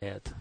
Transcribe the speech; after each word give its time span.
helyet. 0.00 0.34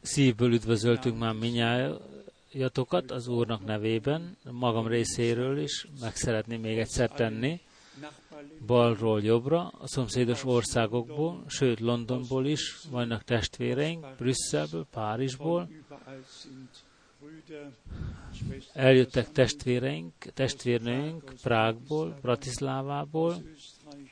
Szívből 0.00 0.52
üdvözöltünk 0.52 1.18
már 1.18 1.34
minnyájatokat 1.34 3.10
az 3.10 3.28
Úrnak 3.28 3.64
nevében, 3.64 4.36
magam 4.50 4.86
részéről 4.86 5.58
is 5.58 5.86
meg 6.00 6.16
szeretném 6.16 6.60
még 6.60 6.78
egyszer 6.78 7.10
tenni, 7.10 7.60
balról 8.66 9.22
jobbra, 9.22 9.68
a 9.68 9.86
szomszédos 9.86 10.44
országokból, 10.44 11.44
sőt 11.46 11.80
Londonból 11.80 12.46
is 12.46 12.78
vannak 12.90 13.22
testvéreink, 13.24 14.06
Brüsszelből, 14.18 14.86
Párizsból, 14.90 15.68
eljöttek 18.72 19.32
testvéreink, 19.32 20.12
testvérnőink 20.34 21.32
Prágból, 21.42 22.18
Bratislávából, 22.22 23.42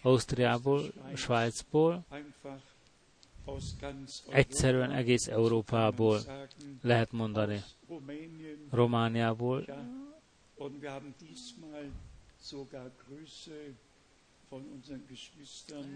Ausztriából, 0.03 0.93
Svájcból, 1.15 2.05
egyszerűen 4.31 4.91
egész 4.91 5.27
Európából 5.27 6.21
lehet 6.83 7.13
mondani, 7.13 7.63
Romániából, 8.71 9.65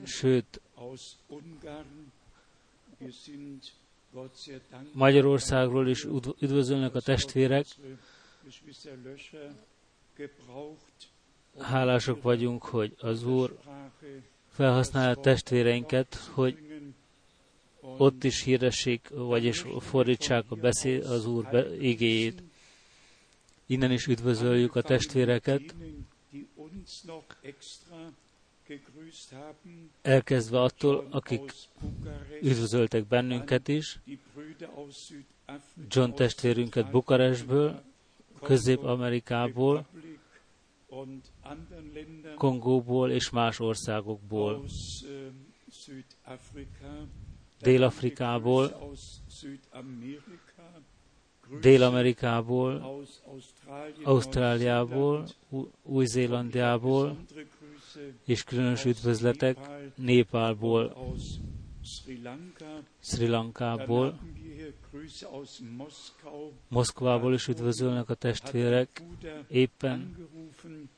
sőt, 0.04 0.60
Magyarországról 4.92 5.88
is 5.88 6.04
üdvözölnek 6.40 6.94
a 6.94 7.00
testvérek. 7.00 7.66
Hálások 11.58 12.22
vagyunk, 12.22 12.64
hogy 12.64 12.94
az 12.98 13.24
Úr 13.24 13.58
felhasználja 14.50 15.14
testvéreinket, 15.14 16.14
hogy 16.14 16.58
ott 17.80 18.24
is 18.24 18.42
híressék, 18.42 19.08
vagyis 19.08 19.64
fordítsák 19.78 20.44
a 20.48 20.54
beszéd, 20.54 21.04
az 21.04 21.26
Úr 21.26 21.48
be, 21.50 21.76
igéjét. 21.76 22.42
Innen 23.66 23.90
is 23.90 24.06
üdvözöljük 24.06 24.76
a 24.76 24.82
testvéreket, 24.82 25.74
elkezdve 30.02 30.60
attól, 30.60 31.06
akik 31.10 31.52
üdvözöltek 32.42 33.06
bennünket 33.06 33.68
is, 33.68 34.00
John 35.88 36.10
testvérünket 36.10 36.90
Bukarestből, 36.90 37.82
Közép-Amerikából, 38.42 39.86
Kongóból 42.36 43.10
és 43.10 43.30
más 43.30 43.60
országokból, 43.60 44.64
Dél-Afrikából, 47.60 48.92
Dél-Amerikából, 51.60 53.02
Ausztráliából, 54.02 55.26
Új-Zélandiából, 55.82 57.16
és 58.24 58.44
különös 58.44 58.84
üdvözletek 58.84 59.58
Népálból, 59.96 61.14
Sri 63.00 63.26
Lankából, 63.26 64.18
Moszkvából 66.68 67.34
is 67.34 67.46
üdvözölnek 67.46 68.08
a 68.08 68.14
testvérek. 68.14 69.02
Éppen 69.48 70.28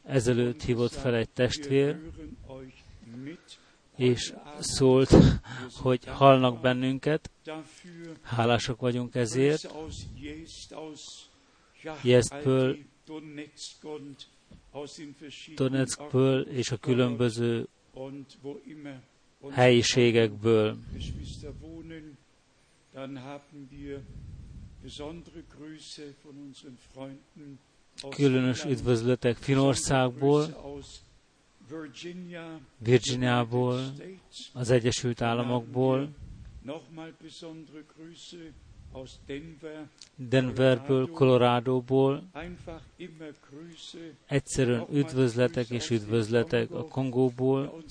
ezelőtt 0.04 0.62
hívott 0.62 0.92
fel 0.92 1.14
egy 1.14 1.28
testvér, 1.28 1.98
és 3.96 4.34
szólt, 4.58 5.10
hogy 5.82 6.04
hallnak 6.04 6.60
bennünket. 6.60 7.30
Hálások 8.22 8.80
vagyunk 8.80 9.14
ezért. 9.14 9.72
Jesztből, 12.02 12.78
Donetskből 15.54 16.40
és 16.40 16.70
a 16.70 16.76
különböző 16.76 17.68
helyiségekből. 19.50 20.78
Különös 28.10 28.64
üdvözletek 28.64 29.36
Finországból, 29.36 30.44
Virginiából, 32.78 33.80
az 34.52 34.70
Egyesült 34.70 35.20
Államokból, 35.20 36.08
Denverből, 40.16 41.10
Coloradoból, 41.10 42.30
egyszerűen 44.26 44.86
üdvözletek 44.92 45.70
és 45.70 45.90
üdvözletek 45.90 46.70
a 46.70 46.84
Kongóból, 46.84 47.82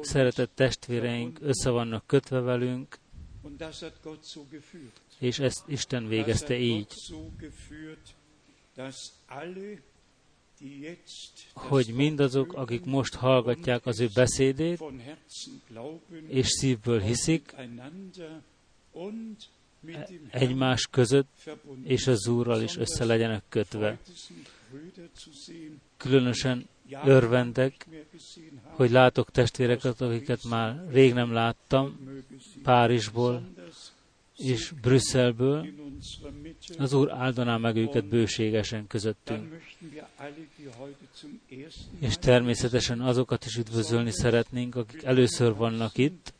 szeretett 0.00 0.50
testvéreink 0.54 1.38
össze 1.40 1.70
vannak 1.70 2.06
kötve 2.06 2.40
velünk, 2.40 2.98
és 5.18 5.38
ezt 5.38 5.62
Isten 5.66 6.08
végezte 6.08 6.58
így, 6.58 6.92
hogy 11.52 11.86
mindazok, 11.94 12.52
akik 12.52 12.84
most 12.84 13.14
hallgatják 13.14 13.86
az 13.86 14.00
ő 14.00 14.08
beszédét, 14.14 14.82
és 16.26 16.48
szívből 16.48 17.00
hiszik, 17.00 17.54
egymás 20.30 20.86
között 20.90 21.50
és 21.82 22.06
az 22.06 22.26
Úrral 22.26 22.62
is 22.62 22.76
össze 22.76 23.04
legyenek 23.04 23.42
kötve. 23.48 23.98
Különösen 25.96 26.68
örvendek, 27.04 27.86
hogy 28.76 28.90
látok 28.90 29.30
testvéreket, 29.30 30.00
akiket 30.00 30.44
már 30.44 30.86
rég 30.90 31.12
nem 31.12 31.32
láttam, 31.32 31.98
Párizsból 32.62 33.42
és 34.36 34.72
Brüsszelből. 34.80 35.66
Az 36.78 36.92
Úr 36.92 37.10
áldaná 37.12 37.56
meg 37.56 37.76
őket 37.76 38.04
bőségesen 38.04 38.86
közöttünk. 38.86 39.62
És 41.98 42.16
természetesen 42.16 43.00
azokat 43.00 43.44
is 43.44 43.56
üdvözölni 43.56 44.10
szeretnénk, 44.10 44.74
akik 44.74 45.02
először 45.02 45.54
vannak 45.54 45.98
itt. 45.98 46.32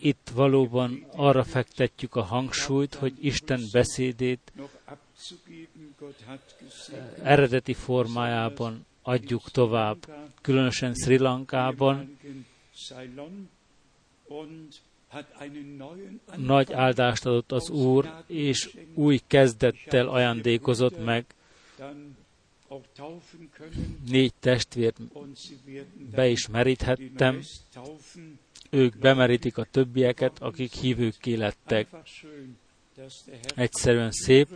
Itt 0.00 0.30
valóban 0.34 1.06
arra 1.16 1.44
fektetjük 1.44 2.14
a 2.14 2.22
hangsúlyt, 2.22 2.94
hogy 2.94 3.14
Isten 3.20 3.62
beszédét 3.72 4.52
eredeti 7.22 7.74
formájában 7.74 8.86
adjuk 9.02 9.50
tovább, 9.50 9.96
különösen 10.40 10.94
Sri 10.94 11.18
Lankában. 11.18 12.18
Nagy 16.36 16.72
áldást 16.72 17.26
adott 17.26 17.52
az 17.52 17.70
Úr, 17.70 18.24
és 18.26 18.76
új 18.94 19.20
kezdettel 19.26 20.08
ajándékozott 20.08 21.04
meg 21.04 21.24
négy 24.06 24.32
testvért 24.40 25.00
be 26.14 26.28
is 26.28 26.48
meríthettem, 26.48 27.40
ők 28.70 28.98
bemerítik 28.98 29.58
a 29.58 29.64
többieket, 29.64 30.38
akik 30.38 30.72
hívők 30.72 31.26
lettek. 31.26 31.88
Egyszerűen 33.54 34.10
szép, 34.10 34.48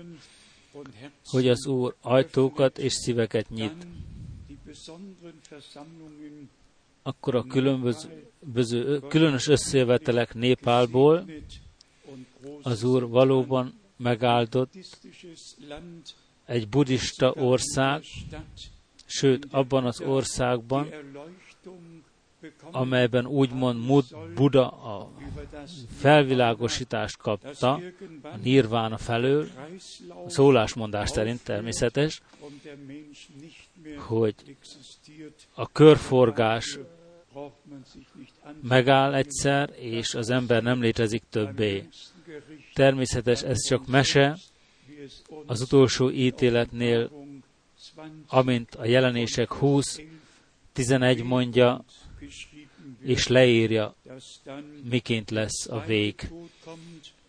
hogy 1.25 1.49
az 1.49 1.67
Úr 1.67 1.95
ajtókat 2.01 2.79
és 2.79 2.93
szíveket 2.93 3.51
nyit. 3.51 3.87
Akkor 7.03 7.35
a 7.35 7.43
különböző, 7.43 9.01
különös 9.09 9.49
összejövetelek 9.49 10.35
Népálból 10.35 11.25
az 12.63 12.83
Úr 12.83 13.09
valóban 13.09 13.81
megáldott 13.97 14.73
egy 16.45 16.69
buddhista 16.69 17.33
ország, 17.33 18.03
sőt, 19.07 19.47
abban 19.51 19.87
az 19.87 20.01
országban, 20.01 20.89
amelyben 22.71 23.27
úgymond 23.27 24.05
Buddha 24.35 24.67
a 24.67 25.11
felvilágosítást 25.99 27.17
kapta 27.17 27.81
a 28.23 28.37
nirvána 28.43 28.99
felől, 28.99 29.49
a 30.27 30.31
szólásmondás 30.31 31.11
szerint 31.11 31.45
természetes, 31.45 32.23
hogy 33.97 34.35
a 35.55 35.73
körforgás 35.73 36.79
megáll 38.63 39.15
egyszer, 39.15 39.73
és 39.79 40.15
az 40.15 40.31
ember 40.31 40.63
nem 40.63 40.81
létezik 40.81 41.23
többé. 41.31 41.89
Természetes, 42.75 43.43
ez 43.43 43.67
csak 43.67 43.87
mese, 43.87 44.39
az 45.47 45.61
utolsó 45.61 46.11
ítéletnél, 46.11 47.11
amint 48.27 48.75
a 48.75 48.85
jelenések 48.85 49.53
20, 49.53 50.01
11 50.73 51.23
mondja, 51.23 51.85
és 53.03 53.27
leírja, 53.27 53.95
miként 54.91 55.31
lesz 55.31 55.69
a 55.69 55.81
vég, 55.81 56.31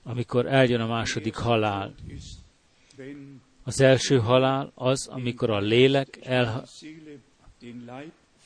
amikor 0.03 0.45
eljön 0.45 0.81
a 0.81 0.87
második 0.87 1.35
halál. 1.35 1.95
Az 3.63 3.81
első 3.81 4.19
halál 4.19 4.71
az, 4.75 5.07
amikor 5.07 5.49
a 5.49 5.59
lélek 5.59 6.19
el, 6.21 6.65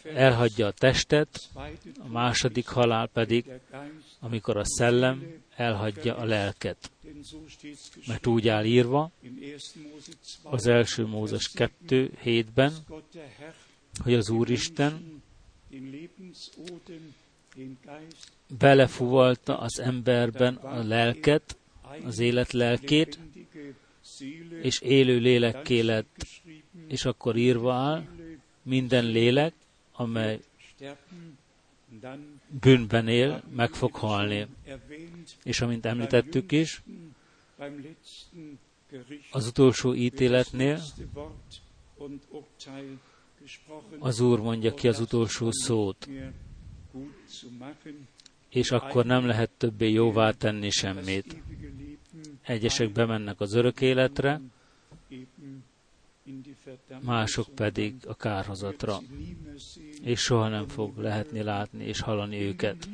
elhagyja 0.04 0.68
a 0.68 0.72
testet, 0.72 1.50
a 2.00 2.08
második 2.08 2.68
halál 2.68 3.08
pedig, 3.08 3.46
amikor 4.20 4.58
a 4.58 4.66
szellem 4.66 5.44
elhagyja 5.56 6.16
a 6.16 6.24
lelket. 6.24 6.92
Mert 8.08 8.28
úgy 8.28 8.48
áll 8.48 8.66
írva 8.66 9.12
az 10.44 10.68
első 10.68 11.06
Mózes 11.06 11.50
2 11.50 12.12
hétben, 12.22 12.74
hogy 14.04 14.14
az 14.14 14.30
Úristen 14.30 15.17
belefuvalta 18.58 19.60
az 19.60 19.80
emberben 19.80 20.56
a 20.56 20.84
lelket, 20.84 21.58
az 22.04 22.20
élet 22.20 22.52
lelkét, 22.52 23.20
és 24.62 24.82
élő 24.82 25.18
lélekké 25.18 25.80
lett, 25.80 26.28
és 26.88 27.06
akkor 27.06 27.36
írva 27.36 27.74
áll, 27.74 28.04
minden 28.62 29.06
lélek, 29.06 29.54
amely 29.92 30.40
bűnben 32.48 33.08
él, 33.08 33.44
meg 33.56 33.74
fog 33.74 33.96
halni. 33.96 34.48
És 35.44 35.62
amint 35.62 35.86
említettük 35.86 36.52
is, 36.52 36.82
az 39.32 39.48
utolsó 39.48 39.94
ítéletnél 39.94 40.82
az 44.00 44.20
Úr 44.20 44.40
mondja 44.40 44.74
ki 44.74 44.88
az 44.88 45.00
utolsó 45.00 45.52
szót, 45.52 46.10
és 48.50 48.72
akkor 48.72 49.06
nem 49.06 49.26
lehet 49.26 49.50
többé 49.50 49.92
jóvá 49.92 50.32
tenni 50.32 50.70
semmit. 50.70 51.36
Egyesek 52.42 52.92
bemennek 52.92 53.40
az 53.40 53.54
örök 53.54 53.82
életre, 53.82 54.42
mások 57.02 57.48
pedig 57.56 57.96
a 58.08 58.16
kárhozatra, 58.16 59.00
és 60.04 60.20
soha 60.20 60.48
nem 60.48 60.68
fog 60.68 60.98
lehetni 60.98 61.42
látni 61.42 61.84
és 61.84 62.02
hallani 62.02 62.42
őket. 62.42 62.90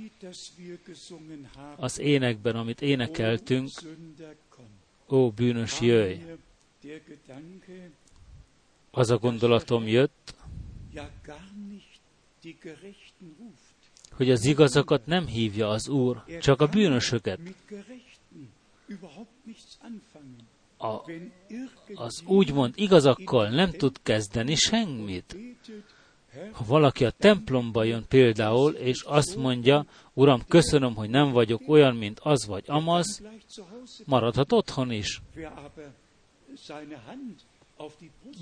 Az 1.76 2.00
énekben, 2.00 2.56
amit 2.56 2.82
énekeltünk, 2.82 3.70
ó 5.10 5.30
bűnös 5.30 5.82
jöjj, 5.82 6.20
az 8.92 9.10
a 9.10 9.18
gondolatom 9.18 9.88
jött, 9.88 10.36
hogy 14.16 14.32
az 14.32 14.46
igazakat 14.46 15.06
nem 15.06 15.26
hívja 15.26 15.68
az 15.68 15.88
Úr, 15.90 16.24
csak 16.40 16.62
a 16.62 16.68
bűnösöket 16.68 17.40
a, 20.84 21.04
az 21.94 22.24
úgymond 22.26 22.74
igazakkal 22.76 23.50
nem 23.50 23.72
tud 23.72 23.96
kezdeni 24.04 24.56
semmit. 24.56 25.38
Ha 26.52 26.64
valaki 26.66 27.06
a 27.06 27.12
templomba 27.12 27.84
jön 27.84 28.06
például, 28.08 28.74
és 28.74 29.02
azt 29.02 29.36
mondja, 29.36 29.86
Uram, 30.14 30.42
köszönöm, 30.48 30.96
hogy 30.96 31.10
nem 31.10 31.32
vagyok 31.32 31.62
olyan, 31.68 31.96
mint 31.96 32.20
az 32.20 32.46
vagy 32.48 32.64
amaz, 32.68 33.22
maradhat 34.06 34.52
otthon 34.52 34.92
is. 34.92 35.22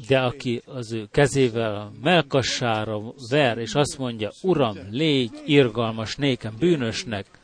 De 0.08 0.20
aki 0.20 0.62
az 0.66 0.92
ő 0.92 1.08
kezével 1.12 1.76
a 1.76 1.92
melkassára 2.02 3.14
ver, 3.30 3.58
és 3.58 3.74
azt 3.74 3.98
mondja, 3.98 4.32
Uram, 4.42 4.78
légy 4.90 5.42
irgalmas 5.46 6.16
nékem, 6.16 6.56
bűnösnek, 6.60 7.40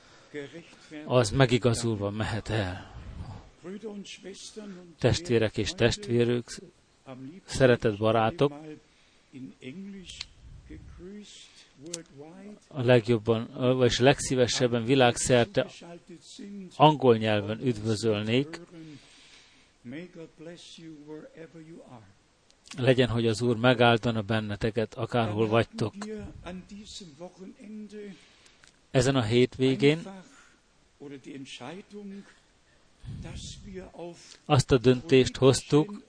az 1.05 1.31
megigazulva 1.31 2.09
mehet 2.09 2.49
el. 2.49 2.95
Testvérek 4.99 5.57
és 5.57 5.71
testvérük, 5.71 6.45
szeretett 7.45 7.97
barátok, 7.97 8.53
a 12.67 12.81
legjobban, 12.81 13.49
vagy 13.77 13.95
legszívesebben 13.99 14.85
világszerte 14.85 15.67
angol 16.75 17.17
nyelven 17.17 17.59
üdvözölnék. 17.65 18.59
Legyen, 22.77 23.09
hogy 23.09 23.27
az 23.27 23.41
Úr 23.41 23.57
megáldana 23.57 24.21
benneteket, 24.21 24.93
akárhol 24.93 25.47
vagytok. 25.47 25.93
Ezen 28.91 29.15
a 29.15 29.23
hétvégén 29.23 30.07
azt 34.45 34.71
a 34.71 34.77
döntést 34.77 35.35
hoztuk, 35.35 36.01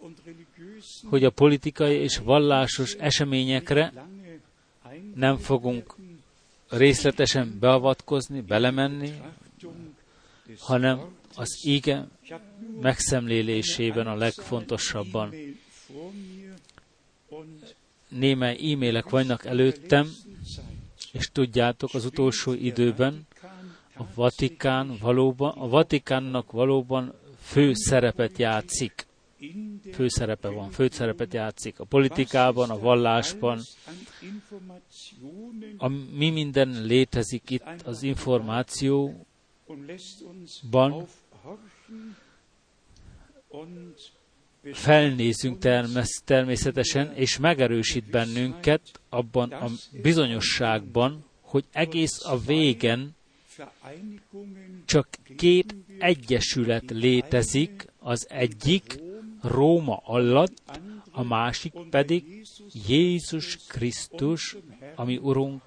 hogy 1.05 1.25
a 1.25 1.31
politikai 1.31 1.97
és 1.97 2.19
vallásos 2.19 2.95
eseményekre 2.95 3.93
nem 5.15 5.37
fogunk 5.37 5.97
részletesen 6.69 7.59
beavatkozni, 7.61 8.41
belemenni, 8.41 9.21
hanem 10.59 11.17
az 11.35 11.61
ige 11.63 12.09
megszemlélésében 12.81 14.07
a 14.07 14.15
legfontosabban. 14.15 15.35
Némely 18.09 18.73
e-mailek 18.73 19.09
vannak 19.09 19.45
előttem, 19.45 20.11
és 21.13 21.31
tudjátok, 21.33 21.95
az 21.95 22.05
utolsó 22.05 22.53
időben 22.53 23.27
a 23.97 24.05
Vatikán 24.15 24.97
valóban, 25.01 25.51
a 25.59 25.69
Vatikánnak 25.69 26.51
valóban 26.51 27.15
fő 27.41 27.73
szerepet 27.75 28.39
játszik. 28.39 29.07
Fő 29.93 30.09
szerepe 30.09 30.49
van, 30.49 30.71
fő 30.71 30.89
szerepet 30.91 31.35
játszik 31.35 31.81
a 31.81 31.85
politikában, 31.85 32.71
a 32.71 32.79
vallásban. 32.79 33.61
A, 35.77 35.89
mi 36.17 36.31
minden 36.31 36.83
létezik 36.83 37.51
itt 37.51 37.83
az 37.85 38.03
információban, 38.03 39.25
felnézünk 44.73 45.59
természetesen, 46.25 47.15
és 47.15 47.39
megerősít 47.39 48.11
bennünket 48.11 49.01
abban 49.09 49.53
a 49.53 49.69
bizonyosságban, 50.03 51.25
hogy 51.41 51.65
egész 51.73 52.25
a 52.25 52.39
végen 52.39 53.17
csak 54.85 55.09
két 55.37 55.75
egyesület 55.99 56.91
létezik, 56.91 57.87
az 57.99 58.27
egyik 58.31 59.01
Róma 59.43 59.97
alatt, 60.05 60.63
a 61.11 61.23
másik 61.23 61.73
pedig 61.91 62.47
Jézus 62.89 63.59
Krisztus, 63.67 64.57
ami 64.95 65.17
Urunk 65.17 65.63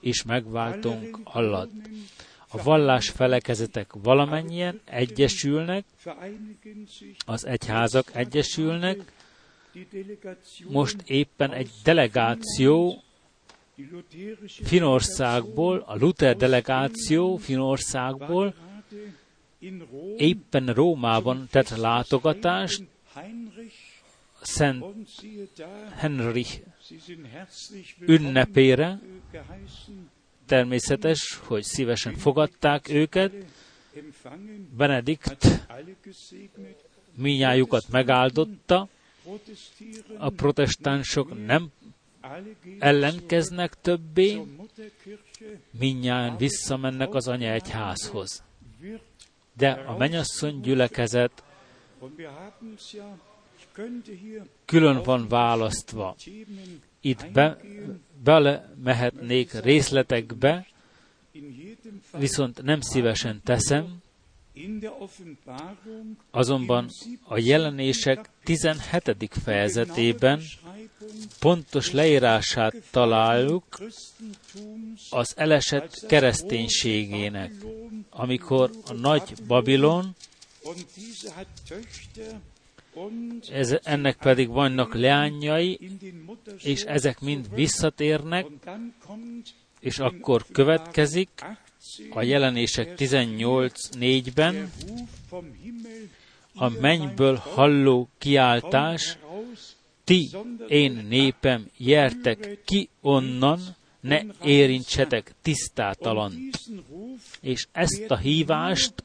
és 0.00 0.22
megváltunk 0.22 1.20
alatt. 1.24 1.88
A 2.52 2.62
vallás 2.62 3.08
felekezetek 3.08 3.92
valamennyien 4.02 4.80
egyesülnek, 4.84 5.84
az 7.26 7.46
egyházak 7.46 8.14
egyesülnek, 8.14 9.12
most 10.68 10.96
éppen 11.04 11.52
egy 11.52 11.70
delegáció 11.84 13.02
Finországból, 14.62 15.84
a 15.86 15.96
Luther 15.96 16.36
delegáció 16.36 17.36
Finországból 17.36 18.54
éppen 20.16 20.66
Rómában 20.66 21.46
tett 21.50 21.68
látogatást, 21.68 22.82
Szent 24.42 24.84
Henrich 25.96 26.60
ünnepére. 28.06 29.00
Természetes, 30.50 31.40
hogy 31.44 31.62
szívesen 31.62 32.14
fogadták 32.14 32.88
őket. 32.88 33.32
Benedikt 34.76 35.66
minnyájukat 37.14 37.88
megáldotta. 37.90 38.88
A 40.18 40.30
protestánsok 40.30 41.46
nem 41.46 41.68
ellenkeznek 42.78 43.80
többé, 43.80 44.40
minnyáján 45.70 46.36
visszamennek 46.36 47.14
az 47.14 47.28
anya 47.28 47.52
egyházhoz. 47.52 48.42
De 49.56 49.70
a 49.70 49.96
menyasszony 49.96 50.60
gyülekezet 50.60 51.42
külön 54.64 55.02
van 55.02 55.28
választva. 55.28 56.16
Itt 57.00 57.30
be, 57.32 57.60
bele 58.24 58.74
mehetnék 58.82 59.52
részletekbe, 59.52 60.66
viszont 62.18 62.62
nem 62.62 62.80
szívesen 62.80 63.40
teszem, 63.44 64.00
Azonban 66.30 66.88
a 67.22 67.38
jelenések 67.38 68.30
17. 68.44 69.34
fejezetében 69.44 70.42
pontos 71.38 71.92
leírását 71.92 72.74
találjuk 72.90 73.64
az 75.10 75.32
elesett 75.36 76.06
kereszténységének, 76.06 77.52
amikor 78.10 78.70
a 78.86 78.92
nagy 78.92 79.34
Babilon, 79.46 80.14
ez, 83.50 83.76
ennek 83.82 84.16
pedig 84.16 84.48
vannak 84.48 84.94
leányai, 84.94 85.78
és 86.62 86.82
ezek 86.82 87.20
mind 87.20 87.54
visszatérnek, 87.54 88.46
és 89.80 89.98
akkor 89.98 90.44
következik 90.52 91.28
a 92.10 92.22
jelenések 92.22 92.94
18.4-ben 92.96 94.70
a 96.54 96.68
mennyből 96.68 97.36
halló 97.36 98.08
kiáltás, 98.18 99.18
ti, 100.04 100.30
én 100.68 101.06
népem, 101.08 101.70
jertek 101.76 102.58
ki 102.64 102.88
onnan, 103.00 103.60
ne 104.00 104.20
érintsetek 104.44 105.32
tisztátalant. 105.42 106.58
És 107.40 107.66
ezt 107.72 108.04
a 108.08 108.16
hívást 108.16 109.04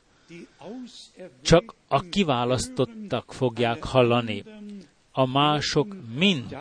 csak 1.42 1.76
a 1.88 2.02
kiválasztottak 2.02 3.34
fogják 3.34 3.84
hallani. 3.84 4.44
A 5.12 5.26
mások 5.26 5.96
mind 6.16 6.58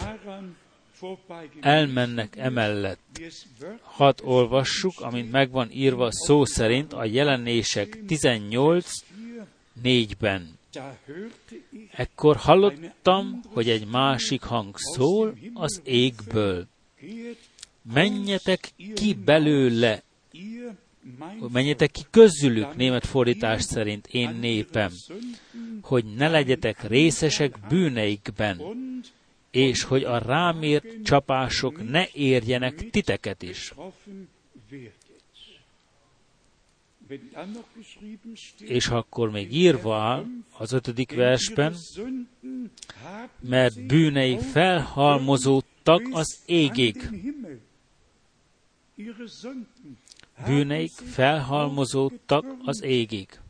elmennek 1.61 2.37
emellett. 2.37 3.21
Hadd 3.81 4.21
olvassuk, 4.23 5.01
amint 5.01 5.31
megvan 5.31 5.71
írva 5.71 6.09
szó 6.11 6.45
szerint 6.45 6.93
a 6.93 7.05
jelenések 7.05 8.05
18 8.07 8.91
4-ben. 9.83 10.59
Ekkor 11.91 12.37
hallottam, 12.37 13.41
hogy 13.53 13.71
egy 13.71 13.87
másik 13.87 14.43
hang 14.43 14.75
szól 14.79 15.35
az 15.55 15.81
égből. 15.85 16.67
Menjetek 17.93 18.73
ki 18.95 19.15
belőle, 19.15 20.03
menjetek 21.53 21.91
ki 21.91 22.03
közülük, 22.11 22.77
német 22.77 23.07
fordítás 23.07 23.63
szerint, 23.63 24.07
én 24.07 24.31
népem, 24.41 24.93
hogy 25.83 26.05
ne 26.05 26.29
legyetek 26.29 26.89
részesek 26.89 27.59
bűneikben, 27.69 28.61
és 29.51 29.83
hogy 29.83 30.05
a 30.05 30.19
rámért 30.19 30.87
csapások 31.03 31.91
ne 31.91 32.05
érjenek 32.13 32.91
titeket 32.91 33.43
is. 33.43 33.75
És 38.59 38.87
akkor 38.89 39.31
még 39.31 39.55
írva 39.55 39.97
áll 39.97 40.25
az 40.59 40.73
ötödik 40.73 41.15
versben, 41.15 41.75
mert 43.41 43.87
bűneik 43.87 44.41
felhalmozódtak 44.41 46.03
az 46.13 46.39
égig. 46.47 47.11
Bűneik 50.47 50.91
felhalmozódtak 50.91 52.45
az 52.65 52.83
égig 52.83 53.41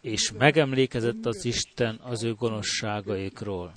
és 0.00 0.32
megemlékezett 0.32 1.26
az 1.26 1.44
Isten 1.44 2.00
az 2.02 2.22
ő 2.22 2.34
gonoszságaikról. 2.34 3.74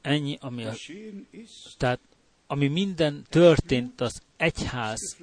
Ennyi, 0.00 0.36
ami, 0.40 0.64
a, 0.64 0.74
tehát, 1.76 2.00
ami 2.46 2.68
minden 2.68 3.24
történt 3.28 4.00
az 4.00 4.22
egyház 4.36 5.16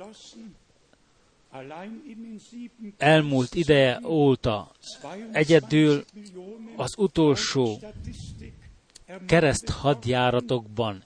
elmúlt 2.97 3.55
ideje 3.55 3.99
óta, 4.05 4.71
egyedül 5.31 6.03
az 6.75 6.93
utolsó 6.97 7.79
kereszt 9.25 9.69
hadjáratokban. 9.69 11.03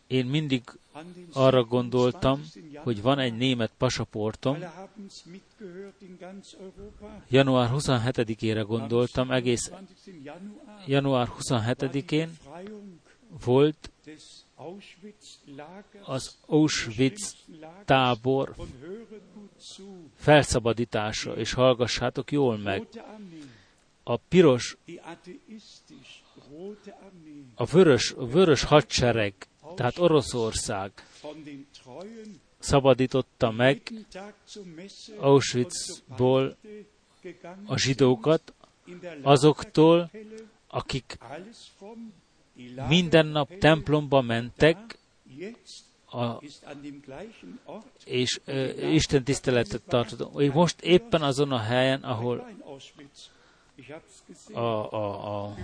Én 0.06 0.26
mindig 0.26 0.62
arra 1.32 1.64
gondoltam, 1.64 2.50
hogy 2.76 3.02
van 3.02 3.18
egy 3.18 3.36
német 3.36 3.72
pasaportom. 3.78 4.58
Január 7.28 7.70
27-ére 7.72 8.64
gondoltam, 8.66 9.30
egész 9.30 9.70
január 10.86 11.28
27-én 11.38 12.38
volt 13.44 13.90
az 16.02 16.36
Auschwitz 16.46 17.36
tábor 17.84 18.54
felszabadítása, 20.16 21.36
és 21.36 21.52
hallgassátok 21.52 22.32
jól 22.32 22.58
meg. 22.58 22.88
A 24.10 24.16
piros, 24.16 24.76
a 27.54 27.64
vörös, 27.64 28.14
vörös 28.16 28.62
hadsereg 28.62 29.34
tehát 29.74 29.98
Oroszország 29.98 30.92
szabadította 32.58 33.50
meg 33.50 33.92
Auschwitzból 35.18 36.56
a 37.66 37.78
zsidókat 37.78 38.54
azoktól, 39.22 40.10
akik 40.66 41.18
minden 42.88 43.26
nap 43.26 43.58
templomba 43.58 44.20
mentek, 44.20 44.98
a, 46.06 46.42
és 48.04 48.40
uh, 48.46 48.92
Isten 48.94 49.24
tiszteletet 49.24 49.82
tartottak. 49.82 50.52
Most 50.52 50.80
éppen 50.80 51.22
azon 51.22 51.52
a 51.52 51.58
helyen, 51.58 52.02
ahol 52.02 52.46
a, 54.52 54.58
a, 54.58 55.44
a, 55.44 55.54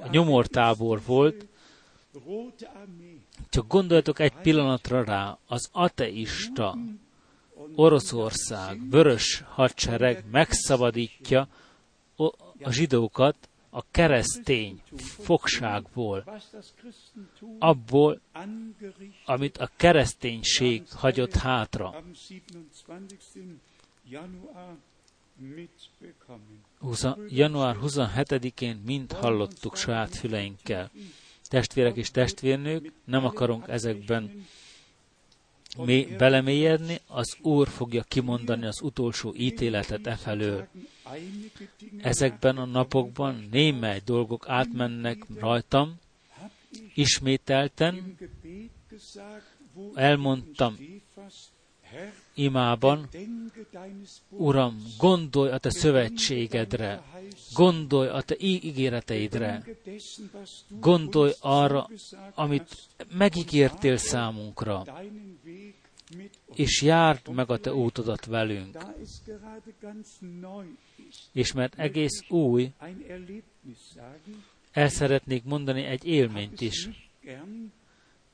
a 0.00 0.08
nyomortábor 0.10 1.00
volt, 1.06 1.46
csak 3.48 3.66
gondoljatok 3.66 4.18
egy 4.18 4.32
pillanatra 4.32 5.04
rá, 5.04 5.38
az 5.46 5.68
ateista 5.72 6.76
Oroszország, 7.74 8.90
vörös 8.90 9.44
hadsereg 9.48 10.24
megszabadítja 10.30 11.48
a 12.62 12.70
zsidókat 12.70 13.48
a 13.70 13.90
keresztény 13.90 14.82
fogságból, 14.98 16.40
abból, 17.58 18.20
amit 19.24 19.58
a 19.58 19.70
kereszténység 19.76 20.82
hagyott 20.92 21.34
hátra. 21.34 22.02
20, 26.78 27.04
január 27.28 27.76
27-én 27.82 28.82
mind 28.84 29.12
hallottuk 29.12 29.76
saját 29.76 30.14
füleinkkel 30.16 30.90
testvérek 31.50 31.96
és 31.96 32.10
testvérnők, 32.10 32.92
nem 33.04 33.24
akarunk 33.24 33.68
ezekben 33.68 34.46
mi 35.76 36.06
belemélyedni, 36.18 37.00
az 37.06 37.36
Úr 37.42 37.68
fogja 37.68 38.02
kimondani 38.02 38.66
az 38.66 38.80
utolsó 38.82 39.34
ítéletet 39.36 40.06
e 40.06 40.16
felől. 40.16 40.68
Ezekben 41.98 42.56
a 42.56 42.64
napokban 42.64 43.48
némely 43.50 44.00
dolgok 44.04 44.48
átmennek 44.48 45.26
rajtam, 45.38 45.98
ismételten 46.94 48.16
elmondtam 49.94 50.76
imában, 52.40 53.08
Uram, 54.28 54.82
gondolj 54.98 55.50
a 55.50 55.58
te 55.58 55.70
szövetségedre, 55.70 57.02
gondolj 57.54 58.08
a 58.08 58.22
te 58.22 58.34
ígéreteidre, 58.38 59.64
gondolj 60.68 61.32
arra, 61.40 61.88
amit 62.34 62.76
megígértél 63.12 63.96
számunkra, 63.96 64.84
és 66.54 66.82
járd 66.82 67.28
meg 67.28 67.50
a 67.50 67.58
te 67.58 67.74
útodat 67.74 68.24
velünk. 68.24 68.78
És 71.32 71.52
mert 71.52 71.78
egész 71.78 72.22
új, 72.28 72.72
el 74.72 74.88
szeretnék 74.88 75.44
mondani 75.44 75.82
egy 75.82 76.06
élményt 76.06 76.60
is. 76.60 76.88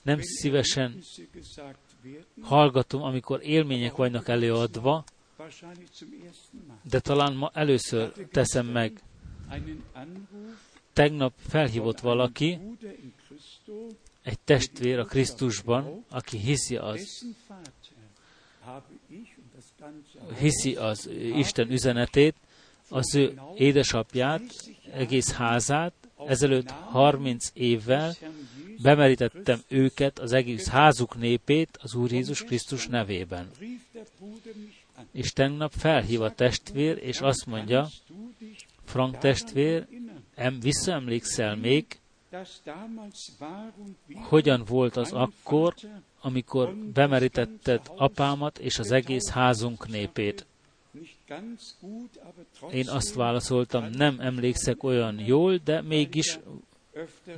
Nem 0.03 0.19
szívesen 0.21 1.03
hallgatom, 2.41 3.03
amikor 3.03 3.41
élmények 3.43 3.97
vannak 3.97 4.29
előadva, 4.29 5.05
de 6.91 7.01
talán 7.01 7.35
ma 7.35 7.51
először 7.55 8.13
teszem 8.31 8.67
meg. 8.67 9.03
Tegnap 10.93 11.33
felhívott 11.49 12.01
valaki, 12.01 12.59
egy 14.23 14.39
testvér 14.39 14.99
a 14.99 15.05
Krisztusban, 15.05 16.05
aki 16.11 16.39
hiszi 16.39 16.77
az, 16.77 17.27
hiszi 20.39 20.75
az 20.75 21.09
Isten 21.35 21.71
üzenetét, 21.71 22.35
az 22.89 23.15
ő 23.15 23.41
édesapját, 23.55 24.43
egész 24.93 25.33
házát, 25.33 25.93
ezelőtt 26.27 26.71
30 26.71 27.51
évvel 27.55 28.15
bemerítettem 28.83 29.61
őket, 29.69 30.19
az 30.19 30.33
egész 30.33 30.69
házuk 30.69 31.17
népét 31.17 31.79
az 31.83 31.95
Úr 31.95 32.13
Jézus 32.13 32.43
Krisztus 32.43 32.87
nevében. 32.87 33.51
És 35.13 35.33
tegnap 35.33 35.73
felhív 35.77 36.23
a 36.23 36.35
testvér, 36.35 36.99
és 37.03 37.21
azt 37.21 37.47
mondja, 37.47 37.89
Frank 38.85 39.19
testvér, 39.19 39.87
em, 40.35 40.61
visszaemlékszel 40.61 41.57
még, 41.57 41.87
hogyan 44.15 44.65
volt 44.65 44.97
az 44.97 45.13
akkor, 45.13 45.75
amikor 46.21 46.75
bemerítetted 46.75 47.81
apámat 47.97 48.59
és 48.59 48.79
az 48.79 48.91
egész 48.91 49.29
házunk 49.29 49.89
népét. 49.89 50.47
Én 52.73 52.89
azt 52.89 53.15
válaszoltam, 53.15 53.91
nem 53.91 54.21
emlékszek 54.21 54.83
olyan 54.83 55.19
jól, 55.19 55.57
de 55.65 55.83
mégis 55.83 56.39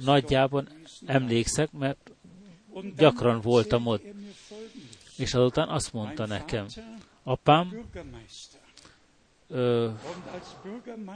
nagyjában 0.00 0.68
emlékszek, 1.06 1.72
mert 1.72 2.10
gyakran 2.96 3.40
voltam 3.40 3.86
ott. 3.86 4.04
És 5.16 5.34
azután 5.34 5.68
azt 5.68 5.92
mondta 5.92 6.26
nekem, 6.26 6.66
apám 7.22 7.84
ö, 9.48 9.90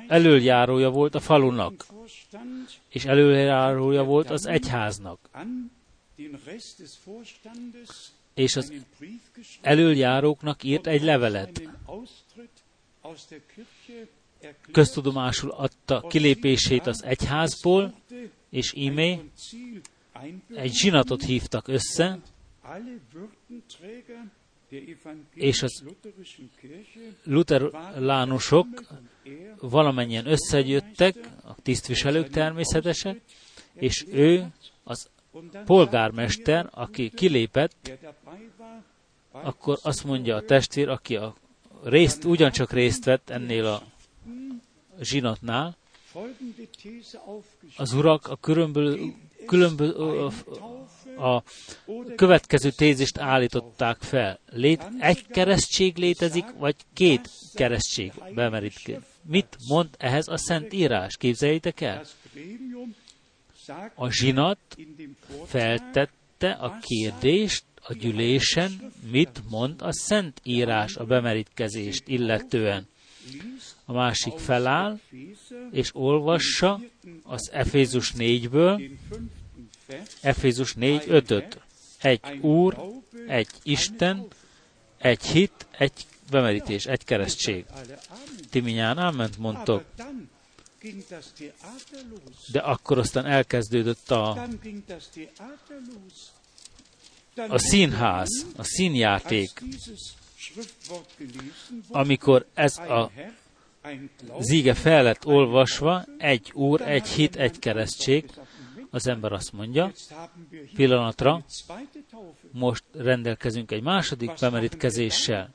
előjárója 0.09 0.91
volt 0.91 1.15
a 1.15 1.21
falunak, 1.21 1.87
és 2.89 3.05
előjárója 3.05 4.03
volt 4.03 4.31
az 4.31 4.47
egyháznak. 4.47 5.29
És 8.35 8.57
az 8.57 8.73
előjáróknak 9.61 10.63
írt 10.63 10.87
egy 10.87 11.03
levelet. 11.03 11.63
Köztudomásul 14.73 15.51
adta 15.51 16.05
kilépését 16.09 16.87
az 16.87 17.05
egyházból, 17.05 17.95
és 18.51 18.73
ímé 18.77 19.21
egy 20.55 20.73
zsinatot 20.73 21.23
hívtak 21.23 21.69
össze, 21.69 22.19
és 25.35 25.63
az 25.63 25.85
luteránusok 27.25 28.67
valamennyien 29.61 30.27
összegyöttek, 30.27 31.17
a 31.45 31.55
tisztviselők 31.63 32.29
természetesen, 32.29 33.21
és 33.75 34.05
ő, 34.09 34.47
az 34.85 35.11
polgármester, 35.65 36.69
aki 36.71 37.11
kilépett, 37.11 37.99
akkor 39.31 39.79
azt 39.83 40.05
mondja 40.05 40.37
a 40.37 40.45
testvér, 40.45 40.89
aki 40.89 41.17
a 41.17 41.35
részt, 41.83 42.25
ugyancsak 42.25 42.73
részt 42.73 43.05
vett 43.05 43.31
ennél 43.31 43.67
a 43.67 43.83
zsinatnál, 45.03 45.77
az 47.77 47.93
urak 47.93 48.27
a 48.27 48.37
különböző, 48.37 49.15
különböző 49.47 49.93
a, 49.93 50.33
a 51.25 51.43
következő 52.17 52.71
tézist 52.71 53.19
állították 53.19 54.03
fel. 54.03 54.39
Lét, 54.51 54.89
egy 54.99 55.27
keresztség 55.27 55.97
létezik, 55.97 56.45
vagy 56.59 56.77
két 56.93 57.31
keresztség 57.55 58.13
bemerít. 58.35 59.01
Mit 59.23 59.57
mond 59.69 59.89
ehhez 59.99 60.29
a 60.29 60.37
Szent 60.37 60.73
Írás? 60.73 61.17
Képzeljétek 61.17 61.81
el? 61.81 62.05
A 63.95 64.11
zsinat 64.11 64.59
feltette 65.47 66.51
a 66.51 66.79
kérdést 66.81 67.65
a 67.83 67.93
gyűlésen, 67.93 68.93
mit 69.11 69.41
mond 69.49 69.83
a 69.83 69.93
Szent 69.93 70.41
Írás 70.45 70.97
a 70.97 71.05
bemerítkezést 71.05 72.03
illetően 72.07 72.89
a 73.93 73.95
másik 73.95 74.39
feláll, 74.39 74.99
és 75.71 75.91
olvassa 75.95 76.81
az 77.23 77.51
Efézus 77.53 78.13
4-ből, 78.19 78.91
Efézus 80.21 80.75
4, 80.75 81.05
5 81.07 81.61
Egy 82.01 82.39
Úr, 82.41 82.79
egy 83.27 83.49
Isten, 83.63 84.27
egy 84.99 85.23
hit, 85.23 85.67
egy 85.71 85.93
bemerítés, 86.31 86.87
egy 86.87 87.05
keresztség. 87.05 87.65
Ti 88.51 88.61
minnyáján 88.61 88.99
áment 88.99 89.39
mondtok. 89.39 89.85
De 92.53 92.61
akkor 92.61 92.99
aztán 92.99 93.27
elkezdődött 93.27 94.11
a, 94.11 94.49
a 97.49 97.59
színház, 97.59 98.47
a 98.57 98.65
színjáték, 98.65 99.63
amikor 101.89 102.47
ez 102.55 102.79
a 102.79 103.11
zíge 104.41 104.75
fel 104.75 105.03
lett 105.03 105.27
olvasva, 105.27 106.05
egy 106.19 106.51
úr, 106.55 106.81
egy 106.81 107.07
hit, 107.07 107.37
egy 107.37 107.59
keresztség, 107.59 108.25
az 108.91 109.07
ember 109.07 109.33
azt 109.33 109.53
mondja, 109.53 109.93
pillanatra, 110.75 111.45
most 112.53 112.85
rendelkezünk 112.95 113.71
egy 113.71 113.83
második 113.83 114.31
bemerítkezéssel. 114.41 115.51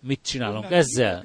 Mit 0.00 0.20
csinálunk 0.22 0.70
ezzel? 0.70 1.24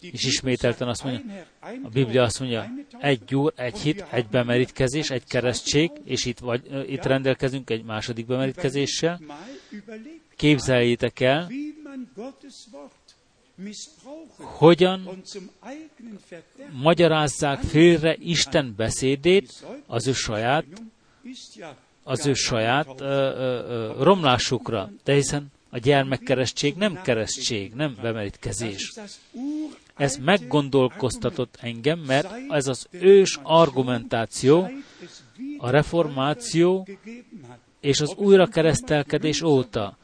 És 0.00 0.24
ismételten 0.24 0.88
azt 0.88 1.04
mondja, 1.04 1.44
a 1.60 1.88
Biblia 1.92 2.22
azt 2.22 2.40
mondja, 2.40 2.72
egy 3.00 3.34
úr, 3.34 3.52
egy 3.56 3.78
hit, 3.78 4.06
egy 4.10 4.26
bemerítkezés, 4.26 5.10
egy 5.10 5.24
keresztség, 5.24 5.90
és 6.04 6.24
itt, 6.24 6.38
vagy, 6.38 6.90
itt 6.90 7.04
rendelkezünk 7.04 7.70
egy 7.70 7.84
második 7.84 8.26
bemerítkezéssel. 8.26 9.20
Képzeljétek 10.36 11.20
el, 11.20 11.48
hogyan 14.36 15.22
magyarázzák 16.72 17.60
félre 17.60 18.16
Isten 18.18 18.74
beszédét 18.76 19.64
az 19.86 20.06
ő 20.06 20.12
saját, 20.12 20.64
az 22.02 22.26
ő 22.26 22.34
saját 22.34 23.00
ö, 23.00 23.04
ö, 23.04 23.64
ö, 23.68 24.02
romlásukra. 24.02 24.90
De 25.04 25.12
hiszen 25.12 25.52
a 25.70 25.78
gyermekkeresztség 25.78 26.74
nem 26.74 27.02
keresztség, 27.02 27.74
nem 27.74 27.96
bemerítkezés. 28.02 28.92
Ez 29.96 30.16
meggondolkoztatott 30.16 31.56
engem, 31.60 31.98
mert 31.98 32.28
ez 32.48 32.66
az 32.66 32.86
ős 32.90 33.38
argumentáció, 33.42 34.70
a 35.58 35.70
reformáció 35.70 36.88
és 37.80 38.00
az 38.00 38.14
újrakeresztelkedés 38.16 39.42
óta 39.42 39.96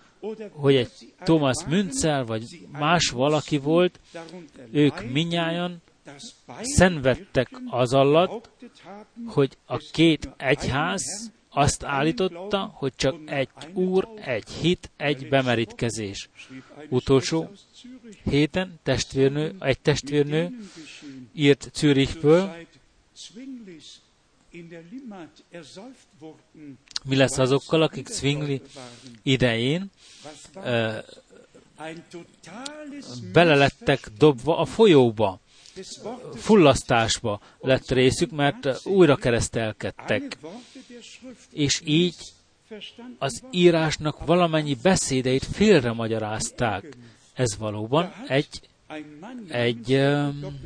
hogy 0.50 0.74
egy 0.74 1.14
Thomas 1.18 1.64
Münzer 1.64 2.26
vagy 2.26 2.66
más 2.72 3.10
valaki 3.10 3.58
volt, 3.58 4.00
ők 4.70 5.10
minnyáján 5.12 5.82
szenvedtek 6.60 7.50
az 7.70 7.92
alatt, 7.92 8.50
hogy 9.26 9.56
a 9.66 9.76
két 9.76 10.28
egyház 10.36 11.32
azt 11.48 11.84
állította, 11.84 12.72
hogy 12.74 12.92
csak 12.96 13.16
egy 13.24 13.48
úr, 13.72 14.08
egy 14.24 14.48
hit, 14.50 14.90
egy 14.96 15.28
bemerítkezés. 15.28 16.28
Utolsó 16.88 17.50
héten 18.22 18.80
testvérnő, 18.82 19.54
egy 19.60 19.80
testvérnő 19.80 20.50
írt 21.34 21.70
Zürichből, 21.74 22.56
mi 27.04 27.16
lesz 27.16 27.38
azokkal, 27.38 27.82
akik 27.82 28.08
Zwingli 28.08 28.62
idején 29.22 29.90
uh, 30.54 30.96
bele 33.32 33.54
lettek 33.54 34.08
dobva 34.18 34.58
a 34.58 34.64
folyóba, 34.64 35.40
fullasztásba 36.34 37.40
lett 37.60 37.90
részük, 37.90 38.30
mert 38.30 38.86
újra 38.86 39.16
keresztelkedtek. 39.16 40.38
És 41.50 41.80
így 41.84 42.16
az 43.18 43.42
írásnak 43.50 44.24
valamennyi 44.24 44.74
beszédeit 44.82 45.44
félre 45.44 45.92
magyarázták. 45.92 46.96
Ez 47.32 47.56
valóban 47.56 48.12
egy, 48.26 48.68
egy 49.48 49.92
um, 49.92 50.60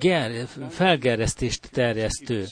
ger, 0.00 0.46
felgeresztést 0.68 1.70
terjesztő. 1.70 2.46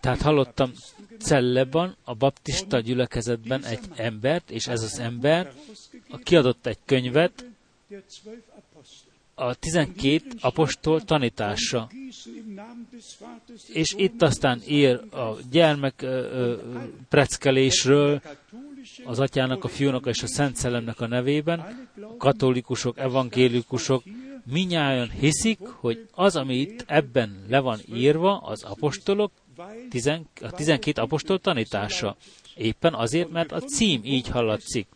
Tehát 0.00 0.22
hallottam 0.22 0.72
Celleban, 1.18 1.96
a 2.04 2.14
baptista 2.14 2.80
gyülekezetben 2.80 3.64
egy 3.64 3.80
embert, 3.94 4.50
és 4.50 4.66
ez 4.66 4.82
az 4.82 4.98
ember 4.98 5.52
kiadott 6.22 6.66
egy 6.66 6.78
könyvet, 6.84 7.44
a 9.34 9.54
12 9.54 10.22
apostol 10.40 11.00
tanítása. 11.00 11.90
És 13.72 13.94
itt 13.96 14.22
aztán 14.22 14.60
ír 14.66 15.00
a 15.12 15.36
gyermek 15.50 16.06
preckelésről, 17.08 18.22
az 19.04 19.18
atyának, 19.18 19.64
a 19.64 19.68
fiúnak 19.68 20.06
és 20.06 20.22
a 20.22 20.26
Szent 20.26 20.56
Szellemnek 20.56 21.00
a 21.00 21.06
nevében, 21.06 21.88
a 22.00 22.16
katolikusok, 22.16 22.98
evangélikusok, 22.98 24.02
minnyáján 24.50 25.10
hiszik, 25.10 25.58
hogy 25.58 26.08
az, 26.12 26.36
ami 26.36 26.54
itt 26.54 26.84
ebben 26.86 27.44
le 27.48 27.60
van 27.60 27.80
írva, 27.94 28.38
az 28.38 28.62
apostolok, 28.62 29.32
a 30.40 30.50
12 30.50 31.02
apostol 31.02 31.38
tanítása. 31.38 32.16
Éppen 32.54 32.94
azért, 32.94 33.30
mert 33.30 33.52
a 33.52 33.60
cím 33.60 34.00
így 34.04 34.28
hallatszik. 34.28 34.86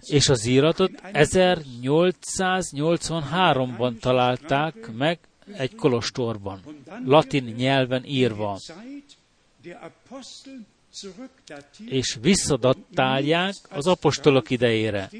És 0.00 0.28
az 0.28 0.46
íratot 0.46 0.90
1883-ban 1.02 3.98
találták 3.98 4.90
meg 4.96 5.18
egy 5.52 5.74
kolostorban, 5.74 6.60
latin 7.04 7.44
nyelven 7.44 8.04
írva. 8.04 8.58
És 11.86 12.18
visszadattálják 12.20 13.54
az 13.70 13.86
apostolok 13.86 14.50
idejére. 14.50 15.10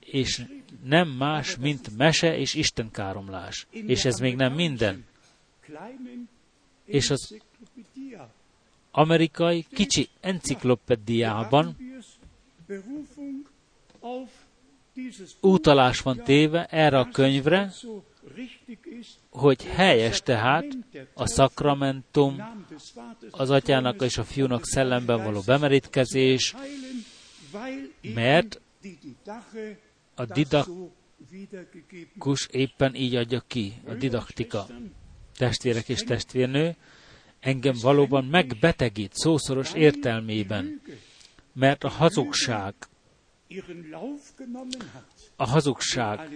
És 0.00 0.46
nem 0.84 1.08
más, 1.08 1.56
mint 1.56 1.96
mese 1.96 2.38
és 2.38 2.54
istenkáromlás. 2.54 3.66
És 3.70 4.04
ez 4.04 4.18
még 4.18 4.36
nem 4.36 4.52
minden. 4.52 5.04
És 6.84 7.10
az 7.10 7.36
amerikai 8.90 9.66
kicsi 9.70 10.08
enciklopédiában 10.20 11.76
utalás 15.40 16.00
van 16.00 16.22
téve 16.24 16.66
erre 16.66 16.98
a 16.98 17.08
könyvre, 17.10 17.72
hogy 19.36 19.64
helyes 19.64 20.20
tehát 20.20 20.66
a 21.14 21.26
szakramentum, 21.26 22.42
az 23.30 23.50
atyának 23.50 24.02
és 24.02 24.18
a 24.18 24.24
fiúnak 24.24 24.64
szellemben 24.64 25.22
való 25.22 25.40
bemerítkezés, 25.46 26.54
mert 28.14 28.60
a 30.14 30.24
didakkus 30.24 30.76
éppen 32.50 32.94
így 32.94 33.14
adja 33.14 33.42
ki, 33.46 33.72
a 33.86 33.94
didaktika. 33.94 34.66
Testvérek 35.36 35.88
és 35.88 36.00
testvérnő, 36.00 36.76
engem 37.40 37.74
valóban 37.80 38.24
megbetegít 38.24 39.14
szószoros 39.14 39.74
értelmében, 39.74 40.80
mert 41.52 41.84
a 41.84 41.88
hazugság, 41.88 42.74
a 45.36 45.46
hazugság 45.46 46.28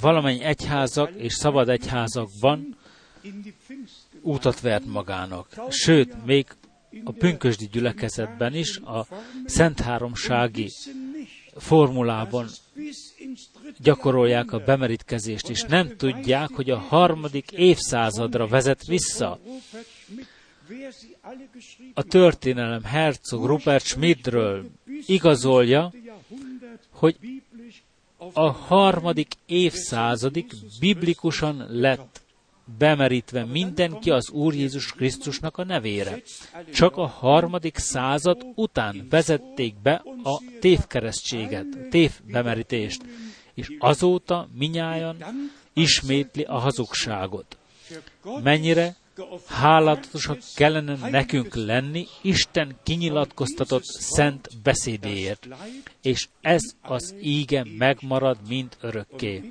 valamennyi 0.00 0.42
egyházak 0.42 1.10
és 1.16 1.34
szabad 1.34 1.68
egyházakban 1.68 2.76
útat 4.20 4.60
vert 4.60 4.86
magának. 4.86 5.48
Sőt, 5.68 6.24
még 6.24 6.46
a 7.04 7.12
pünkösdi 7.12 7.68
gyülekezetben 7.72 8.54
is, 8.54 8.78
a 8.78 9.06
Szent 9.46 9.80
Háromsági 9.80 10.70
formulában 11.56 12.48
gyakorolják 13.78 14.52
a 14.52 14.58
bemerítkezést, 14.58 15.48
és 15.48 15.62
nem 15.62 15.96
tudják, 15.96 16.50
hogy 16.50 16.70
a 16.70 16.78
harmadik 16.78 17.50
évszázadra 17.50 18.46
vezet 18.46 18.84
vissza. 18.84 19.40
A 21.94 22.02
történelem 22.02 22.82
Herzog 22.82 23.46
Rupert 23.46 23.84
Schmidtről 23.84 24.70
igazolja, 25.06 25.92
hogy 26.90 27.16
a 28.32 28.50
harmadik 28.50 29.32
évszázadig 29.46 30.46
biblikusan 30.80 31.66
lett 31.68 32.22
bemerítve 32.78 33.44
mindenki 33.44 34.10
az 34.10 34.30
Úr 34.30 34.54
Jézus 34.54 34.92
Krisztusnak 34.92 35.58
a 35.58 35.64
nevére. 35.64 36.22
Csak 36.72 36.96
a 36.96 37.06
harmadik 37.06 37.78
század 37.78 38.46
után 38.54 39.06
vezették 39.10 39.74
be 39.82 40.02
a 40.22 40.42
tévkeresztséget, 40.60 41.66
a 41.72 41.88
tévbemerítést, 41.90 43.02
és 43.54 43.76
azóta 43.78 44.48
minnyáján 44.54 45.16
ismétli 45.72 46.42
a 46.42 46.58
hazugságot. 46.58 47.56
Mennyire 48.42 48.96
hálatosak 49.46 50.38
kellene 50.54 51.08
nekünk 51.10 51.54
lenni 51.54 52.06
Isten 52.20 52.76
kinyilatkoztatott 52.82 53.84
szent 53.84 54.48
beszédéért, 54.62 55.48
és 56.02 56.28
ez 56.40 56.62
az 56.82 57.14
íge 57.22 57.64
megmarad, 57.78 58.38
mint 58.48 58.76
örökké. 58.80 59.42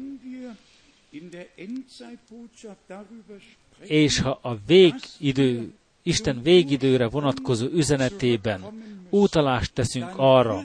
És 3.80 4.20
ha 4.20 4.40
a 4.42 4.58
végidő, 4.66 5.74
Isten 6.02 6.42
végidőre 6.42 7.08
vonatkozó 7.08 7.68
üzenetében 7.68 8.64
utalást 9.10 9.74
teszünk 9.74 10.14
arra, 10.16 10.64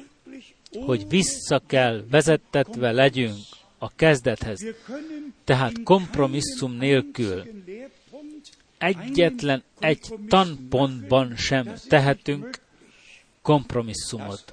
hogy 0.72 1.08
vissza 1.08 1.62
kell 1.66 2.04
vezettetve 2.10 2.92
legyünk 2.92 3.38
a 3.78 3.94
kezdethez, 3.94 4.64
tehát 5.44 5.82
kompromisszum 5.82 6.72
nélkül, 6.72 7.42
egyetlen 8.78 9.62
egy 9.78 10.14
tanpontban 10.28 11.36
sem 11.36 11.74
tehetünk 11.88 12.60
kompromisszumot. 13.42 14.52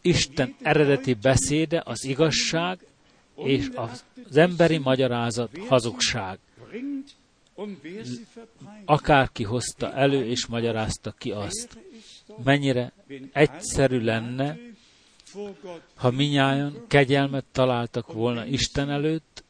Isten 0.00 0.54
eredeti 0.62 1.14
beszéde 1.14 1.82
az 1.84 2.04
igazság, 2.04 2.78
és 3.36 3.70
az 3.74 4.36
emberi 4.36 4.78
magyarázat 4.78 5.58
hazugság. 5.68 6.38
Akárki 8.84 9.44
hozta 9.44 9.92
elő 9.92 10.26
és 10.26 10.46
magyarázta 10.46 11.10
ki 11.10 11.30
azt. 11.30 11.78
Mennyire 12.44 12.92
egyszerű 13.32 14.00
lenne, 14.00 14.58
ha 15.94 16.10
minnyáján 16.10 16.84
kegyelmet 16.88 17.44
találtak 17.52 18.12
volna 18.12 18.46
Isten 18.46 18.90
előtt, 18.90 19.44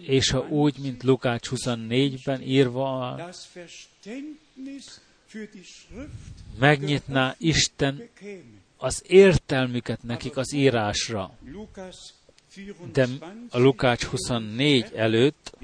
és 0.00 0.30
ha 0.30 0.48
úgy, 0.48 0.78
mint 0.78 1.02
Lukács 1.02 1.48
24-ben 1.50 2.42
írva 2.42 3.20
megnyitná 6.58 7.34
Isten 7.38 8.08
az 8.76 9.02
értelmüket 9.06 10.02
nekik 10.02 10.36
az 10.36 10.52
írásra. 10.52 11.38
De 12.92 13.06
a 13.50 13.58
Lukács 13.58 14.04
24 14.04 14.92
előtt, 14.94 15.56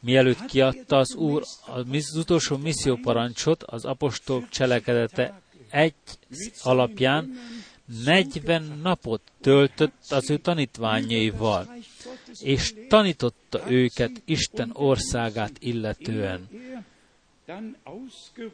mielőtt 0.00 0.44
kiadta 0.44 0.96
az 0.96 1.14
Úr 1.14 1.42
az 1.66 2.16
utolsó 2.16 2.56
misszióparancsot, 2.56 3.62
az 3.62 3.84
apostol 3.84 4.48
cselekedete 4.48 5.40
egy 5.70 5.94
alapján 6.62 7.38
40 8.04 8.80
napot 8.82 9.20
töltött 9.40 10.04
az 10.08 10.30
ő 10.30 10.36
tanítványaival, 10.36 11.74
és 12.40 12.74
tanította 12.88 13.70
őket 13.70 14.22
Isten 14.24 14.70
országát 14.72 15.52
illetően. 15.58 16.48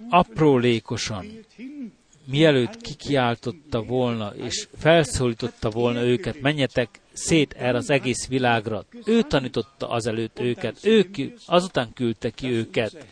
Aprólékosan, 0.09 1.27
mielőtt 2.25 2.81
kikiáltotta 2.81 3.83
volna, 3.83 4.35
és 4.37 4.69
felszólította 4.79 5.71
volna 5.71 6.03
őket, 6.03 6.41
menjetek 6.41 7.01
szét 7.13 7.53
erre 7.53 7.77
az 7.77 7.91
egész 7.91 8.27
világra. 8.27 8.85
Ő 9.05 9.23
tanította 9.23 9.89
azelőtt 9.89 10.39
őket, 10.39 10.85
ők 10.85 11.17
azután 11.47 11.93
küldte 11.93 12.31
ki 12.31 12.47
őket. 12.47 13.07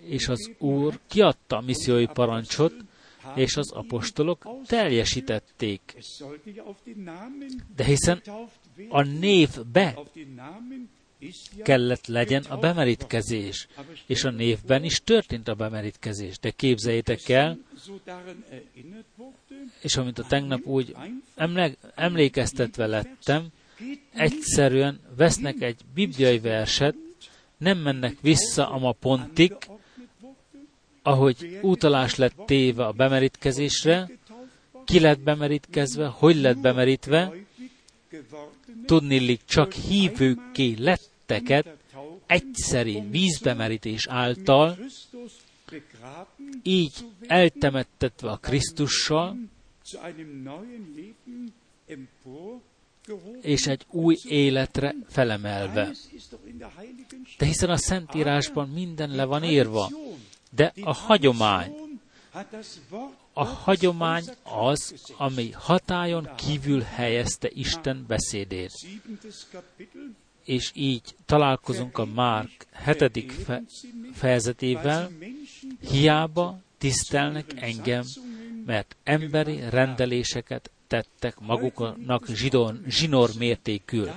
És 0.00 0.28
az 0.28 0.50
Úr 0.58 0.98
kiadta 1.08 1.56
a 1.56 1.60
missziói 1.60 2.06
parancsot, 2.06 2.74
és 3.34 3.56
az 3.56 3.70
apostolok 3.70 4.46
teljesítették. 4.66 5.96
De 7.76 7.84
hiszen 7.84 8.22
a 8.88 9.02
névbe 9.02 9.94
kellett 11.62 12.06
legyen 12.06 12.44
a 12.48 12.56
bemerítkezés, 12.56 13.68
és 14.06 14.24
a 14.24 14.30
névben 14.30 14.84
is 14.84 15.00
történt 15.00 15.48
a 15.48 15.54
bemerítkezés. 15.54 16.38
De 16.38 16.50
képzeljétek 16.50 17.28
el, 17.28 17.58
és 19.80 19.96
amint 19.96 20.18
a 20.18 20.26
tegnap 20.26 20.66
úgy 20.66 20.96
emlékeztetve 21.94 22.86
lettem, 22.86 23.46
egyszerűen 24.12 25.00
vesznek 25.16 25.60
egy 25.60 25.80
bibliai 25.94 26.38
verset, 26.38 26.94
nem 27.56 27.78
mennek 27.78 28.16
vissza 28.20 28.70
a 28.70 28.78
ma 28.78 28.92
pontig, 28.92 29.56
ahogy 31.04 31.58
utalás 31.62 32.14
lett 32.14 32.34
téve 32.46 32.86
a 32.86 32.92
bemerítkezésre, 32.92 34.10
ki 34.84 35.00
lett 35.00 35.20
bemerítkezve, 35.20 36.06
hogy 36.06 36.36
lett 36.36 36.58
bemerítve, 36.58 37.32
tudnillik 38.86 39.40
csak 39.44 39.72
hívőkké 39.72 40.74
letteket 40.78 41.66
egyszeri 42.26 43.02
vízbemerítés 43.10 44.06
által, 44.08 44.78
így 46.62 46.92
eltemettetve 47.26 48.30
a 48.30 48.36
Krisztussal, 48.36 49.36
és 53.40 53.66
egy 53.66 53.86
új 53.90 54.16
életre 54.28 54.94
felemelve. 55.08 55.92
De 57.38 57.46
hiszen 57.46 57.70
a 57.70 57.76
Szentírásban 57.76 58.68
minden 58.68 59.10
le 59.10 59.24
van 59.24 59.44
írva, 59.44 59.90
de 60.54 60.72
a 60.80 60.92
hagyomány, 60.92 61.74
a 63.32 63.44
hagyomány 63.44 64.24
az, 64.42 65.12
ami 65.16 65.50
hatájon 65.50 66.28
kívül 66.36 66.80
helyezte 66.80 67.48
Isten 67.52 68.04
beszédét. 68.08 68.72
És 70.44 70.70
így 70.74 71.14
találkozunk 71.26 71.98
a 71.98 72.04
Márk 72.04 72.66
7. 72.84 73.32
Fe- 73.32 73.62
fejezetével, 74.12 75.10
hiába 75.90 76.58
tisztelnek 76.78 77.62
engem, 77.62 78.04
mert 78.66 78.96
emberi 79.02 79.60
rendeléseket 79.70 80.70
tettek 80.86 81.40
maguknak 81.40 82.26
zsidon, 82.26 82.84
zsinor 82.86 83.30
mértékül. 83.38 84.10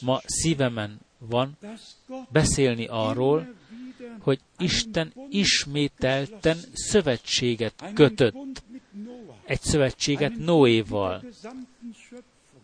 Ma 0.00 0.20
szívemen 0.24 1.00
van 1.18 1.56
beszélni 2.28 2.86
arról, 2.86 3.55
hogy 4.20 4.40
Isten 4.58 5.12
ismételten 5.28 6.56
szövetséget 6.72 7.84
kötött. 7.94 8.62
Egy 9.44 9.60
szövetséget 9.60 10.36
Noéval, 10.36 11.24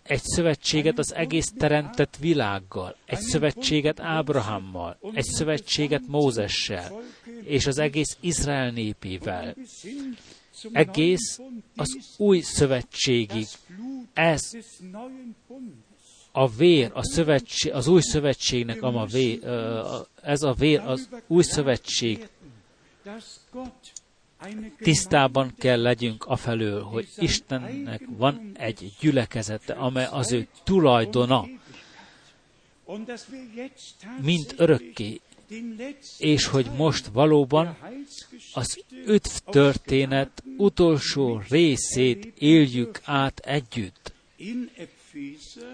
egy 0.02 0.22
szövetséget 0.22 0.98
az 0.98 1.14
egész 1.14 1.52
teremtett 1.56 2.16
világgal, 2.16 2.96
egy 3.04 3.20
szövetséget 3.20 4.00
Ábrahámmal, 4.00 4.98
egy 5.12 5.24
szövetséget 5.24 6.02
Mózessel, 6.06 7.00
és 7.44 7.66
az 7.66 7.78
egész 7.78 8.16
Izrael 8.20 8.70
népével. 8.70 9.54
Egész 10.72 11.40
az 11.76 11.98
új 12.16 12.40
szövetségig. 12.40 13.46
Ez 14.12 14.50
a 16.32 16.48
vér, 16.48 16.90
a 16.94 17.04
szövetség, 17.04 17.72
az 17.72 17.86
új 17.86 18.00
szövetségnek, 18.00 18.82
a 18.82 19.06
vér, 19.06 19.44
ez 20.22 20.42
a 20.42 20.52
vér, 20.52 20.80
az 20.80 21.08
új 21.26 21.42
szövetség. 21.42 22.28
Tisztában 24.78 25.54
kell 25.58 25.82
legyünk 25.82 26.24
afelől, 26.24 26.82
hogy 26.82 27.08
Istennek 27.16 28.02
van 28.16 28.50
egy 28.54 28.92
gyülekezete, 29.00 29.72
amely 29.72 30.06
az 30.10 30.32
ő 30.32 30.48
tulajdona, 30.64 31.46
mint 34.20 34.54
örökké, 34.56 35.20
és 36.18 36.46
hogy 36.46 36.70
most 36.76 37.06
valóban 37.06 37.76
az 38.54 38.84
öt 39.04 39.42
történet 39.44 40.42
utolsó 40.56 41.42
részét 41.48 42.32
éljük 42.38 43.00
át 43.04 43.38
együtt. 43.38 44.12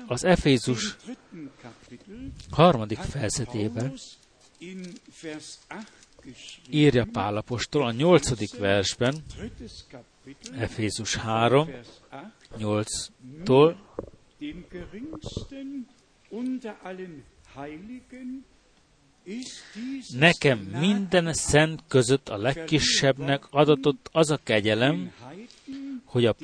Az 0.07 0.24
Efézus 0.24 0.96
harmadik 2.51 2.98
fejezetében 2.98 3.94
írja 6.70 7.07
Pálapostól 7.12 7.87
a 7.87 7.92
nyolcadik 7.92 8.59
versben, 8.59 9.14
Efézus 10.53 11.14
3, 11.14 11.68
8-tól, 12.59 13.74
Nekem 20.18 20.59
minden 20.59 21.33
szent 21.33 21.83
között 21.88 22.29
a 22.29 22.37
legkisebbnek 22.37 23.46
adatott 23.51 24.09
az 24.12 24.31
a 24.31 24.37
kegyelem, 24.37 25.12
hogy 26.09 26.25
a 26.25 26.35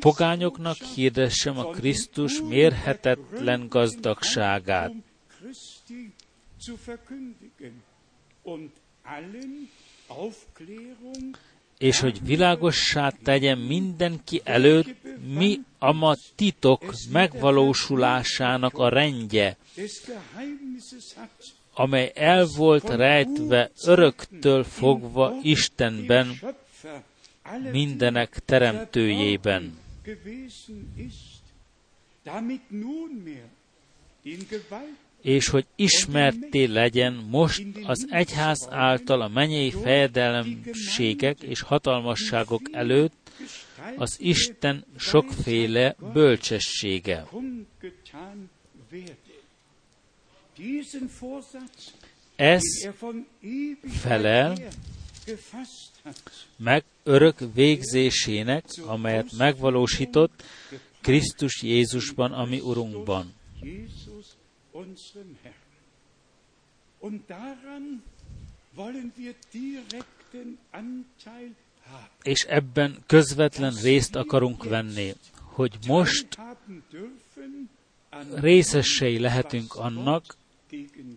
pogányoknak 0.00 0.76
hirdessem 0.76 1.58
a 1.58 1.70
Krisztus 1.70 2.40
mérhetetlen 2.48 3.66
gazdagságát. 3.68 4.92
És 11.78 12.00
hogy 12.00 12.24
világossá 12.24 13.10
tegyem 13.22 13.58
mindenki 13.58 14.40
előtt, 14.44 14.96
mi 15.34 15.60
a 15.78 15.92
ma 15.92 16.14
titok 16.34 16.84
megvalósulásának 17.12 18.74
a 18.74 18.88
rendje, 18.88 19.56
amely 21.74 22.12
el 22.14 22.46
volt 22.56 22.88
rejtve 22.88 23.70
öröktől 23.84 24.64
fogva 24.64 25.34
Istenben, 25.42 26.40
mindenek 27.72 28.38
teremtőjében. 28.44 29.78
És 35.22 35.48
hogy 35.48 35.66
ismerté 35.76 36.64
legyen 36.64 37.12
most 37.30 37.66
az 37.82 38.06
egyház 38.10 38.68
által 38.70 39.20
a 39.20 39.28
menyei 39.28 39.70
fejedelemségek 39.70 41.42
és 41.42 41.60
hatalmasságok 41.60 42.62
előtt 42.72 43.30
az 43.96 44.16
Isten 44.20 44.84
sokféle 44.96 45.96
bölcsessége. 46.12 47.26
Ez 52.36 52.62
felel 53.88 54.54
meg 56.56 56.84
örök 57.02 57.38
végzésének, 57.54 58.64
amelyet 58.86 59.32
megvalósított 59.32 60.42
Krisztus 61.00 61.62
Jézusban, 61.62 62.32
ami 62.32 62.60
Urunkban. 62.60 63.34
És 72.22 72.42
ebben 72.42 73.02
közvetlen 73.06 73.74
részt 73.82 74.14
akarunk 74.14 74.64
venni, 74.64 75.14
hogy 75.34 75.78
most 75.86 76.26
részessei 78.34 79.18
lehetünk 79.18 79.74
annak, 79.74 80.36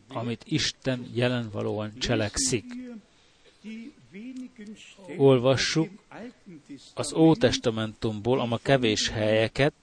amit 0.08 0.43
Isten 0.45 1.10
jelenvalóan 1.13 1.97
cselekszik 2.00 2.65
olvassuk 5.17 5.89
az 6.93 7.13
Ótestamentumból 7.13 8.39
a 8.39 8.60
kevés 8.63 9.10
helyeket, 9.10 9.74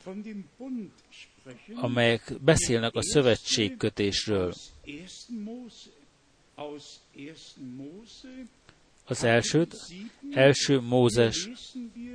amelyek 1.75 2.33
beszélnek 2.41 2.95
a 2.95 3.03
szövetségkötésről. 3.03 4.53
Az 9.05 9.25
elsőt, 9.25 9.77
első 10.33 10.81
Mózes 10.81 11.49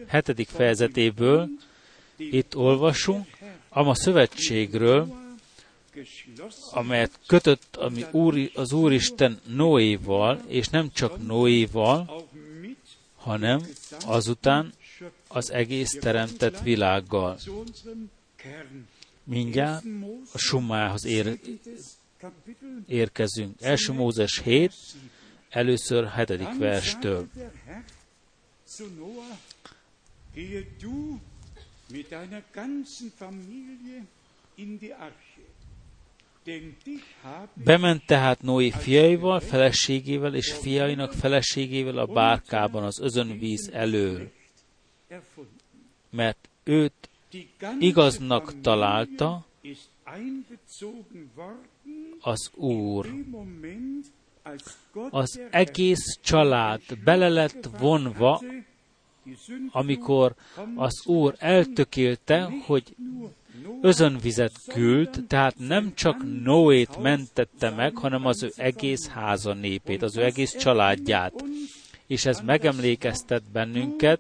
hetedik 0.07 0.47
fejezetéből 0.47 1.49
itt 2.17 2.55
olvasunk, 2.55 3.27
a 3.69 3.95
szövetségről, 3.95 5.21
amelyet 6.71 7.19
kötött 7.27 7.75
ami 7.75 8.05
úr, 8.11 8.51
az 8.53 8.73
Úristen 8.73 9.39
Noéval, 9.47 10.41
és 10.47 10.67
nem 10.67 10.91
csak 10.91 11.25
Noéval, 11.25 12.27
hanem 13.23 13.61
azután 14.05 14.73
az 15.27 15.51
egész 15.51 15.91
teremtett 15.91 16.59
világgal. 16.59 17.39
Mindjárt 19.23 19.83
a 20.33 20.37
summához 20.37 21.05
ér, 21.05 21.39
érkezünk. 22.87 23.61
Első 23.61 23.93
Mózes 23.93 24.39
7, 24.39 24.73
először 25.49 26.07
hetedik 26.07 26.57
verstől. 26.57 27.27
mit 31.87 32.09
deiner 32.09 32.43
ganzen 32.53 33.11
Familie 33.15 34.05
in 34.55 34.77
die 34.79 34.95
Arche 34.95 35.32
Bement 37.53 38.05
tehát 38.05 38.41
Noé 38.41 38.69
fiaival, 38.69 39.39
feleségével 39.39 40.35
és 40.35 40.53
fiainak 40.53 41.11
feleségével 41.11 41.97
a 41.97 42.05
bárkában 42.05 42.83
az 42.83 42.99
özönvíz 42.99 43.69
elől, 43.73 44.31
mert 46.09 46.49
őt 46.63 47.09
igaznak 47.79 48.61
találta 48.61 49.45
az 52.19 52.51
Úr. 52.55 53.13
Az 55.09 55.41
egész 55.51 56.19
család 56.21 56.81
bele 57.03 57.29
lett 57.29 57.69
vonva, 57.79 58.41
amikor 59.71 60.35
az 60.75 61.05
Úr 61.05 61.35
eltökélte, 61.37 62.49
hogy 62.65 62.95
özönvizet 63.83 64.51
küld, 64.67 65.23
tehát 65.27 65.57
nem 65.57 65.93
csak 65.95 66.43
Noét 66.43 67.01
mentette 67.01 67.69
meg, 67.69 67.97
hanem 67.97 68.25
az 68.25 68.43
ő 68.43 68.51
egész 68.55 69.07
háza 69.07 69.53
népét, 69.53 70.01
az 70.01 70.17
ő 70.17 70.23
egész 70.23 70.55
családját. 70.57 71.33
És 72.07 72.25
ez 72.25 72.39
megemlékeztet 72.39 73.51
bennünket, 73.51 74.19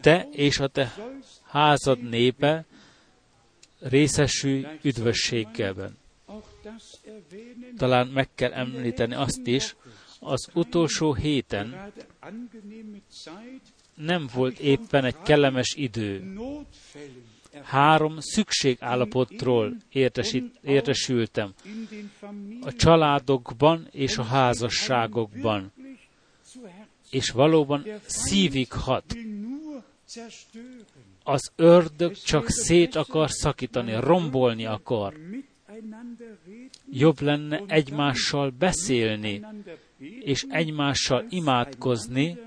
te 0.00 0.28
és 0.30 0.58
a 0.58 0.66
te 0.66 0.94
házad 1.42 2.08
népe 2.08 2.64
részesülj 3.80 4.66
üdvösséggelben. 4.82 5.96
Talán 7.76 8.06
meg 8.06 8.28
kell 8.34 8.52
említeni 8.52 9.14
azt 9.14 9.46
is, 9.46 9.76
az 10.20 10.48
utolsó 10.54 11.14
héten 11.14 11.92
nem 13.94 14.28
volt 14.34 14.58
éppen 14.58 15.04
egy 15.04 15.22
kellemes 15.22 15.74
idő. 15.76 16.34
Három 17.62 18.16
szükségállapotról 18.18 19.76
értesít, 19.88 20.58
értesültem. 20.62 21.52
A 22.60 22.72
családokban 22.72 23.88
és 23.90 24.18
a 24.18 24.22
házasságokban. 24.22 25.72
És 27.10 27.30
valóban 27.30 27.86
szívig 28.06 28.72
hat. 28.72 29.16
Az 31.22 31.52
ördög 31.56 32.14
csak 32.14 32.48
szét 32.48 32.94
akar 32.94 33.30
szakítani, 33.30 33.94
rombolni 34.00 34.66
akar. 34.66 35.14
Jobb 36.90 37.20
lenne 37.20 37.62
egymással 37.66 38.50
beszélni, 38.58 39.46
és 40.20 40.44
egymással 40.48 41.26
imádkozni, 41.28 42.38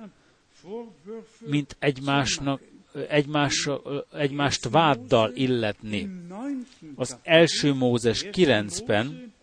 mint 1.39 1.75
egymásnak, 1.79 2.61
egymás, 3.10 3.69
egymást 4.13 4.69
váddal 4.69 5.31
illetni. 5.36 6.10
Az 6.95 7.17
első 7.23 7.73
Mózes 7.73 8.25
9-ben, 8.31 9.33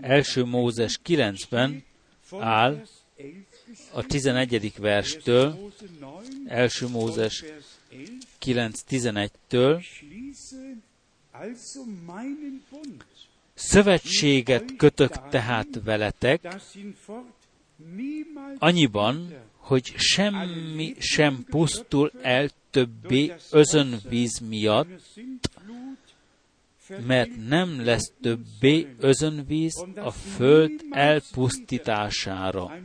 első 0.00 0.44
Mózes 0.44 1.00
9-ben 1.04 1.84
áll 2.38 2.82
a 3.92 4.06
11. 4.06 4.72
verstől, 4.78 5.72
első 6.46 6.88
Mózes 6.88 7.44
9.11-től, 8.40 9.82
Szövetséget 13.54 14.76
kötök 14.76 15.28
tehát 15.28 15.66
veletek, 15.84 16.56
annyiban, 18.58 19.34
hogy 19.68 19.94
semmi 19.96 20.94
sem 20.98 21.44
pusztul 21.50 22.12
el 22.22 22.50
többé 22.70 23.34
özönvíz 23.50 24.38
miatt, 24.38 24.88
mert 27.06 27.48
nem 27.48 27.84
lesz 27.84 28.12
többé 28.20 28.94
özönvíz 28.98 29.84
a 29.96 30.10
föld 30.10 30.84
elpusztítására. 30.90 32.78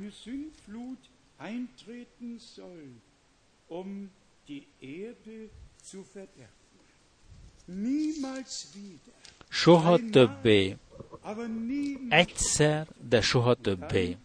Soha 9.50 10.00
többé. 10.12 10.78
Egyszer, 12.10 12.88
de 13.10 13.22
soha 13.22 13.54
többé. 13.54 14.18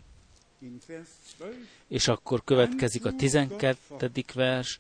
És 1.89 2.09
akkor 2.09 2.45
következik 2.45 3.05
a 3.05 3.13
12. 3.13 3.77
vers. 4.35 4.79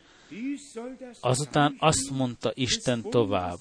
Azután 1.20 1.76
azt 1.78 2.10
mondta 2.10 2.52
Isten 2.54 3.02
tovább. 3.02 3.58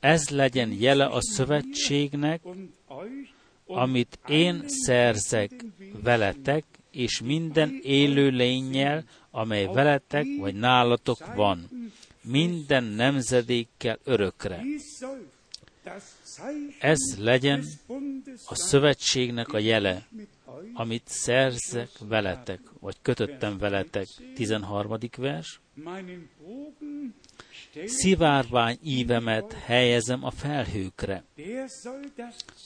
Ez 0.00 0.28
legyen 0.28 0.72
jele 0.72 1.06
a 1.06 1.20
szövetségnek, 1.20 2.40
amit 3.66 4.18
én 4.26 4.64
szerzek 4.66 5.64
veletek, 6.02 6.64
és 6.90 7.20
minden 7.20 7.78
élő 7.82 8.28
lényel, 8.28 9.04
amely 9.30 9.66
veletek 9.66 10.26
vagy 10.38 10.54
nálatok 10.54 11.34
van, 11.34 11.68
minden 12.22 12.84
nemzedékkel 12.84 13.98
örökre. 14.04 14.62
Ez 16.78 16.98
legyen 17.18 17.64
a 18.46 18.54
szövetségnek 18.54 19.52
a 19.52 19.58
jele, 19.58 20.06
amit 20.72 21.02
szerzek 21.06 21.90
veletek, 21.98 22.60
vagy 22.80 22.96
kötöttem 23.02 23.58
veletek. 23.58 24.06
13. 24.34 24.98
vers. 25.16 25.60
Szivárvány 27.84 28.78
ívemet 28.82 29.52
helyezem 29.52 30.24
a 30.24 30.30
felhőkre. 30.30 31.24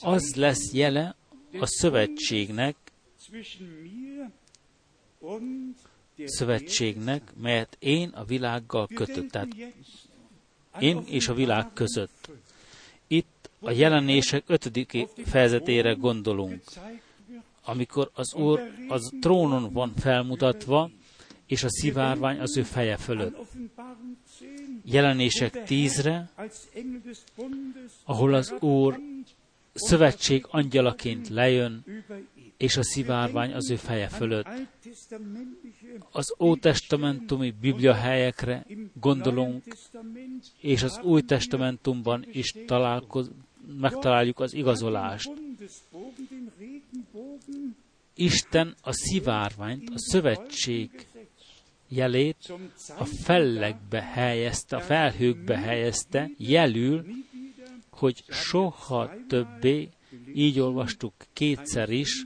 Az 0.01 0.35
lesz 0.35 0.73
jele 0.73 1.15
a 1.59 1.65
szövetségnek, 1.65 2.75
szövetségnek, 6.25 7.33
melyet 7.41 7.77
én 7.79 8.09
a 8.09 8.23
világgal 8.23 8.87
kötök. 8.95 9.29
Tehát 9.29 9.55
én 10.79 11.03
és 11.05 11.27
a 11.27 11.33
világ 11.33 11.73
között. 11.73 12.29
Itt 13.07 13.49
a 13.59 13.71
jelenések 13.71 14.43
ötödik 14.47 14.97
fejezetére 15.25 15.93
gondolunk, 15.93 16.63
amikor 17.65 18.09
az 18.13 18.33
Úr 18.33 18.59
az 18.87 19.11
trónon 19.21 19.73
van 19.73 19.93
felmutatva, 19.95 20.89
és 21.47 21.63
a 21.63 21.69
szivárvány 21.69 22.39
az 22.39 22.57
ő 22.57 22.63
feje 22.63 22.97
fölött. 22.97 23.37
Jelenések 24.83 25.63
tízre, 25.63 26.29
ahol 28.03 28.33
az 28.33 28.53
Úr 28.59 28.99
szövetség 29.73 30.45
angyalaként 30.49 31.29
lejön, 31.29 31.83
és 32.57 32.77
a 32.77 32.83
szivárvány 32.83 33.53
az 33.53 33.69
ő 33.69 33.75
feje 33.75 34.07
fölött. 34.07 34.47
Az 36.11 36.35
Ótestamentumi 36.39 37.53
Biblia 37.61 37.93
helyekre 37.93 38.65
gondolunk, 38.93 39.63
és 40.61 40.83
az 40.83 40.99
Új 41.03 41.21
Testamentumban 41.21 42.25
is 42.31 42.53
találkoz, 42.65 43.31
megtaláljuk 43.79 44.39
az 44.39 44.53
igazolást. 44.53 45.31
Isten 48.15 48.75
a 48.81 48.91
szivárványt, 48.91 49.89
a 49.89 49.99
szövetség 49.99 51.07
jelét 51.87 52.53
a 52.97 53.05
fellegbe 53.05 54.01
helyezte, 54.01 54.75
a 54.75 54.81
felhőkbe 54.81 55.57
helyezte, 55.57 56.29
jelül, 56.37 57.05
hogy 57.89 58.23
soha 58.27 59.11
többé, 59.27 59.89
így 60.33 60.59
olvastuk 60.59 61.13
kétszer 61.33 61.89
is, 61.89 62.25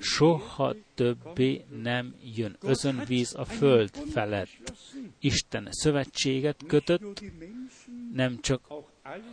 soha 0.00 0.74
többé 0.94 1.64
nem 1.82 2.14
jön 2.34 2.56
özönvíz 2.60 3.34
a 3.34 3.44
föld 3.44 3.90
felett. 3.90 4.72
Isten 5.20 5.68
szövetséget 5.70 6.64
kötött, 6.66 7.22
nem 8.12 8.40
csak 8.40 8.66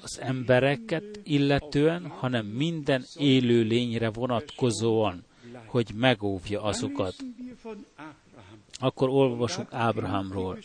az 0.01 0.19
embereket 0.19 1.19
illetően, 1.23 2.07
hanem 2.07 2.45
minden 2.45 3.05
élő 3.17 3.61
lényre 3.61 4.09
vonatkozóan, 4.09 5.23
hogy 5.65 5.91
megóvja 5.95 6.61
azokat. 6.61 7.15
Akkor 8.79 9.09
olvasunk 9.09 9.73
Ábrahámról. 9.73 10.57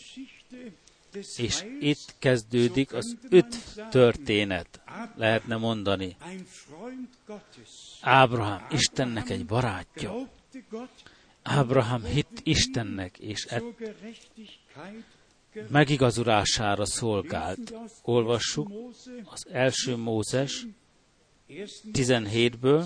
És 1.37 1.65
itt 1.79 2.15
kezdődik 2.19 2.93
az 2.93 3.17
öt 3.29 3.57
történet, 3.89 4.81
lehetne 5.15 5.55
mondani. 5.57 6.15
Ábrahám 8.01 8.67
Istennek 8.71 9.29
egy 9.29 9.45
barátja. 9.45 10.13
Ábrahám 11.43 12.03
hitt 12.03 12.39
Istennek, 12.43 13.17
és 13.17 13.45
e 13.49 13.61
megigazulására 15.69 16.85
szolgált. 16.85 17.73
Olvassuk 18.01 18.71
az 19.25 19.47
első 19.51 19.95
Mózes 19.95 20.65
17-ből, 21.93 22.85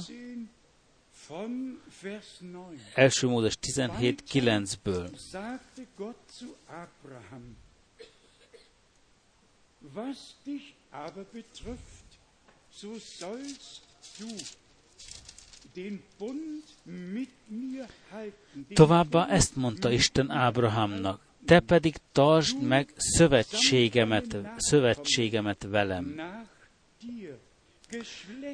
első 2.94 3.28
Mózes 3.28 3.58
17, 3.58 4.24
9-ből. 4.32 5.10
Was 9.94 10.18
dich 10.44 10.74
aber 10.92 11.26
betrifft, 11.32 12.06
Továbbá 18.74 19.28
ezt 19.28 19.56
mondta 19.56 19.92
Isten 19.92 20.32
Ábrahámnak, 20.32 21.25
te 21.46 21.60
pedig 21.60 21.96
tartsd 22.12 22.62
meg 22.62 22.94
szövetségemet, 22.98 24.38
szövetségemet 24.58 25.64
velem, 25.70 26.22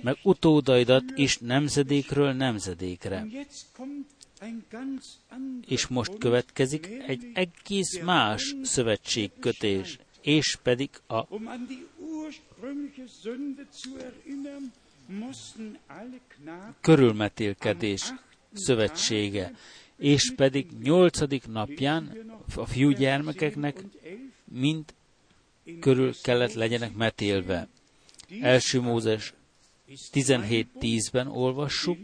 meg 0.01 0.17
utódaidat 0.23 1.03
is 1.15 1.37
nemzedékről 1.37 2.31
nemzedékre. 2.31 3.25
És 5.67 5.87
most 5.87 6.17
következik 6.17 6.87
egy 7.07 7.31
egész 7.33 7.99
más 8.03 8.55
szövetségkötés, 8.63 9.99
és 10.21 10.57
pedig 10.63 10.89
a 11.07 11.27
körülmetélkedés 16.81 18.13
szövetsége, 18.53 19.51
és 20.01 20.33
pedig 20.35 20.67
nyolcadik 20.83 21.47
napján 21.47 22.31
a 22.55 22.65
fiúgyermekeknek 22.65 23.83
mind 24.43 24.93
körül 25.79 26.13
kellett 26.21 26.53
legyenek 26.53 26.93
metélve. 26.93 27.67
Első 28.41 28.81
Mózes 28.81 29.33
17.10-ben 30.13 31.27
olvassuk, 31.27 31.97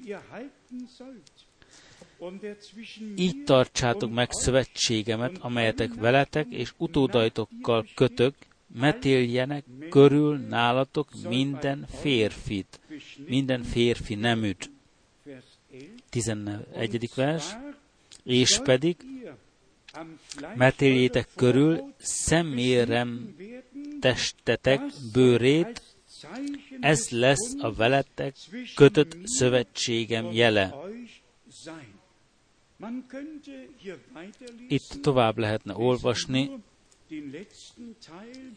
így 3.15 3.43
tartsátok 3.43 4.11
meg 4.11 4.31
szövetségemet, 4.31 5.37
amelyetek 5.37 5.93
veletek 5.93 6.47
és 6.49 6.73
utódaitokkal 6.77 7.85
kötök, 7.95 8.35
metéljenek 8.79 9.63
körül 9.89 10.37
nálatok 10.37 11.09
minden 11.29 11.85
férfit, 12.01 12.79
minden 13.27 13.63
férfi 13.63 14.15
neműt. 14.15 14.69
11. 16.09 17.09
vers, 17.15 17.57
és 18.27 18.59
pedig 18.63 18.95
metéljétek 20.55 21.27
körül 21.35 21.93
szemérem 21.97 23.35
testetek 23.99 24.81
bőrét, 25.13 25.81
ez 26.79 27.09
lesz 27.09 27.53
a 27.57 27.73
veletek 27.73 28.35
kötött 28.75 29.17
szövetségem 29.23 30.31
jele. 30.31 30.75
Itt 34.67 34.97
tovább 35.01 35.37
lehetne 35.37 35.75
olvasni, 35.75 36.49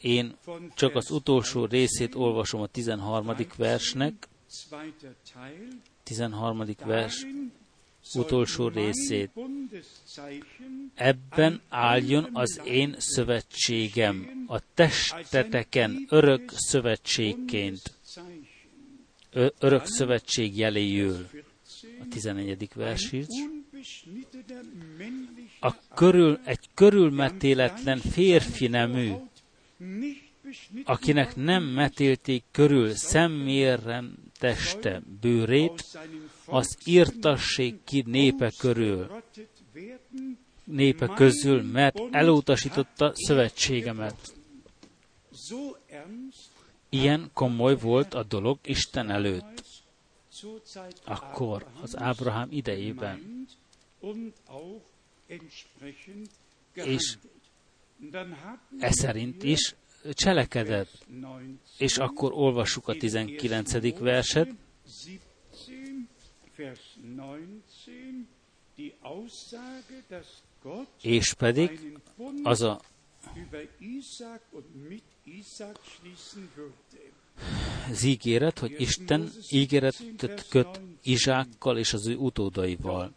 én 0.00 0.36
csak 0.74 0.94
az 0.94 1.10
utolsó 1.10 1.64
részét 1.64 2.14
olvasom 2.14 2.60
a 2.60 2.66
13. 2.66 3.36
versnek, 3.56 4.28
13. 6.02 6.64
vers 6.84 7.26
utolsó 8.14 8.68
részét. 8.68 9.30
Ebben 10.94 11.60
álljon 11.68 12.28
az 12.32 12.60
én 12.64 12.94
szövetségem, 12.98 14.44
a 14.46 14.58
testeteken 14.74 16.06
örök 16.08 16.52
szövetségként, 16.56 17.98
örök 19.58 19.86
szövetség 19.86 20.58
jeléül. 20.58 21.28
A 22.00 22.06
11. 22.10 22.68
vers 22.74 23.14
A 25.60 25.74
körül, 25.94 26.40
egy 26.44 26.68
körülmetéletlen 26.74 27.98
férfi 27.98 28.66
nemű, 28.66 29.10
akinek 30.84 31.36
nem 31.36 31.62
metélték 31.62 32.44
körül 32.50 32.94
szemmérem 32.94 34.14
teste 34.38 35.02
bőrét, 35.20 35.84
az 36.50 36.78
írtassék 36.84 37.84
ki 37.84 38.04
népe 38.06 38.52
körül, 38.58 39.22
népe 40.64 41.06
közül, 41.06 41.62
mert 41.62 41.98
elutasította 42.10 43.12
szövetségemet. 43.14 44.34
Ilyen 46.88 47.30
komoly 47.32 47.76
volt 47.76 48.14
a 48.14 48.22
dolog 48.22 48.58
Isten 48.64 49.10
előtt. 49.10 49.64
Akkor 51.04 51.66
az 51.82 51.96
Ábrahám 51.96 52.48
idejében. 52.50 53.46
És 56.74 57.18
e 58.78 58.92
szerint 58.92 59.42
is 59.42 59.74
cselekedett. 60.12 61.06
És 61.78 61.98
akkor 61.98 62.32
olvassuk 62.32 62.88
a 62.88 62.94
19. 62.94 63.98
verset. 63.98 64.48
És 71.02 71.34
pedig 71.34 71.98
az 72.42 72.62
a 72.62 72.80
az 77.90 78.02
ígéret, 78.02 78.58
hogy 78.58 78.74
Isten 78.78 79.30
ígéretet 79.50 80.46
köt 80.48 80.80
Izsákkal 81.02 81.78
és 81.78 81.92
az 81.92 82.06
ő 82.06 82.16
utódaival. 82.16 83.12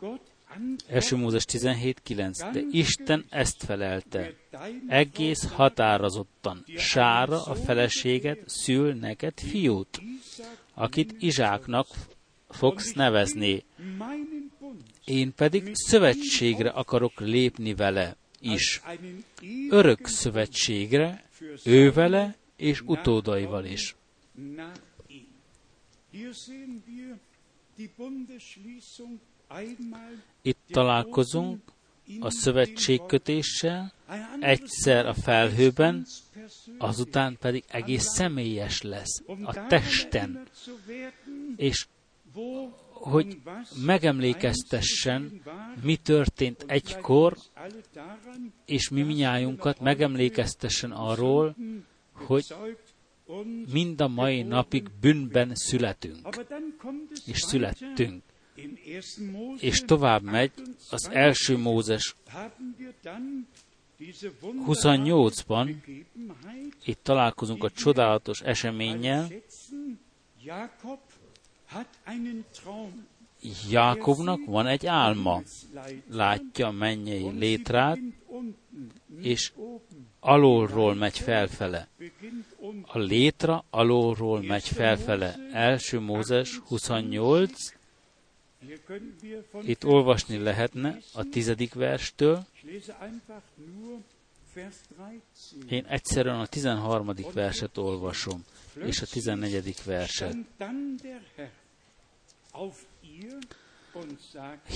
1. 0.87 1.11
Mózes 1.11 1.45
17.9. 1.47 2.49
De 2.53 2.61
Isten 2.71 3.25
ezt 3.29 3.63
felelte. 3.63 4.33
Egész 4.87 5.51
határozottan. 5.51 6.65
Sára 6.77 7.43
a 7.43 7.55
feleséget 7.55 8.39
szül 8.45 8.93
neked 8.93 9.39
fiút, 9.39 10.01
akit 10.73 11.15
Izsáknak 11.19 11.87
fogsz 12.53 12.93
nevezni. 12.93 13.63
Én 15.05 15.33
pedig 15.35 15.71
szövetségre 15.73 16.69
akarok 16.69 17.19
lépni 17.19 17.73
vele 17.73 18.15
is. 18.39 18.81
Örök 19.69 20.07
szövetségre, 20.07 21.29
ő 21.63 21.91
vele 21.91 22.35
és 22.55 22.81
utódaival 22.81 23.65
is. 23.65 23.95
Itt 30.41 30.59
találkozunk 30.67 31.61
a 32.19 32.29
szövetségkötéssel, 32.29 33.93
egyszer 34.39 35.05
a 35.05 35.13
felhőben, 35.13 36.05
azután 36.77 37.37
pedig 37.39 37.63
egész 37.67 38.05
személyes 38.05 38.81
lesz, 38.81 39.21
a 39.43 39.67
testen, 39.67 40.47
és 41.55 41.87
hogy 42.91 43.37
megemlékeztessen, 43.85 45.41
mi 45.83 45.95
történt 45.95 46.63
egykor, 46.67 47.37
és 48.65 48.89
mi 48.89 49.01
minnyájunkat 49.01 49.79
megemlékeztessen 49.79 50.91
arról, 50.91 51.55
hogy 52.13 52.55
mind 53.71 54.01
a 54.01 54.07
mai 54.07 54.41
napig 54.41 54.89
bűnben 55.01 55.55
születünk, 55.55 56.27
és 57.25 57.39
születtünk. 57.39 58.23
És 59.57 59.79
tovább 59.79 60.21
megy 60.21 60.51
az 60.89 61.09
első 61.11 61.57
Mózes 61.57 62.15
28-ban, 64.67 65.75
itt 66.85 67.03
találkozunk 67.03 67.63
a 67.63 67.69
csodálatos 67.69 68.41
eseménnyel, 68.41 69.27
Jákobnak 73.69 74.45
van 74.45 74.67
egy 74.67 74.85
álma, 74.85 75.41
látja 76.09 76.71
mennyei 76.71 77.29
létrát, 77.29 77.99
és 79.21 79.51
alulról 80.19 80.93
megy 80.93 81.17
felfele. 81.17 81.87
A 82.81 82.97
létra 82.99 83.65
alulról 83.69 84.41
megy 84.41 84.67
felfele. 84.67 85.35
Első 85.51 85.99
Mózes 85.99 86.57
28, 86.57 87.51
itt 89.61 89.85
olvasni 89.85 90.37
lehetne 90.37 90.97
a 91.13 91.23
tizedik 91.23 91.73
verstől. 91.73 92.45
Én 95.69 95.85
egyszerűen 95.85 96.39
a 96.39 96.45
tizenharmadik 96.45 97.31
verset 97.31 97.77
olvasom, 97.77 98.43
és 98.85 99.01
a 99.01 99.05
tizennegyedik 99.05 99.83
verset. 99.83 100.35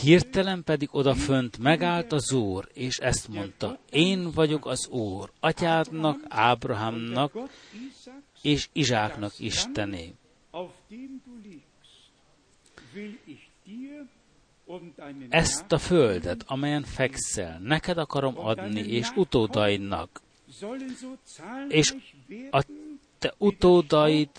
Hirtelen 0.02 0.64
pedig 0.64 0.90
odafönt 0.92 1.58
megállt 1.58 2.12
az 2.12 2.32
Úr, 2.32 2.70
és 2.74 2.98
ezt 2.98 3.28
mondta, 3.28 3.80
én 3.92 4.32
vagyok 4.32 4.66
az 4.66 4.88
Úr, 4.88 5.32
atyádnak, 5.40 6.20
Ábrahámnak 6.28 7.34
és 8.42 8.70
Izsáknak 8.74 9.40
Istené. 9.40 10.14
Ezt 15.30 15.72
a 15.72 15.78
földet, 15.78 16.44
amelyen 16.48 16.84
fekszel, 16.84 17.60
neked 17.60 17.98
akarom 17.98 18.40
adni, 18.40 18.80
és 18.80 19.12
utódaidnak, 19.16 20.22
és 21.68 21.96
a 22.52 22.66
te 23.20 23.34
utódaid 23.38 24.30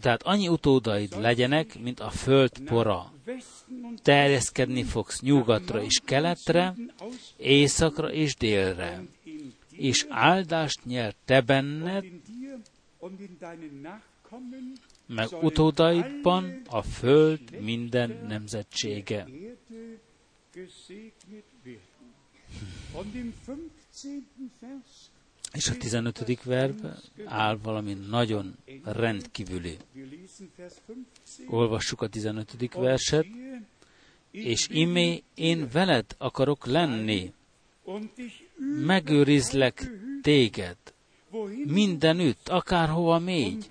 tehát 0.00 0.22
annyi 0.22 0.48
utódaid 0.48 1.20
legyenek, 1.20 1.78
mint 1.78 2.00
a 2.00 2.10
föld 2.10 2.60
pora. 2.64 3.12
Terjeszkedni 4.02 4.82
fogsz 4.82 5.20
nyugatra 5.20 5.82
és 5.82 6.00
keletre, 6.04 6.74
északra 7.36 8.12
és 8.12 8.36
délre, 8.36 9.02
és 9.70 10.06
áldást 10.08 10.84
nyer 10.84 11.14
te 11.24 11.40
benned, 11.40 12.04
meg 15.06 15.28
utódaidban 15.42 16.62
a 16.68 16.82
föld 16.82 17.60
minden 17.60 18.24
nemzetsége. 18.28 19.26
És 25.54 25.68
a 25.68 25.76
15. 25.76 26.42
verben 26.42 26.98
áll 27.24 27.58
valami 27.62 27.94
nagyon 28.08 28.56
rendkívüli. 28.84 29.76
Olvassuk 31.46 32.02
a 32.02 32.08
15. 32.08 32.74
verset. 32.74 33.26
És 34.30 34.68
imé 34.70 35.22
én 35.34 35.68
veled 35.72 36.04
akarok 36.18 36.66
lenni, 36.66 37.32
megőrizlek 38.86 39.90
téged, 40.22 40.76
mindenütt, 41.64 42.48
akárhova 42.48 43.18
mégy, 43.18 43.66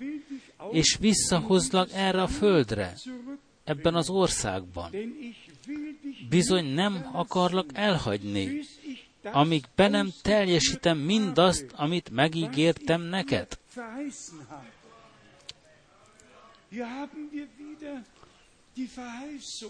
és 0.72 0.96
visszahozlak 1.00 1.88
erre 1.92 2.22
a 2.22 2.26
földre, 2.26 2.94
ebben 3.64 3.94
az 3.94 4.08
országban. 4.08 4.90
Bizony 6.28 6.64
nem 6.64 7.08
akarlak 7.12 7.70
elhagyni, 7.72 8.60
amíg 9.32 9.64
be 9.74 9.88
nem 9.88 10.12
teljesítem 10.22 10.98
mindazt, 10.98 11.66
amit 11.76 12.10
megígértem 12.10 13.00
neked. 13.00 13.58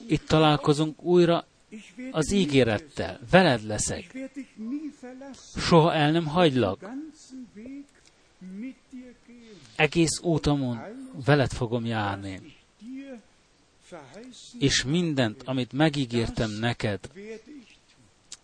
Itt 0.07 0.27
találkozunk 0.27 1.03
újra 1.03 1.47
az 2.11 2.33
ígérettel. 2.33 3.21
Veled 3.31 3.63
leszek. 3.63 4.31
Soha 5.57 5.95
el 5.95 6.11
nem 6.11 6.27
hagylak. 6.27 6.91
Egész 9.77 10.21
útamon 10.23 10.81
veled 11.25 11.53
fogom 11.53 11.85
járni. 11.85 12.57
És 14.59 14.85
mindent, 14.85 15.43
amit 15.43 15.73
megígértem 15.73 16.51
neked, 16.51 17.11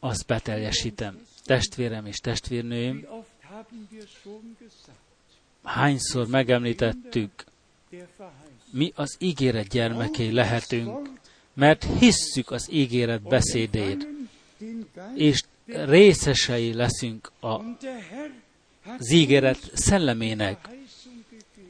azt 0.01 0.27
beteljesítem. 0.27 1.27
Testvérem 1.45 2.07
és 2.07 2.17
testvérnőim, 2.17 3.07
hányszor 5.63 6.27
megemlítettük, 6.27 7.45
mi 8.71 8.93
az 8.95 9.17
ígéret 9.19 9.69
gyermekei 9.69 10.33
lehetünk, 10.33 11.11
mert 11.53 11.87
hisszük 11.99 12.51
az 12.51 12.69
ígéret 12.73 13.23
beszédét, 13.23 14.07
és 15.15 15.43
részesei 15.67 16.75
leszünk 16.75 17.33
a, 17.41 17.49
az 18.99 19.11
ígéret 19.11 19.71
szellemének, 19.75 20.69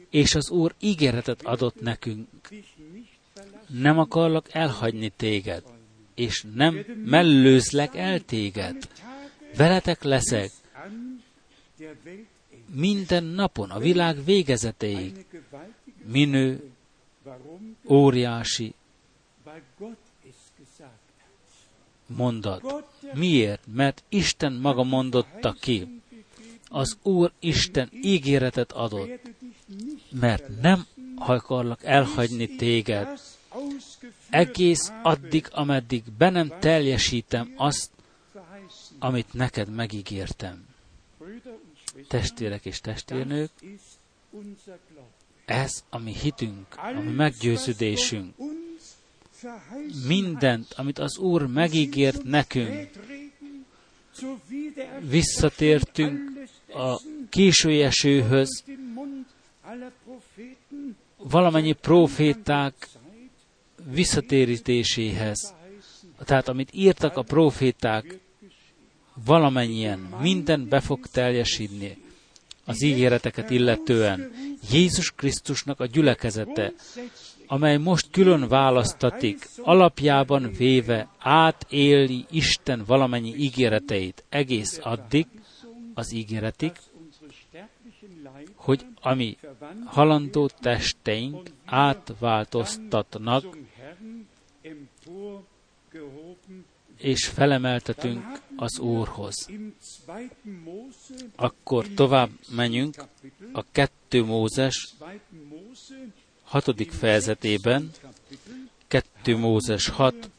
és 0.09 0.35
az 0.35 0.49
Úr 0.49 0.73
ígéretet 0.79 1.41
adott 1.41 1.81
nekünk. 1.81 2.27
Nem 3.67 3.99
akarlak 3.99 4.53
elhagyni 4.53 5.09
téged, 5.09 5.63
és 6.15 6.45
nem 6.55 6.85
mellőzlek 7.05 7.95
el 7.95 8.19
téged. 8.19 8.87
Veletek 9.55 10.03
leszek 10.03 10.51
minden 12.73 13.23
napon, 13.23 13.69
a 13.69 13.79
világ 13.79 14.23
végezetéig. 14.25 15.25
Minő, 16.05 16.71
óriási 17.89 18.73
mondat. 22.07 22.85
Miért? 23.13 23.61
Mert 23.73 24.03
Isten 24.09 24.53
maga 24.53 24.83
mondotta 24.83 25.55
ki. 25.59 26.01
Az 26.67 26.97
Úr 27.01 27.31
Isten 27.39 27.89
ígéretet 28.01 28.71
adott, 28.71 29.19
mert 30.09 30.61
nem 30.61 30.85
akarlak 31.15 31.83
elhagyni 31.83 32.55
téged, 32.55 33.19
egész 34.31 34.91
addig, 35.03 35.47
ameddig 35.51 36.03
be 36.17 36.29
nem 36.29 36.51
teljesítem 36.59 37.53
azt, 37.55 37.89
amit 38.99 39.33
neked 39.33 39.69
megígértem. 39.69 40.65
Testvérek 42.07 42.65
és 42.65 42.79
testvérnők, 42.79 43.51
ez 45.45 45.83
a 45.89 45.97
mi 45.97 46.13
hitünk, 46.13 46.65
a 46.75 46.99
mi 46.99 47.11
meggyőződésünk. 47.11 48.35
Mindent, 50.07 50.73
amit 50.73 50.99
az 50.99 51.17
Úr 51.17 51.47
megígért 51.47 52.23
nekünk, 52.23 52.89
visszatértünk 54.99 56.19
a 56.73 57.01
késői 57.29 57.81
esőhöz, 57.81 58.63
valamennyi 61.17 61.73
proféták 61.73 62.87
visszatérítéséhez. 63.83 65.53
Tehát 66.25 66.47
amit 66.47 66.69
írtak 66.73 67.17
a 67.17 67.21
proféták, 67.21 68.19
valamennyien, 69.25 69.99
minden 70.21 70.67
be 70.69 70.79
fog 70.79 71.05
teljesíteni 71.07 71.97
az 72.65 72.83
ígéreteket 72.83 73.49
illetően. 73.49 74.31
Jézus 74.71 75.11
Krisztusnak 75.11 75.79
a 75.79 75.85
gyülekezete, 75.85 76.73
amely 77.47 77.77
most 77.77 78.07
külön 78.11 78.47
választatik, 78.47 79.47
alapjában 79.57 80.51
véve 80.57 81.07
átéli 81.19 82.25
Isten 82.31 82.83
valamennyi 82.85 83.35
ígéreteit 83.35 84.23
egész 84.29 84.79
addig, 84.81 85.25
az 85.93 86.13
ígéretik, 86.13 86.79
hogy 88.55 88.85
ami 89.01 89.37
halandó 89.85 90.49
testeink 90.59 91.49
átváltoztatnak, 91.65 93.57
és 96.97 97.27
felemeltetünk 97.27 98.41
az 98.55 98.79
Úrhoz. 98.79 99.49
Akkor 101.35 101.87
tovább 101.87 102.29
menjünk 102.49 103.03
a 103.51 103.63
2 103.71 104.23
Mózes 104.23 104.93
hatodik 106.43 106.91
fejezetében, 106.91 107.91
2 108.87 109.37
Mózes 109.37 109.87
6, 109.87 110.29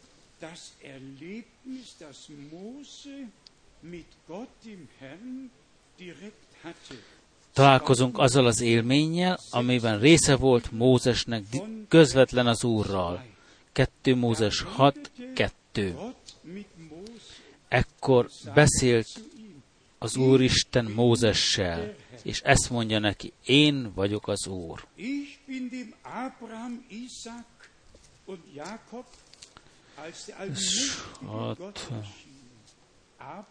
találkozunk 7.53 8.19
azzal 8.19 8.47
az 8.47 8.61
élménnyel, 8.61 9.39
amiben 9.51 9.99
része 9.99 10.37
volt 10.37 10.71
Mózesnek 10.71 11.45
közvetlen 11.89 12.47
az 12.47 12.65
Úrral. 12.65 13.32
2 13.73 14.15
Mózes 14.15 14.61
6, 14.61 15.11
2. 15.35 15.95
Ekkor 17.69 18.29
beszélt 18.55 19.07
az 19.99 20.17
Úristen 20.17 20.85
Mózessel, 20.85 21.95
és 22.23 22.41
ezt 22.41 22.71
mondja 22.71 22.99
neki, 22.99 23.33
én 23.45 23.93
vagyok 23.95 24.29
az 24.29 24.47
Úr. 24.47 24.87
Hát, 33.17 33.47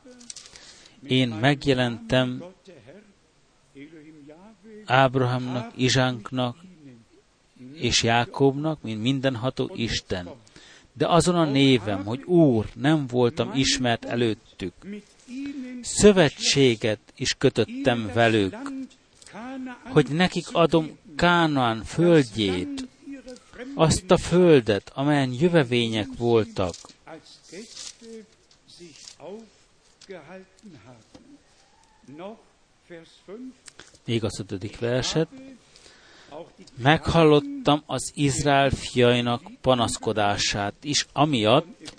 én 1.07 1.29
megjelentem 1.29 2.43
Ábrahámnak, 4.85 5.71
Izsánknak 5.75 6.57
és 7.73 8.03
Jákobnak, 8.03 8.81
mint 8.81 9.01
mindenható 9.01 9.71
Isten. 9.75 10.29
De 10.93 11.07
azon 11.07 11.35
a 11.35 11.45
névem, 11.45 12.05
hogy 12.05 12.23
Úr, 12.23 12.65
nem 12.73 13.07
voltam 13.07 13.51
ismert 13.53 14.05
előttük. 14.05 14.73
Szövetséget 15.81 16.99
is 17.15 17.33
kötöttem 17.37 18.11
velük, 18.13 18.55
hogy 19.83 20.07
nekik 20.09 20.45
adom 20.51 20.97
Kánaán 21.15 21.83
földjét, 21.83 22.87
azt 23.75 24.11
a 24.11 24.17
földet, 24.17 24.91
amelyen 24.93 25.33
jövevények 25.33 26.07
voltak. 26.17 26.75
Még 34.05 34.23
az 34.23 34.39
ötödik 34.39 34.79
verset. 34.79 35.27
Meghallottam 36.81 37.83
az 37.85 38.11
Izrael 38.15 38.69
fiainak 38.69 39.41
panaszkodását 39.61 40.73
is, 40.81 41.05
amiatt, 41.13 41.93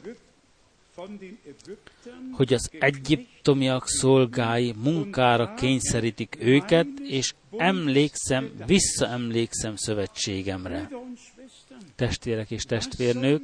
hogy 2.33 2.55
az 2.55 2.71
egyiptomiak 2.79 3.89
szolgái 3.89 4.75
munkára 4.83 5.55
kényszerítik 5.55 6.37
őket, 6.41 6.87
és 7.03 7.35
emlékszem, 7.57 8.51
visszaemlékszem 8.67 9.77
szövetségemre. 9.77 10.91
Testvérek 11.97 12.51
és 12.51 12.63
testvérnők, 12.63 13.43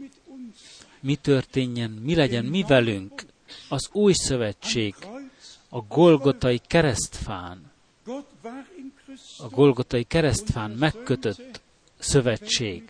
mi 1.00 1.14
történjen, 1.14 1.90
mi 1.90 2.14
legyen 2.14 2.44
mi 2.44 2.64
velünk 2.68 3.26
az 3.68 3.88
új 3.92 4.12
szövetség, 4.12 4.94
a 5.68 5.80
Golgotai 5.80 6.60
keresztfán, 6.66 7.70
a 9.38 9.48
Golgotai 9.48 10.04
keresztfán 10.04 10.70
megkötött 10.70 11.60
szövetség, 11.98 12.82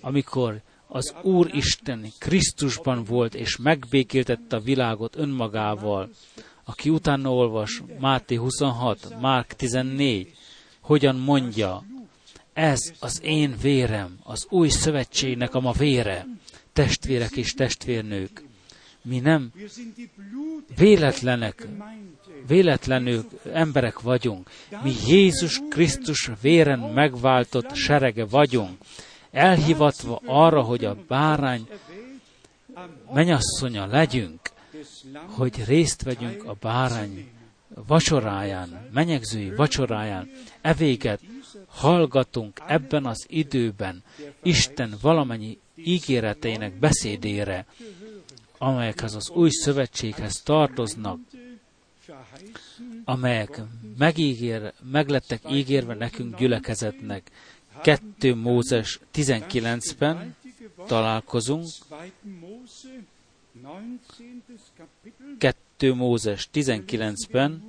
amikor 0.00 0.60
az 0.86 1.14
Úr 1.22 1.54
Isten 1.54 2.12
Krisztusban 2.18 3.04
volt, 3.04 3.34
és 3.34 3.56
megbékéltette 3.56 4.56
a 4.56 4.60
világot 4.60 5.16
önmagával, 5.16 6.10
aki 6.64 6.90
utána 6.90 7.34
olvas 7.34 7.82
Máté 7.98 8.34
26, 8.34 9.20
Márk 9.20 9.52
14, 9.52 10.34
hogyan 10.80 11.16
mondja, 11.16 11.84
ez 12.52 12.92
az 12.98 13.20
én 13.22 13.56
vérem, 13.60 14.18
az 14.22 14.46
új 14.50 14.68
szövetségnek 14.68 15.54
a 15.54 15.60
ma 15.60 15.72
vére, 15.72 16.26
testvérek 16.72 17.36
és 17.36 17.54
testvérnők. 17.54 18.42
Mi 19.02 19.18
nem 19.18 19.52
véletlenek, 20.76 21.66
véletlenül 22.48 23.24
emberek 23.52 24.00
vagyunk. 24.00 24.50
Mi 24.82 24.92
Jézus 25.06 25.60
Krisztus 25.70 26.30
véren 26.40 26.78
megváltott 26.78 27.74
serege 27.74 28.24
vagyunk, 28.24 28.78
elhivatva 29.30 30.20
arra, 30.24 30.62
hogy 30.62 30.84
a 30.84 30.96
bárány 31.08 31.68
menyasszonya 33.12 33.86
legyünk, 33.86 34.40
hogy 35.26 35.64
részt 35.66 36.02
vegyünk 36.02 36.44
a 36.44 36.56
bárány 36.60 37.28
vacsoráján, 37.86 38.88
menyegzői 38.92 39.54
vacsoráján, 39.54 40.30
evéget 40.60 41.20
hallgatunk 41.66 42.60
ebben 42.66 43.06
az 43.06 43.26
időben 43.28 44.02
Isten 44.42 44.94
valamennyi 45.00 45.58
ígéreteinek 45.74 46.78
beszédére, 46.78 47.66
amelyekhez 48.58 49.14
az 49.14 49.30
új 49.30 49.50
szövetséghez 49.50 50.42
tartoznak, 50.44 51.18
amelyek 53.04 53.60
megígér, 53.98 54.72
meglettek 54.90 55.42
ígérve 55.50 55.94
nekünk 55.94 56.38
gyülekezetnek. 56.38 57.30
2 57.82 58.34
Mózes 58.34 59.00
19-ben 59.14 60.36
találkozunk, 60.86 61.66
2 65.38 65.94
Mózes 65.94 66.48
19-ben, 66.52 67.62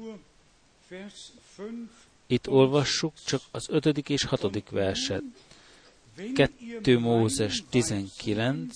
itt 2.28 2.49
olvassuk 2.49 3.13
csak 3.26 3.41
az 3.51 3.65
5. 3.70 4.09
és 4.09 4.24
6. 4.24 4.70
verset. 4.70 5.24
2 6.34 6.99
Mózes 6.99 7.63
19, 7.70 8.76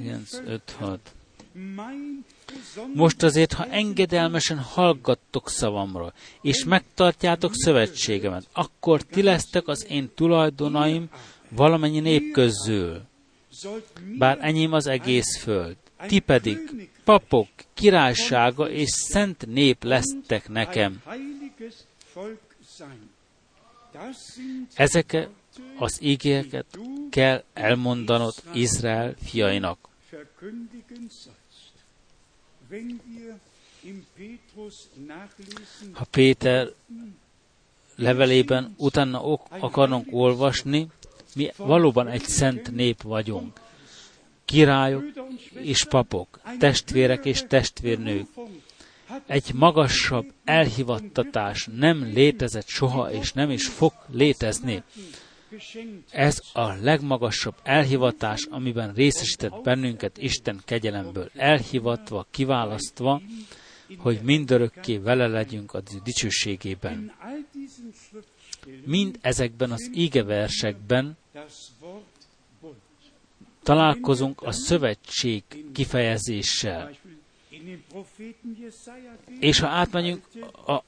igen, 0.00 0.26
5-6. 0.80 0.98
Most 2.94 3.22
azért, 3.22 3.52
ha 3.52 3.66
engedelmesen 3.66 4.58
hallgattok 4.58 5.50
szavamra, 5.50 6.12
és 6.42 6.64
megtartjátok 6.64 7.52
szövetségemet, 7.54 8.48
akkor 8.52 9.02
ti 9.02 9.22
lesztek 9.22 9.68
az 9.68 9.86
én 9.88 10.10
tulajdonaim 10.14 11.08
valamennyi 11.48 12.00
nép 12.00 12.32
közül, 12.32 13.02
bár 14.18 14.38
enyém 14.40 14.72
az 14.72 14.86
egész 14.86 15.38
föld. 15.38 15.76
Ti 16.06 16.18
pedig 16.18 16.88
papok, 17.04 17.48
királysága 17.74 18.70
és 18.70 18.90
szent 18.90 19.46
nép 19.46 19.84
lesztek 19.84 20.48
nekem. 20.48 21.02
Ezeket 24.74 25.28
az 25.78 25.98
ígéreket 26.02 26.78
kell 27.10 27.44
elmondanod 27.52 28.34
Izrael 28.52 29.14
fiainak. 29.24 29.78
Ha 35.92 36.04
Péter 36.10 36.68
levelében 37.96 38.74
utána 38.76 39.38
akarunk 39.48 40.06
olvasni, 40.10 40.88
mi 41.34 41.50
valóban 41.56 42.08
egy 42.08 42.22
szent 42.22 42.70
nép 42.70 43.02
vagyunk. 43.02 43.60
Királyok 44.44 45.04
és 45.52 45.84
papok, 45.84 46.40
testvérek 46.58 47.24
és 47.24 47.44
testvérnők. 47.48 48.26
Egy 49.26 49.54
magasabb 49.54 50.32
elhivattatás 50.44 51.68
nem 51.76 52.02
létezett 52.04 52.66
soha, 52.66 53.12
és 53.12 53.32
nem 53.32 53.50
is 53.50 53.66
fog 53.66 53.92
létezni. 54.10 54.82
Ez 56.10 56.40
a 56.52 56.72
legmagasabb 56.72 57.54
elhivatás, 57.62 58.44
amiben 58.50 58.92
részesített 58.94 59.62
bennünket 59.62 60.18
Isten 60.18 60.60
kegyelemből, 60.64 61.30
elhivatva, 61.34 62.26
kiválasztva, 62.30 63.22
hogy 63.98 64.20
mindörökké 64.22 64.96
vele 64.96 65.26
legyünk 65.26 65.74
a 65.74 65.82
dicsőségében. 66.04 67.12
Mind 68.84 69.18
ezekben 69.20 69.70
az 69.70 69.90
ígeversekben 69.94 71.16
találkozunk 73.62 74.42
a 74.42 74.52
szövetség 74.52 75.42
kifejezéssel. 75.72 76.90
És 79.40 79.58
ha 79.58 79.66
átmegyünk 79.66 80.24
a 80.66 80.82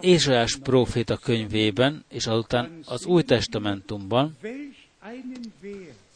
Ézsaiás 0.00 0.56
próféta 0.56 1.16
könyvében, 1.16 2.04
és 2.08 2.26
azután 2.26 2.80
az 2.86 3.06
Új 3.06 3.22
Testamentumban, 3.22 4.36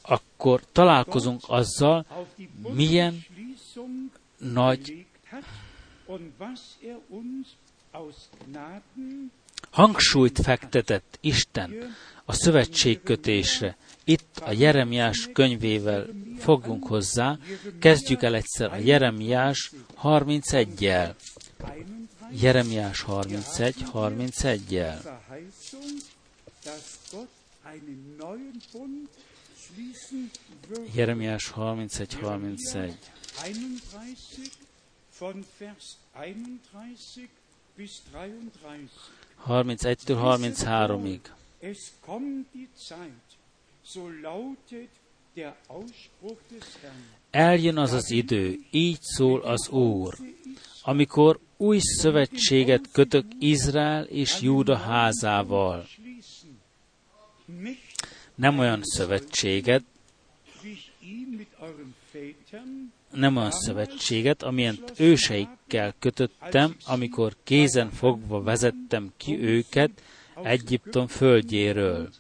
akkor 0.03 0.63
találkozunk 0.73 1.41
azzal, 1.47 2.07
milyen 2.73 3.25
nagy 4.39 5.07
hangsúlyt 9.71 10.41
fektetett 10.43 11.19
Isten 11.21 11.75
a 12.25 12.33
szövetségkötésre. 12.33 13.77
Itt 14.05 14.43
a 14.45 14.53
Jeremiás 14.53 15.29
könyvével 15.33 16.07
fogunk 16.39 16.87
hozzá, 16.87 17.39
kezdjük 17.81 18.23
el 18.23 18.35
egyszer 18.35 18.73
a 18.73 18.77
Jeremiás 18.77 19.73
31-jel. 20.03 21.15
Jeremiás 22.31 23.03
31, 23.03 23.75
31-jel. 23.93 25.21
Jeremiás 30.95 31.49
31, 31.49 32.15
31. 32.15 32.99
31-től 39.47 40.19
33-ig. 40.23 41.21
Eljön 47.31 47.79
az 47.79 47.93
az 47.93 48.11
idő, 48.11 48.59
így 48.71 48.99
szól 49.01 49.41
az 49.41 49.69
Úr, 49.69 50.15
amikor 50.83 51.41
új 51.59 51.79
szövetséget 51.81 52.89
kötök 52.93 53.25
Izrael 53.39 54.05
és 54.05 54.41
Júda 54.41 54.77
házával. 54.77 55.87
Nem 58.35 58.59
olyan 58.59 58.81
szövetséget, 58.83 59.83
nem 63.13 63.37
olyan 63.37 63.51
szövetséget, 63.51 64.43
amilyen 64.43 64.79
őseikkel 64.97 65.95
kötöttem, 65.99 66.77
amikor 66.87 67.37
kézen 67.45 67.91
fogva 67.91 68.43
vezettem 68.43 69.13
ki 69.17 69.41
őket 69.41 69.91
Egyiptom 70.43 71.07
földjéről. 71.07 72.11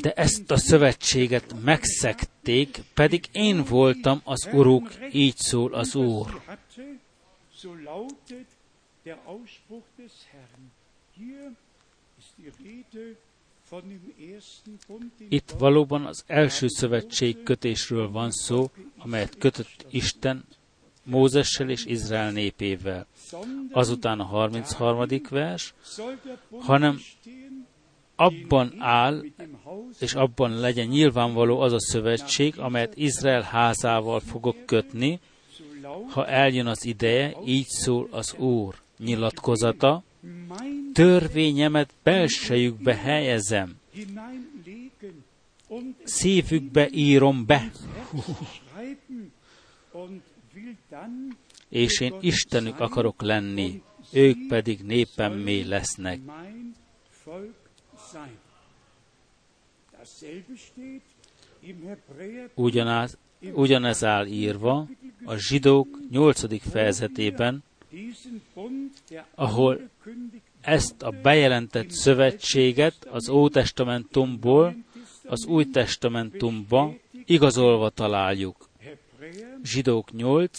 De 0.00 0.12
ezt 0.12 0.50
a 0.50 0.56
szövetséget 0.56 1.54
megszekték, 1.64 2.82
pedig 2.94 3.24
én 3.32 3.64
voltam 3.64 4.20
az 4.24 4.48
uruk, 4.52 4.90
így 5.12 5.36
szól 5.36 5.74
az 5.74 5.94
Úr. 5.94 6.40
Itt 15.28 15.50
valóban 15.58 16.06
az 16.06 16.24
első 16.26 16.68
szövetség 16.68 17.42
kötésről 17.42 18.10
van 18.10 18.30
szó, 18.30 18.70
amelyet 18.98 19.38
kötött 19.38 19.86
Isten 19.90 20.44
Mózessel 21.04 21.70
és 21.70 21.84
Izrael 21.84 22.30
népével. 22.30 23.06
Azután 23.72 24.20
a 24.20 24.24
33. 24.24 25.06
vers, 25.30 25.74
hanem 26.60 27.00
abban 28.20 28.74
áll, 28.78 29.24
és 30.00 30.14
abban 30.14 30.60
legyen 30.60 30.86
nyilvánvaló 30.86 31.60
az 31.60 31.72
a 31.72 31.80
szövetség, 31.80 32.58
amelyet 32.58 32.96
Izrael 32.96 33.42
házával 33.42 34.20
fogok 34.20 34.56
kötni, 34.66 35.20
ha 36.08 36.26
eljön 36.26 36.66
az 36.66 36.84
ideje, 36.84 37.36
így 37.44 37.66
szól 37.66 38.08
az 38.10 38.34
Úr 38.34 38.74
nyilatkozata, 38.98 40.02
törvényemet 40.92 41.90
belsejükbe 42.02 42.94
helyezem, 42.94 43.76
szívükbe 46.04 46.88
írom 46.90 47.46
be, 47.46 47.70
és 51.68 52.00
én 52.00 52.14
Istenük 52.20 52.80
akarok 52.80 53.22
lenni, 53.22 53.82
ők 54.12 54.46
pedig 54.48 54.80
népemmé 54.82 55.60
lesznek. 55.60 56.20
Ugyanaz, 62.54 63.18
ugyanez 63.52 64.04
áll 64.04 64.26
írva 64.26 64.88
a 65.24 65.36
zsidók 65.36 65.98
8. 66.10 66.70
fejezetében, 66.70 67.62
ahol 69.34 69.88
ezt 70.60 71.02
a 71.02 71.10
bejelentett 71.10 71.90
szövetséget 71.90 73.04
az 73.04 73.28
Ótestamentumból 73.28 74.76
az 75.24 75.46
Új 75.46 75.70
Testamentumba 75.70 76.94
igazolva 77.24 77.90
találjuk. 77.90 78.68
Zsidók 79.62 80.12
8, 80.12 80.58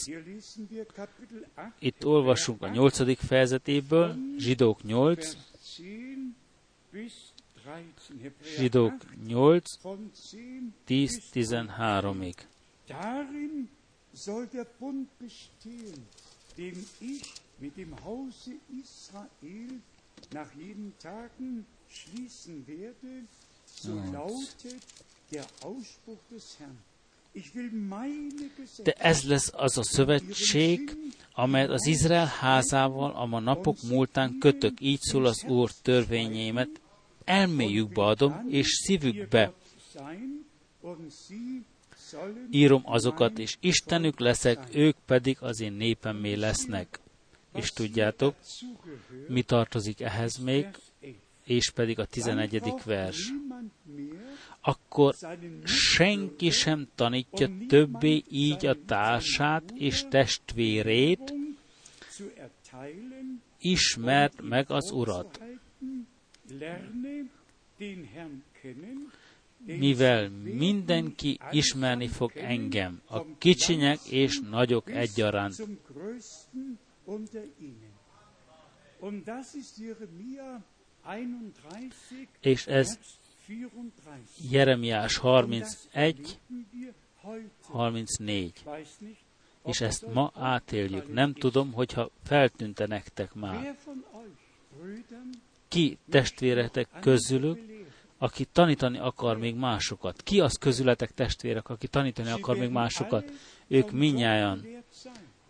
itt 1.80 2.06
olvasunk 2.06 2.62
a 2.62 2.68
8. 2.68 3.26
fejezetéből, 3.26 4.16
Zsidók 4.38 4.84
8, 4.84 5.38
Zsidók 8.55 8.93
8, 9.28 9.80
10-13-ig. 10.88 12.36
Darin 12.88 13.70
soll 14.14 14.47
der 14.51 14.68
Bund 14.80 15.07
bestehen, 15.18 16.07
den 16.57 16.86
ich 16.99 17.34
mit 17.60 17.78
dem 17.78 17.93
Hause 18.03 18.51
Israel 18.82 19.82
nach 20.34 20.51
jeden 20.55 20.93
Tagen 20.97 21.66
schließen 21.89 22.68
werde, 22.68 23.24
so 23.66 23.93
lautet 24.12 24.84
der 25.32 25.45
Ausspruch 25.62 26.24
des 26.32 26.57
Herrn. 26.60 26.78
De 28.84 28.91
ez 28.91 29.24
lesz 29.24 29.51
az 29.53 29.78
a 29.78 29.84
szövetség, 29.84 30.97
amelyet 31.34 31.70
az 31.70 31.86
Izrael 31.86 32.26
házával 32.26 33.12
a 33.12 33.26
ma 33.26 33.39
napok 33.39 33.82
múltán 33.82 34.38
kötök, 34.39 34.82
így 34.82 34.99
szól 34.99 35.26
az 35.26 35.43
Úr 35.43 35.72
törvényémet, 35.72 36.70
elméjükbe 37.30 38.01
adom, 38.01 38.45
és 38.47 38.67
szívükbe 38.67 39.53
írom 42.49 42.82
azokat, 42.86 43.39
és 43.39 43.57
Istenük 43.59 44.19
leszek, 44.19 44.59
ők 44.73 44.95
pedig 45.05 45.38
az 45.39 45.61
én 45.61 45.73
népemmé 45.73 46.34
lesznek. 46.34 46.99
És 47.53 47.69
tudjátok, 47.69 48.36
mi 49.27 49.41
tartozik 49.41 50.01
ehhez 50.01 50.38
még, 50.38 50.67
és 51.43 51.69
pedig 51.71 51.99
a 51.99 52.05
11. 52.05 52.73
vers. 52.86 53.32
Akkor 54.61 55.15
senki 55.63 56.49
sem 56.49 56.88
tanítja 56.95 57.49
többé 57.67 58.23
így 58.30 58.65
a 58.65 58.75
társát 58.86 59.71
és 59.75 60.05
testvérét, 60.09 61.34
ismert 63.59 64.41
meg 64.41 64.71
az 64.71 64.91
Urat 64.91 65.49
mivel 69.66 70.30
mindenki 70.30 71.39
ismerni 71.52 72.08
fog 72.08 72.32
engem, 72.36 73.02
a 73.08 73.38
kicsinyek 73.38 74.00
és 74.06 74.39
nagyok 74.50 74.91
egyaránt. 74.91 75.56
És 82.39 82.68
ez 82.68 83.00
Jeremiás 84.52 85.18
31, 85.18 86.39
34. 87.62 88.64
És 89.66 89.82
ezt 89.82 90.14
ma 90.14 90.32
átéljük. 90.36 91.14
Nem 91.14 91.34
tudom, 91.34 91.74
hogyha 91.74 92.10
feltűnte 92.24 92.88
nektek 92.88 93.34
már. 93.34 93.78
Ki 95.70 95.97
testvéretek 96.09 96.88
közülük 97.01 97.70
aki 98.20 98.45
tanítani 98.45 98.97
akar 98.97 99.38
még 99.38 99.55
másokat. 99.55 100.22
Ki 100.24 100.39
az 100.39 100.57
közületek 100.57 101.11
testvérek, 101.11 101.70
aki 101.70 101.88
tanítani 101.88 102.30
akar 102.30 102.57
még 102.57 102.70
másokat? 102.70 103.32
Ők 103.67 103.91
minnyáján 103.91 104.84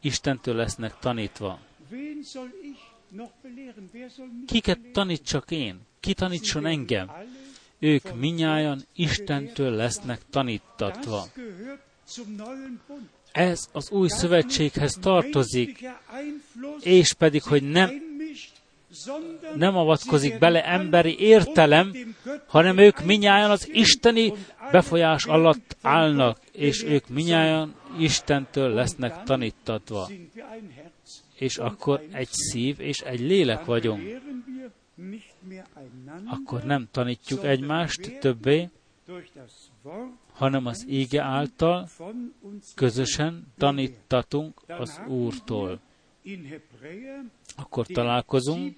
Istentől 0.01 0.55
lesznek 0.55 0.99
tanítva. 0.99 1.59
Kiket 4.45 4.79
tanítsak 4.93 5.51
én? 5.51 5.79
Ki 5.99 6.13
tanítson 6.13 6.65
engem? 6.65 7.11
Ők 7.79 8.15
minnyáján 8.15 8.85
Istentől 8.95 9.71
lesznek 9.71 10.21
tanítatva. 10.29 11.25
Ez 13.31 13.69
az 13.71 13.91
új 13.91 14.07
szövetséghez 14.07 14.97
tartozik, 15.01 15.87
és 16.81 17.13
pedig, 17.13 17.43
hogy 17.43 17.63
nem 17.63 18.08
nem 19.55 19.75
avatkozik 19.75 20.39
bele 20.39 20.65
emberi 20.65 21.19
értelem, 21.19 21.93
hanem 22.47 22.77
ők 22.77 23.03
minnyáján 23.03 23.51
az 23.51 23.69
isteni 23.71 24.33
befolyás 24.71 25.25
alatt 25.25 25.77
állnak, 25.81 26.39
és 26.51 26.83
ők 26.83 27.07
minnyáján 27.07 27.75
Istentől 27.97 28.73
lesznek 28.73 29.23
tanítatva. 29.23 30.09
És 31.35 31.57
akkor 31.57 32.03
egy 32.11 32.29
szív 32.31 32.79
és 32.79 32.99
egy 32.99 33.19
lélek 33.19 33.65
vagyunk. 33.65 34.21
Akkor 36.25 36.63
nem 36.63 36.87
tanítjuk 36.91 37.43
egymást 37.43 38.19
többé, 38.19 38.69
hanem 40.33 40.65
az 40.65 40.85
ége 40.87 41.21
által 41.21 41.89
közösen 42.75 43.47
tanítatunk 43.57 44.61
az 44.67 44.99
Úrtól 45.07 45.79
akkor 47.59 47.85
találkozunk 47.87 48.77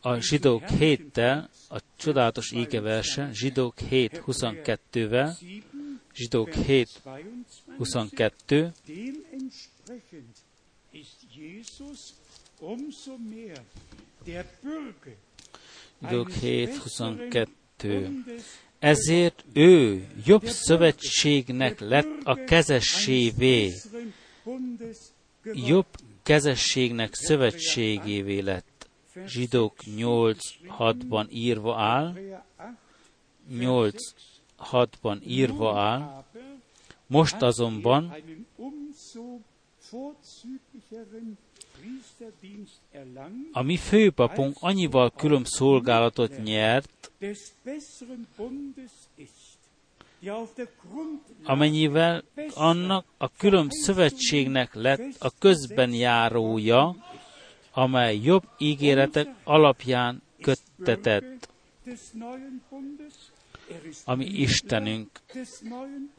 a 0.00 0.20
zsidók 0.20 0.68
héttel, 0.68 1.50
a 1.68 1.80
csodálatos 1.96 2.52
égeverse, 2.52 3.30
zsidók 3.32 3.78
7 3.78 4.22
22-vel, 4.26 5.36
zsidók 6.14 6.52
7 6.52 7.02
22, 7.76 8.72
zsidók 16.00 16.30
7 16.30 16.76
22. 16.76 18.10
Ezért 18.78 19.44
ő 19.52 20.06
jobb 20.24 20.44
szövetségnek 20.44 21.80
lett 21.80 22.20
a 22.22 22.44
kezessévé, 22.44 23.72
jobb 25.42 25.86
kezességnek 26.22 27.14
szövetségévé 27.14 28.38
lett. 28.38 28.88
Zsidók 29.26 29.76
8.6-ban 29.84 31.30
írva 31.30 31.80
áll, 31.80 32.14
8.6-ban 33.50 35.26
írva 35.26 35.80
áll, 35.80 36.24
most 37.06 37.42
azonban 37.42 38.14
a 43.52 43.62
mi 43.62 43.76
főpapunk 43.76 44.56
annyival 44.60 45.10
külön 45.10 45.44
szolgálatot 45.44 46.42
nyert, 46.42 47.10
amennyivel 51.44 52.24
annak 52.54 53.04
a 53.18 53.28
külön 53.28 53.66
szövetségnek 53.70 54.74
lett 54.74 55.16
a 55.18 55.30
közben 55.38 55.92
járója, 55.92 56.96
amely 57.72 58.18
jobb 58.22 58.42
ígéretek 58.58 59.28
alapján 59.44 60.22
köttetett. 60.40 61.48
Ami 64.04 64.24
Istenünk 64.24 65.08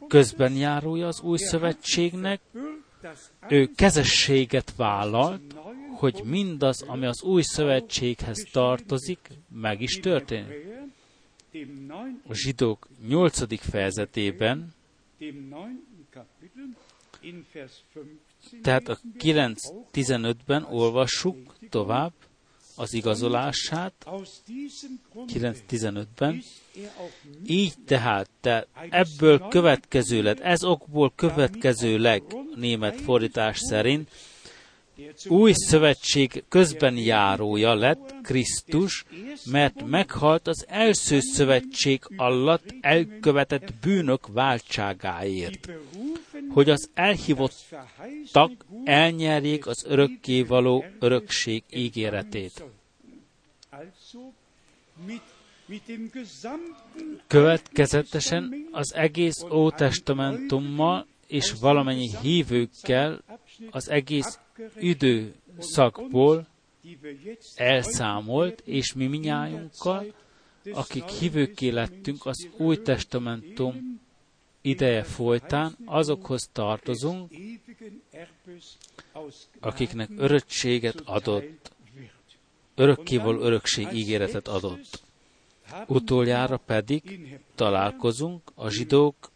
közben 0.08 0.56
járója 0.56 1.08
az 1.08 1.22
új 1.22 1.38
szövetségnek, 1.38 2.41
ő 3.47 3.70
kezességet 3.76 4.74
vállalt, 4.76 5.41
hogy 5.95 6.22
mindaz, 6.24 6.82
ami 6.82 7.06
az 7.06 7.24
új 7.24 7.41
szövetséghez 7.41 8.47
tartozik, 8.51 9.30
meg 9.49 9.82
is 9.82 9.99
történik 9.99 10.74
a 12.28 12.34
zsidók 12.34 12.88
8. 13.08 13.70
fejezetében, 13.70 14.74
tehát 18.62 18.88
a 18.88 18.99
9.15-ben 19.20 20.64
olvassuk 20.64 21.56
tovább, 21.70 22.14
az 22.76 22.93
igazolását, 22.93 23.93
9.15-ben, 24.06 26.43
így 27.45 27.74
tehát, 27.86 28.30
de 28.41 28.68
ebből 28.89 29.47
következőleg, 29.47 30.39
ez 30.41 30.64
okból 30.64 31.12
következőleg 31.16 32.24
német 32.56 33.01
fordítás 33.01 33.60
szerint, 33.60 34.10
új 35.28 35.52
szövetség 35.54 36.44
közben 36.50 36.98
járója 36.98 37.74
lett 37.76 38.16
Krisztus, 38.22 39.06
mert 39.46 39.86
meghalt 39.86 40.48
az 40.48 40.66
első 40.68 41.20
szövetség 41.20 42.02
alatt 42.16 42.76
elkövetett 42.82 43.74
bűnök 43.82 44.28
váltságáért, 44.28 45.70
hogy 46.50 46.70
az 46.70 46.89
elhívottak 46.94 48.66
elnyerjék 48.84 49.68
az 49.68 49.86
örökkévaló 49.88 50.86
örökség 51.00 51.64
ígéretét. 51.70 52.64
Következetesen 57.28 58.68
az 58.72 58.94
egész 58.94 59.44
Ótestamentummal 59.52 61.08
és 61.28 61.54
valamennyi 61.60 62.10
hívőkkel 62.22 63.22
az 63.72 63.89
egész 63.89 64.39
időszakból 64.80 66.47
elszámolt, 67.56 68.62
és 68.66 68.93
mi 68.93 69.08
minnyájunkkal, 69.08 70.14
akik 70.72 71.08
hívőké 71.08 71.70
lettünk 71.70 72.26
az 72.26 72.47
Új 72.58 72.82
Testamentum 72.82 74.01
ideje 74.62 75.04
folytán, 75.04 75.76
azokhoz 75.86 76.49
tartozunk, 76.51 77.32
akiknek 79.60 80.10
örökséget 80.18 81.01
adott, 81.06 81.72
örökkéval 82.76 83.41
örökség 83.41 83.88
ígéretet 83.93 84.47
adott. 84.47 85.01
Utoljára 85.88 86.58
pedig 86.58 87.20
találkozunk 87.56 88.41
a 88.56 88.70
zsidók 88.70 89.32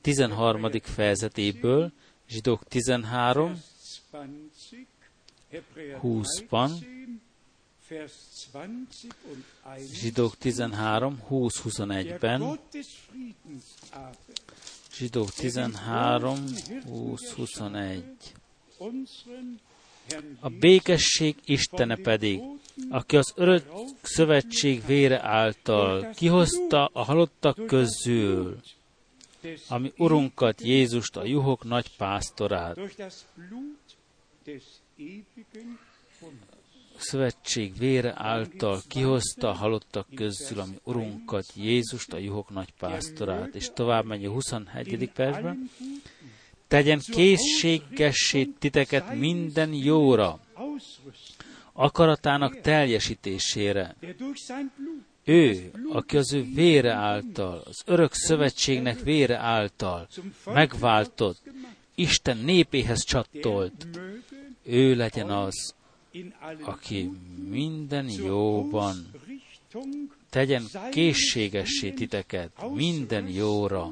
13. 0.00 0.70
fejezetéből, 0.82 1.92
zsidók 2.28 2.64
13, 2.68 3.62
20-ban, 6.02 6.70
zsidók 9.92 10.36
13, 10.36 11.22
20-21-ben, 11.30 12.58
zsidók 14.92 15.30
13, 15.30 16.44
20-21. 16.88 18.02
A 20.40 20.48
békesség 20.48 21.36
Istene 21.44 21.96
pedig, 21.96 22.40
aki 22.90 23.16
az 23.16 23.32
örök 23.36 23.64
szövetség 24.02 24.86
vére 24.86 25.22
által 25.22 26.10
kihozta 26.10 26.90
a 26.92 27.04
halottak 27.04 27.66
közül, 27.66 28.60
ami 29.68 29.92
Urunkat, 29.96 30.60
Jézust, 30.60 31.16
a 31.16 31.24
juhok 31.24 31.64
nagy 31.64 31.96
pásztorát. 31.96 32.78
Szövetség 36.96 37.78
vére 37.78 38.12
által 38.16 38.80
kihozta 38.88 39.48
a 39.48 39.52
halottak 39.52 40.06
közül, 40.14 40.60
ami 40.60 40.78
Urunkat, 40.84 41.46
Jézust, 41.54 42.12
a 42.12 42.18
juhok 42.18 42.50
nagy 42.50 42.72
pásztorát. 42.78 43.54
És 43.54 43.70
tovább 43.74 44.04
megy 44.04 44.24
a 44.24 44.30
21. 44.30 45.10
percben 45.14 45.70
tegyen 46.68 47.00
készségessé 47.10 48.44
titeket 48.44 49.14
minden 49.14 49.72
jóra, 49.72 50.40
akaratának 51.72 52.60
teljesítésére. 52.60 53.96
Ő, 55.28 55.70
aki 55.92 56.16
az 56.16 56.32
ő 56.32 56.46
vére 56.54 56.92
által, 56.92 57.62
az 57.64 57.82
örök 57.86 58.12
szövetségnek 58.12 59.00
vére 59.00 59.36
által 59.36 60.08
megváltott, 60.44 61.40
Isten 61.94 62.36
népéhez 62.36 63.04
csattolt, 63.04 63.86
ő 64.62 64.94
legyen 64.94 65.30
az, 65.30 65.74
aki 66.62 67.10
minden 67.48 68.08
jóban 68.10 69.10
tegyen 70.30 70.64
készségessé 70.90 71.90
titeket 71.90 72.50
minden 72.74 73.28
jóra, 73.28 73.90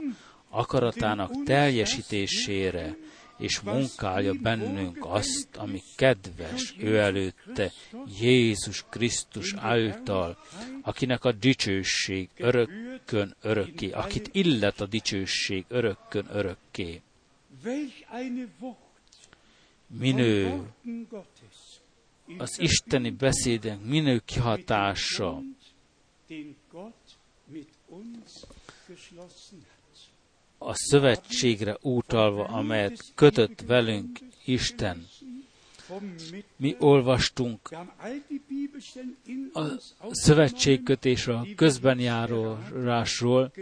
akaratának 0.50 1.42
teljesítésére, 1.44 2.96
és 3.38 3.60
munkálja 3.60 4.32
bennünk 4.32 5.04
azt, 5.04 5.56
ami 5.56 5.82
kedves 5.96 6.74
ő 6.78 6.98
előtte, 6.98 7.72
Jézus 8.20 8.84
Krisztus 8.88 9.54
által, 9.54 10.38
akinek 10.82 11.24
a 11.24 11.32
dicsőség 11.32 12.28
örökkön 12.36 13.34
örökké, 13.40 13.90
akit 13.90 14.28
illet 14.32 14.80
a 14.80 14.86
dicsőség 14.86 15.64
örökkön 15.68 16.26
örökké. 16.30 17.02
Minő 19.86 20.62
az 22.38 22.60
isteni 22.60 23.10
beszédek 23.10 23.80
minő 23.80 24.22
kihatása, 24.24 25.42
a 30.66 30.74
szövetségre 30.74 31.76
útalva, 31.80 32.44
amelyet 32.44 33.04
kötött 33.14 33.60
velünk 33.60 34.18
Isten. 34.44 35.06
Mi 36.56 36.76
olvastunk 36.78 37.74
a 39.52 40.10
szövetségkötésről, 40.10 41.36
a 41.36 41.46
közben 41.56 41.98
járásról, 41.98 43.52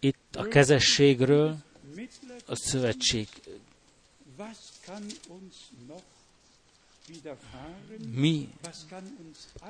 itt 0.00 0.36
a 0.36 0.42
kezességről, 0.42 1.56
a 2.46 2.56
szövetség 2.56 3.28
mi 8.14 8.48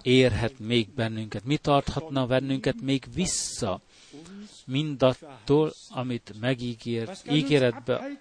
érhet 0.02 0.58
még 0.58 0.88
bennünket, 0.88 1.44
mi 1.44 1.56
tarthatna 1.56 2.26
bennünket 2.26 2.80
még 2.80 3.04
vissza 3.14 3.80
mindattól, 4.66 5.72
amit 5.90 6.32
megígért, 6.40 7.32
ígéretbe 7.32 8.20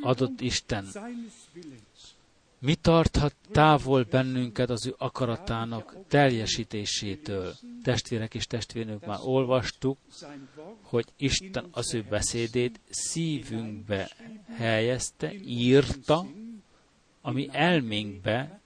adott 0.00 0.40
Isten. 0.40 0.86
Mi 2.58 2.74
tarthat 2.74 3.34
távol 3.50 4.02
bennünket 4.10 4.70
az 4.70 4.86
ő 4.86 4.94
akaratának 4.98 5.96
teljesítésétől? 6.08 7.54
Testvérek 7.82 8.34
és 8.34 8.46
testvérnők, 8.46 9.06
már 9.06 9.18
olvastuk, 9.22 9.98
hogy 10.82 11.06
Isten 11.16 11.66
az 11.70 11.94
ő 11.94 12.04
beszédét 12.10 12.80
szívünkbe 12.90 14.10
helyezte, 14.56 15.32
írta, 15.44 16.26
ami 17.22 17.48
elménkbe 17.52 18.60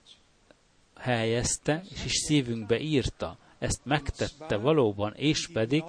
helyezte, 0.96 1.84
és 2.04 2.12
szívünkbe 2.12 2.80
írta 2.80 3.38
ezt 3.58 3.80
megtette 3.84 4.56
valóban, 4.56 5.14
és 5.14 5.48
pedig 5.52 5.84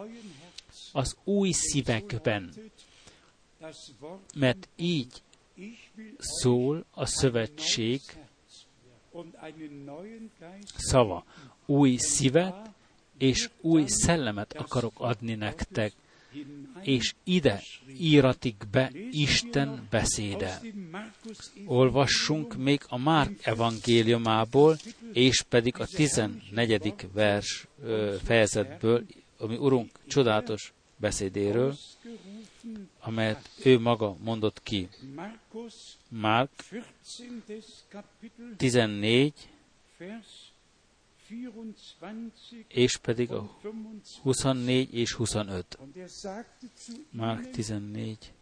az 0.92 1.18
új 1.24 1.52
szívekben. 1.52 2.54
Mert 4.36 4.68
így 4.76 5.22
szól 6.18 6.86
a 6.92 7.06
szövetség 7.06 8.02
szava. 10.76 11.26
Új 11.66 11.96
szívet 11.96 12.70
és 13.18 13.50
új 13.62 13.84
szellemet 13.88 14.54
akarok 14.54 14.94
adni 14.96 15.36
nektek, 15.36 15.94
és 16.82 17.14
ide 17.24 17.62
íratik 17.98 18.64
be 18.72 18.92
Isten 19.12 19.88
beszéde. 19.90 20.62
Olvassunk 21.66 22.58
még 22.58 22.82
a 22.88 22.98
Márk 22.98 23.46
evangéliumából, 23.46 24.78
és 25.14 25.42
pedig 25.42 25.80
a 25.80 25.86
14. 25.86 26.96
vers 27.14 27.68
fejezetből, 28.24 29.06
ami 29.38 29.56
Urunk 29.56 29.92
csodálatos 30.08 30.74
beszédéről, 30.98 31.76
amelyet 33.00 33.50
ő 33.64 33.80
maga 33.80 34.16
mondott 34.24 34.64
ki. 34.64 34.90
Márk 36.10 36.50
14, 38.58 39.34
és 42.68 42.98
pedig 42.98 43.32
a 43.32 43.60
24 44.22 44.94
és 44.94 45.14
25. 45.14 45.78
Márk 47.12 47.50
14. 47.50 48.34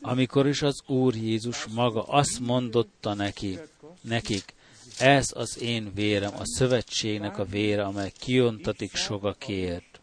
Amikor 0.00 0.46
is 0.46 0.62
az 0.62 0.82
Úr 0.86 1.14
Jézus 1.14 1.64
maga 1.64 2.02
azt 2.02 2.40
mondotta 2.40 3.14
neki, 3.14 3.58
nekik, 4.00 4.54
ez 4.98 5.26
az 5.34 5.58
én 5.60 5.94
vérem, 5.94 6.34
a 6.34 6.44
szövetségnek 6.44 7.38
a 7.38 7.44
vére, 7.44 7.84
amely 7.84 8.12
kiontatik 8.18 8.94
sokakért. 8.94 10.00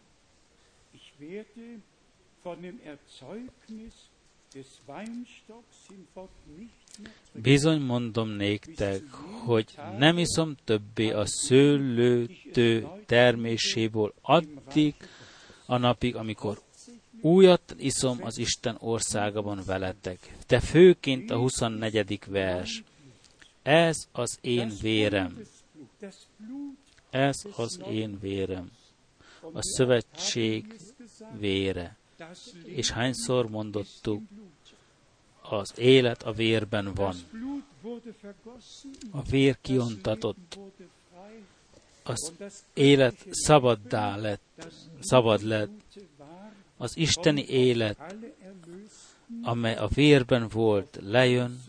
Bizony 7.32 7.82
mondom 7.82 8.30
néktek, 8.30 9.02
hogy 9.46 9.66
nem 9.98 10.18
iszom 10.18 10.56
többé 10.64 11.12
a 11.12 11.26
szőlőtő 11.26 12.88
terméséből 13.06 14.14
addig 14.22 14.96
a 15.66 15.78
napig, 15.78 16.16
amikor 16.16 16.62
újat 17.22 17.76
iszom 17.78 18.24
az 18.24 18.38
Isten 18.38 18.78
országában 18.80 19.62
veletek. 19.66 20.36
De 20.48 20.60
főként 20.60 21.32
a 21.32 21.38
24. 21.38 22.20
vers. 22.28 22.84
Ez 23.64 24.08
az 24.12 24.38
én 24.42 24.72
vérem. 24.82 25.40
Ez 27.10 27.36
az 27.56 27.82
én 27.90 28.20
vérem. 28.20 28.72
A 29.42 29.62
szövetség 29.62 30.76
vére. 31.38 31.98
És 32.66 32.92
hányszor 32.92 33.50
mondottuk, 33.50 34.22
az 35.50 35.74
élet 35.78 36.24
a 36.24 36.32
vérben 36.32 36.94
van. 36.94 37.16
A 39.12 39.22
vér 39.22 39.58
kiontatott. 39.62 40.60
Az 42.04 42.34
élet 42.74 43.26
szabaddá 43.32 44.16
lett, 44.16 44.68
szabad 45.00 45.42
lett. 45.42 45.70
Az 46.78 46.98
isteni 46.98 47.46
élet, 47.48 48.16
amely 49.44 49.76
a 49.76 49.88
vérben 49.88 50.48
volt, 50.48 51.00
lejön, 51.02 51.64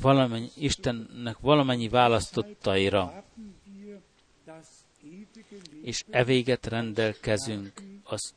valamennyi, 0.00 0.50
Istennek 0.54 1.38
valamennyi 1.38 1.88
választottaira, 1.88 3.24
és 5.82 6.04
evéget 6.10 6.66
rendelkezünk 6.66 7.72
az 8.08 8.34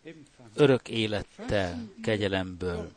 örök 0.56 0.90
élettel, 0.90 1.90
kegyelemből. 2.02 2.92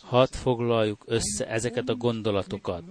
Hadd 0.00 0.32
foglaljuk 0.32 1.04
össze 1.06 1.48
ezeket 1.48 1.88
a 1.88 1.94
gondolatokat. 1.94 2.82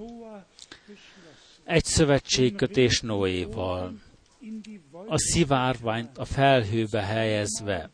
Egy 1.63 1.85
szövetségkötés 1.85 2.99
Noéval, 3.01 3.99
a 5.07 5.17
szivárványt 5.17 6.17
a 6.17 6.25
felhőbe 6.25 7.01
helyezve, 7.01 7.89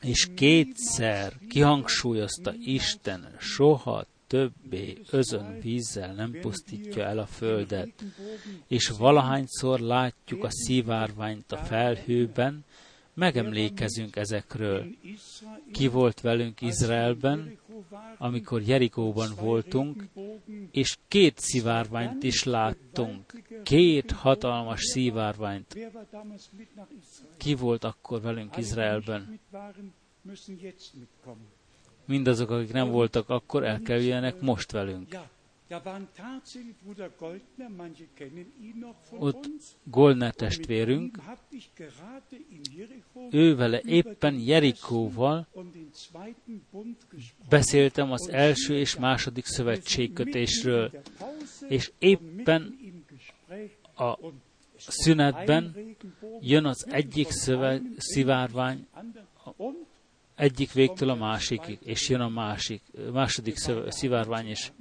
és 0.00 0.28
kétszer 0.34 1.32
kihangsúlyozta 1.48 2.54
Isten, 2.58 3.36
soha 3.38 4.06
többé 4.26 4.98
özön 5.10 5.60
vízzel 5.60 6.14
nem 6.14 6.38
pusztítja 6.40 7.04
el 7.04 7.18
a 7.18 7.26
földet, 7.26 8.04
és 8.66 8.88
valahányszor 8.88 9.80
látjuk 9.80 10.44
a 10.44 10.50
szivárványt 10.50 11.52
a 11.52 11.56
felhőben, 11.56 12.64
megemlékezünk 13.18 14.16
ezekről. 14.16 14.86
Ki 15.72 15.88
volt 15.88 16.20
velünk 16.20 16.60
Izraelben, 16.60 17.58
amikor 18.18 18.62
Jerikóban 18.62 19.30
voltunk, 19.40 20.04
és 20.70 20.96
két 21.08 21.38
szivárványt 21.38 22.22
is 22.22 22.44
láttunk. 22.44 23.42
Két 23.62 24.10
hatalmas 24.10 24.80
szivárványt. 24.80 25.78
Ki 27.36 27.54
volt 27.54 27.84
akkor 27.84 28.20
velünk 28.20 28.56
Izraelben? 28.56 29.40
Mindazok, 32.04 32.50
akik 32.50 32.72
nem 32.72 32.90
voltak 32.90 33.28
akkor, 33.28 33.64
el 33.64 33.80
kell 33.80 33.98
jöjjenek 33.98 34.40
most 34.40 34.72
velünk. 34.72 35.16
Ott 39.18 39.48
Goldner 39.84 40.34
testvérünk, 40.34 41.18
ő 43.30 43.56
vele 43.56 43.80
éppen 43.84 44.34
Jerikóval 44.34 45.46
beszéltem 47.48 48.12
az 48.12 48.28
első 48.28 48.78
és 48.78 48.96
második 48.96 49.44
szövetségkötésről, 49.44 50.90
és 51.68 51.92
éppen 51.98 52.78
a 53.96 54.18
szünetben 54.76 55.96
jön 56.40 56.64
az 56.64 56.86
egyik 56.90 57.30
szöve, 57.30 57.80
szivárvány, 57.96 58.86
egyik 60.34 60.72
végtől 60.72 61.10
a 61.10 61.14
másikig, 61.14 61.78
és 61.82 62.08
jön 62.08 62.20
a 62.20 62.28
másik, 62.28 62.82
második 63.12 63.56
szivárvány, 63.88 64.46
és 64.46 64.72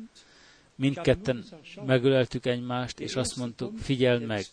mindketten 0.78 1.46
megöleltük 1.86 2.46
egymást, 2.46 3.00
és 3.00 3.16
azt 3.16 3.36
mondtuk, 3.36 3.78
figyeld 3.78 4.26
meg, 4.26 4.46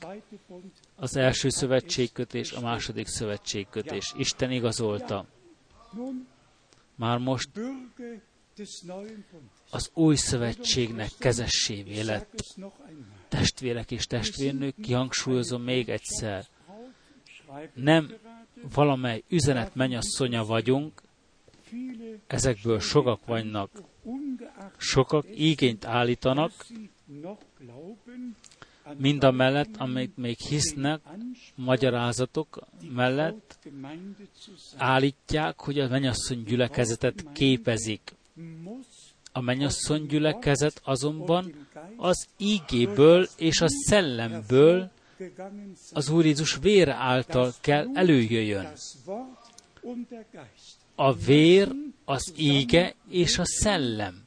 az 0.97 1.17
első 1.17 1.49
szövetségkötés, 1.49 2.53
a 2.53 2.61
második 2.61 3.07
szövetségkötés. 3.07 4.15
Isten 4.17 4.51
igazolta. 4.51 5.27
Már 6.95 7.19
most 7.19 7.49
az 9.71 9.91
új 9.95 10.17
szövetségnek 10.17 11.11
kezessévé 11.19 12.01
lett. 12.01 12.57
Testvérek 13.29 13.91
és 13.91 14.07
testvérnők, 14.07 14.75
kihangsúlyozom 14.81 15.63
még 15.63 15.89
egyszer, 15.89 16.45
nem 17.75 18.15
valamely 18.75 19.23
üzenet 19.29 19.75
mennyasszonya 19.75 20.45
vagyunk, 20.45 21.03
ezekből 22.27 22.81
sokak 22.81 23.27
vannak, 23.27 23.71
sokak 24.77 25.27
igényt 25.35 25.85
állítanak, 25.85 26.53
mind 28.97 29.25
a 29.25 29.31
mellett, 29.31 29.77
amit 29.77 30.17
még 30.17 30.39
hisznek, 30.39 31.01
magyarázatok 31.55 32.67
mellett 32.91 33.59
állítják, 34.77 35.61
hogy 35.61 35.79
a 35.79 35.89
mennyasszony 35.89 36.43
gyülekezetet 36.43 37.25
képezik. 37.33 38.15
A 39.33 39.41
mennyasszony 39.41 40.07
gyülekezet 40.07 40.81
azonban 40.85 41.69
az 41.97 42.27
ígéből 42.37 43.29
és 43.37 43.61
a 43.61 43.69
szellemből 43.69 44.91
az 45.93 46.11
Úr 46.11 46.25
Jézus 46.25 46.57
vére 46.57 46.95
által 46.95 47.53
kell 47.61 47.89
előjöjjön. 47.95 48.73
A 50.95 51.15
vér, 51.15 51.73
az 52.05 52.33
íge 52.37 52.95
és 53.09 53.39
a 53.39 53.45
szellem. 53.45 54.25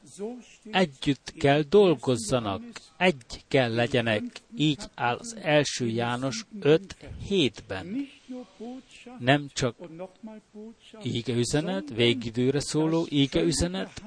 Együtt 0.70 1.32
kell 1.38 1.62
dolgozzanak, 1.62 2.62
egy 2.96 3.44
kell 3.48 3.74
legyenek, 3.74 4.22
így 4.56 4.82
áll 4.94 5.16
az 5.16 5.36
első 5.42 5.86
János 5.86 6.44
5 6.60 6.96
7-ben. 7.30 8.08
Nem 9.18 9.48
csak 9.52 9.76
íge 11.02 11.34
üzenet, 11.34 11.90
végidőre 11.94 12.60
szóló 12.60 13.06
íge 13.08 13.42
üzenet, 13.42 14.02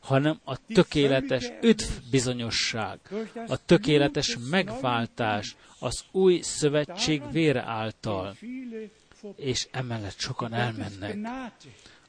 hanem 0.00 0.40
a 0.44 0.66
tökéletes 0.66 1.52
üdv 1.62 1.88
bizonyosság, 2.10 2.98
a 3.46 3.64
tökéletes 3.64 4.36
megváltás 4.50 5.56
az 5.78 6.04
új 6.12 6.40
szövetség 6.40 7.22
vére 7.32 7.62
által, 7.62 8.36
és 9.36 9.68
emellett 9.70 10.18
sokan 10.18 10.52
elmennek, 10.52 11.16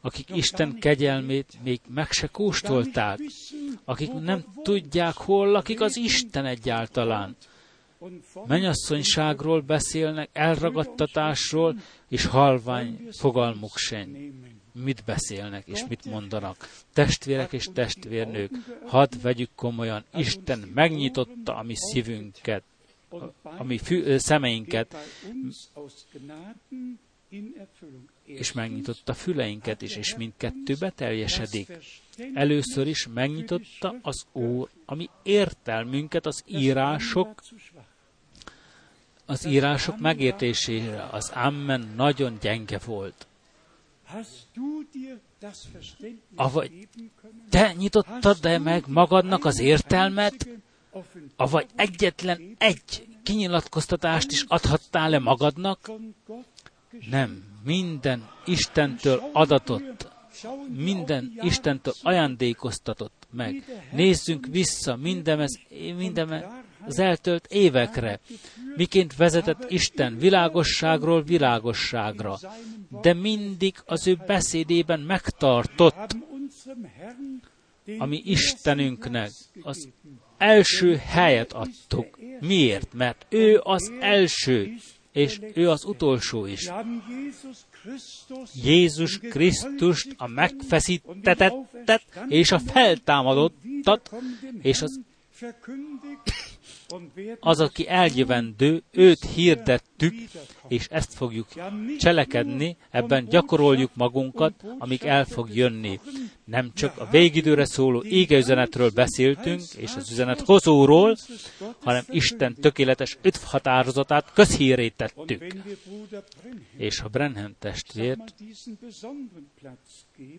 akik 0.08 0.36
Isten 0.36 0.80
kegyelmét 0.80 1.54
még 1.64 1.80
meg 1.90 2.12
se 2.12 2.28
kóstolták, 2.28 3.20
akik 3.86 4.14
nem 4.14 4.44
tudják, 4.64 5.14
hol 5.16 5.48
lakik 5.48 5.82
az 5.82 5.98
Isten 5.98 6.46
egyáltalán. 6.46 7.36
Menyasszonyságról 8.48 9.62
beszélnek, 9.62 10.30
elragadtatásról, 10.34 11.76
és 12.10 12.26
halvány 12.26 13.08
fogalmuk 13.12 13.78
sen 13.78 14.08
mit 14.84 15.04
beszélnek 15.06 15.68
és 15.68 15.86
mit 15.90 16.06
mondanak. 16.06 16.70
Testvérek 16.94 17.54
és 17.54 17.70
testvérnők, 17.74 18.52
hadd 18.86 19.12
vegyük 19.22 19.50
komolyan, 19.56 20.04
Isten 20.14 20.60
megnyitotta 20.74 21.56
a 21.56 21.64
mi 21.64 21.76
szívünket, 21.76 22.64
a 23.42 23.64
mi 23.64 23.78
fü- 23.78 24.20
szemeinket, 24.20 24.96
és 28.26 28.52
megnyitotta 28.52 29.14
füleinket 29.14 29.82
is, 29.82 29.96
és 29.96 30.16
mindkettő 30.16 30.76
beteljesedik. 30.80 31.72
Először 32.34 32.88
is 32.88 33.08
megnyitotta 33.14 33.96
az 34.02 34.26
Úr, 34.32 34.70
ami 34.86 35.10
értelmünket, 35.24 36.26
az 36.26 36.44
írások, 36.46 37.42
az 39.26 39.46
írások 39.46 40.00
megértésére. 40.00 41.08
Az 41.12 41.30
Amen 41.30 41.94
nagyon 41.96 42.38
gyenge 42.42 42.80
volt. 42.86 43.28
Avagy 46.36 46.88
te 47.50 47.74
nyitottad 47.74 48.38
de 48.38 48.58
meg 48.58 48.84
magadnak 48.88 49.46
az 49.46 49.60
értelmet, 49.60 50.48
avagy 51.36 51.68
egyetlen 51.76 52.56
egy 52.58 53.08
kinyilatkoztatást 53.24 54.32
is 54.32 54.44
adhattál 54.48 55.10
le 55.10 55.20
magadnak? 55.20 55.92
Nem, 57.10 57.44
minden 57.64 58.30
Istentől 58.46 59.30
adatott, 59.34 60.08
minden 60.76 61.34
Istentől 61.42 61.94
ajándékoztatott 62.02 63.28
meg. 63.32 63.64
Nézzünk 63.92 64.48
vissza, 64.52 64.96
mindemez, 64.96 65.60
mindeme, 65.98 66.66
az 66.86 67.00
eltölt 67.00 67.46
évekre, 67.46 68.20
miként 68.76 69.16
vezetett 69.16 69.72
Isten 69.72 70.18
világosságról 70.18 71.24
világosságra, 71.24 72.38
de 73.02 73.14
mindig 73.14 73.76
az 73.86 74.08
ő 74.08 74.18
beszédében 74.28 75.00
megtartott, 75.00 76.16
ami 77.98 78.22
Istenünknek 78.26 79.32
az 79.62 79.90
első 80.38 80.96
helyet 80.96 81.54
adtuk. 81.54 82.20
Miért? 82.40 82.94
Mert 82.94 83.26
ő 83.30 83.60
az 83.64 83.92
első, 84.00 84.74
és 85.18 85.40
ő 85.54 85.70
az 85.70 85.86
utolsó 85.86 86.46
is. 86.46 86.72
Jézus 88.64 89.20
Krisztust, 89.20 90.14
a 90.18 90.28
megfeszítettet 90.28 92.04
és 92.28 92.52
a 92.52 92.60
feltámadottat, 92.60 94.12
és 94.62 94.82
az 94.82 95.00
az, 97.40 97.60
aki 97.60 97.88
eljövendő, 97.88 98.84
őt 98.92 99.26
hirdettük, 99.36 100.14
és 100.68 100.88
ezt 100.90 101.14
fogjuk 101.14 101.48
cselekedni, 101.98 102.78
ebben 102.90 103.26
gyakoroljuk 103.30 103.92
magunkat, 103.94 104.54
amíg 104.78 105.04
el 105.04 105.26
fog 105.26 105.56
jönni. 105.56 106.00
Nem 106.46 106.72
csak 106.74 106.98
a 106.98 107.08
végidőre 107.10 107.66
szóló 107.66 108.04
égeüzenetről 108.04 108.90
beszéltünk, 108.90 109.62
és 109.78 109.96
az 109.96 110.12
üzenet 110.12 110.42
hozóról, 110.42 111.16
hanem 111.80 112.04
Isten 112.10 112.56
tökéletes 112.56 113.18
öt 113.22 113.38
határozatát 113.38 114.34
közhírét 114.34 114.96
tettük. 114.96 115.46
És 116.78 117.00
ha 117.00 117.08
Brenhem 117.08 117.56
testvért 117.60 118.34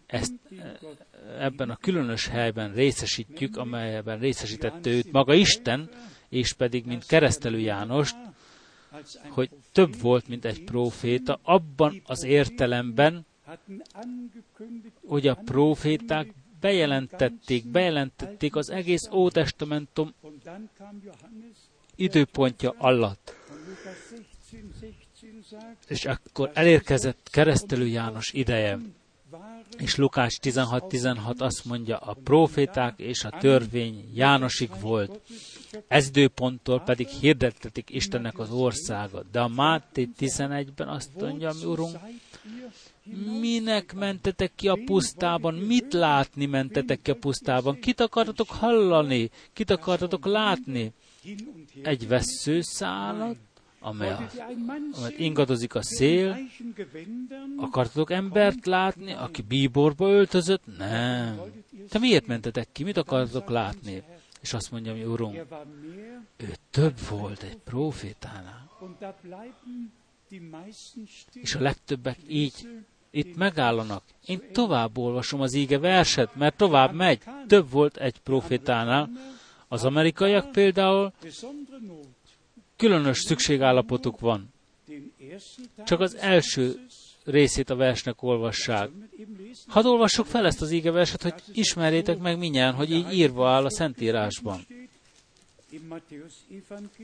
ezt 0.07 0.33
ebben 1.39 1.71
a 1.71 1.77
különös 1.77 2.27
helyben 2.27 2.73
részesítjük, 2.73 3.57
amelyben 3.57 4.19
részesítette 4.19 4.91
őt 4.91 5.13
maga 5.13 5.35
Isten, 5.35 5.91
és 6.29 6.53
pedig, 6.53 6.87
mint 6.87 7.07
keresztelő 7.07 7.59
Jánost, 7.59 8.17
hogy 9.29 9.51
több 9.73 10.01
volt, 10.01 10.29
mint 10.29 10.45
egy 10.45 10.65
próféta, 10.65 11.41
abban 11.43 12.03
az 12.07 12.23
értelemben, 12.23 13.27
hogy 15.07 15.27
a 15.27 15.35
próféták 15.35 16.33
bejelentették, 16.61 17.67
bejelentették 17.67 18.57
az 18.57 18.71
egész 18.71 19.09
Ótestamentum 19.13 20.15
időpontja 21.95 22.75
alatt. 22.79 23.35
És 25.89 26.05
akkor 26.05 26.51
elérkezett 26.55 27.29
keresztelő 27.31 27.87
János 27.87 28.33
ideje. 28.33 28.79
És 29.79 29.97
Lukás 29.97 30.39
16.16 30.43 31.39
azt 31.39 31.65
mondja, 31.65 31.97
a 31.97 32.17
proféták 32.25 32.99
és 32.99 33.25
a 33.25 33.39
törvény 33.41 34.11
Jánosig 34.15 34.71
volt. 34.81 35.21
Ez 35.89 36.07
időponttól 36.07 36.81
pedig 36.81 37.09
hirdettetik 37.09 37.91
Istennek 37.91 38.39
az 38.39 38.51
országot. 38.51 39.31
De 39.31 39.41
a 39.41 39.49
Máté 39.49 40.09
11-ben 40.19 40.89
azt 40.89 41.11
mondja, 41.21 41.53
mi 41.61 41.65
Urunk, 41.65 41.97
minek 43.41 43.95
mentetek 43.95 44.53
ki 44.55 44.69
a 44.69 44.79
pusztában? 44.85 45.55
Mit 45.55 45.93
látni 45.93 46.47
mentetek 46.47 47.03
ki 47.03 47.11
a 47.11 47.17
pusztában? 47.17 47.79
Kit 47.81 48.01
akartatok 48.01 48.49
hallani? 48.49 49.31
Kit 49.53 49.71
akartatok 49.71 50.27
látni? 50.27 50.93
Egy 51.83 52.09
veszőszálat? 52.09 53.37
Amely 53.81 54.11
a, 54.11 54.31
amelyet 54.93 55.19
ingadozik 55.19 55.75
a 55.75 55.83
szél. 55.83 56.37
Akartatok 57.57 58.11
embert 58.11 58.67
látni, 58.67 59.13
aki 59.13 59.43
bíborba 59.43 60.11
öltözött? 60.11 60.63
Nem. 60.79 61.41
Te 61.89 61.99
miért 61.99 62.27
mentetek 62.27 62.69
ki? 62.73 62.85
Mit 62.85 62.97
akartatok 62.97 63.49
látni? 63.49 64.03
És 64.41 64.53
azt 64.53 64.71
mondja, 64.71 64.95
mi 64.95 65.05
Urunk, 65.05 65.47
ő 66.37 66.55
több 66.71 66.99
volt 67.09 67.43
egy 67.43 67.57
profétánál. 67.57 68.71
És 71.33 71.55
a 71.55 71.61
legtöbbek 71.61 72.19
így 72.29 72.69
itt 73.11 73.37
megállanak. 73.37 74.03
Én 74.27 74.41
tovább 74.53 74.99
olvasom 74.99 75.41
az 75.41 75.55
íge 75.55 75.79
verset, 75.79 76.35
mert 76.35 76.57
tovább 76.57 76.95
megy. 76.95 77.23
Több 77.47 77.71
volt 77.71 77.97
egy 77.97 78.19
profétánál. 78.19 79.11
Az 79.69 79.85
amerikaiak 79.85 80.53
például 80.53 81.13
különös 82.79 83.19
szükségállapotuk 83.19 84.21
van. 84.21 84.53
Csak 85.85 86.01
az 86.01 86.17
első 86.17 86.87
részét 87.25 87.71
a 87.71 87.77
versnek 87.77 88.23
olvassák. 88.23 88.91
Hadd 89.67 89.87
olvassuk 89.87 90.27
fel 90.27 90.47
ezt 90.47 90.63
az 90.63 90.83
verset, 90.83 91.23
hogy 91.23 91.35
ismerjétek 91.53 92.19
meg 92.19 92.39
minnyáján, 92.39 92.75
hogy 92.75 92.91
így 92.91 93.13
írva 93.13 93.49
áll 93.51 93.65
a 93.65 93.71
Szentírásban. 93.71 94.67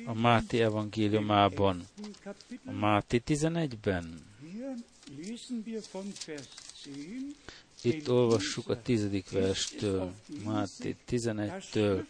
A 0.05 0.15
Máté 0.15 0.63
evangéliumában, 0.63 1.87
a 2.67 2.73
Máté 2.73 3.23
11-ben. 3.27 4.21
Itt 7.83 8.11
olvassuk 8.11 8.69
a 8.69 8.83
tizedik 8.83 9.31
verstől, 9.31 10.13
Máté 10.45 10.97
11-től. 11.11 12.05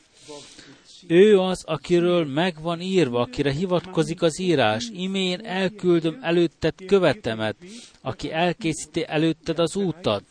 Ő 1.06 1.38
az, 1.38 1.64
akiről 1.64 2.24
megvan 2.24 2.80
írva, 2.80 3.20
akire 3.20 3.52
hivatkozik 3.52 4.22
az 4.22 4.38
írás. 4.38 4.88
Imén 4.92 5.40
elküldöm 5.40 6.18
előtted 6.22 6.74
követemet, 6.86 7.56
aki 8.00 8.32
elkészíti 8.32 9.04
előtted 9.06 9.58
az 9.58 9.76
útat. 9.76 10.22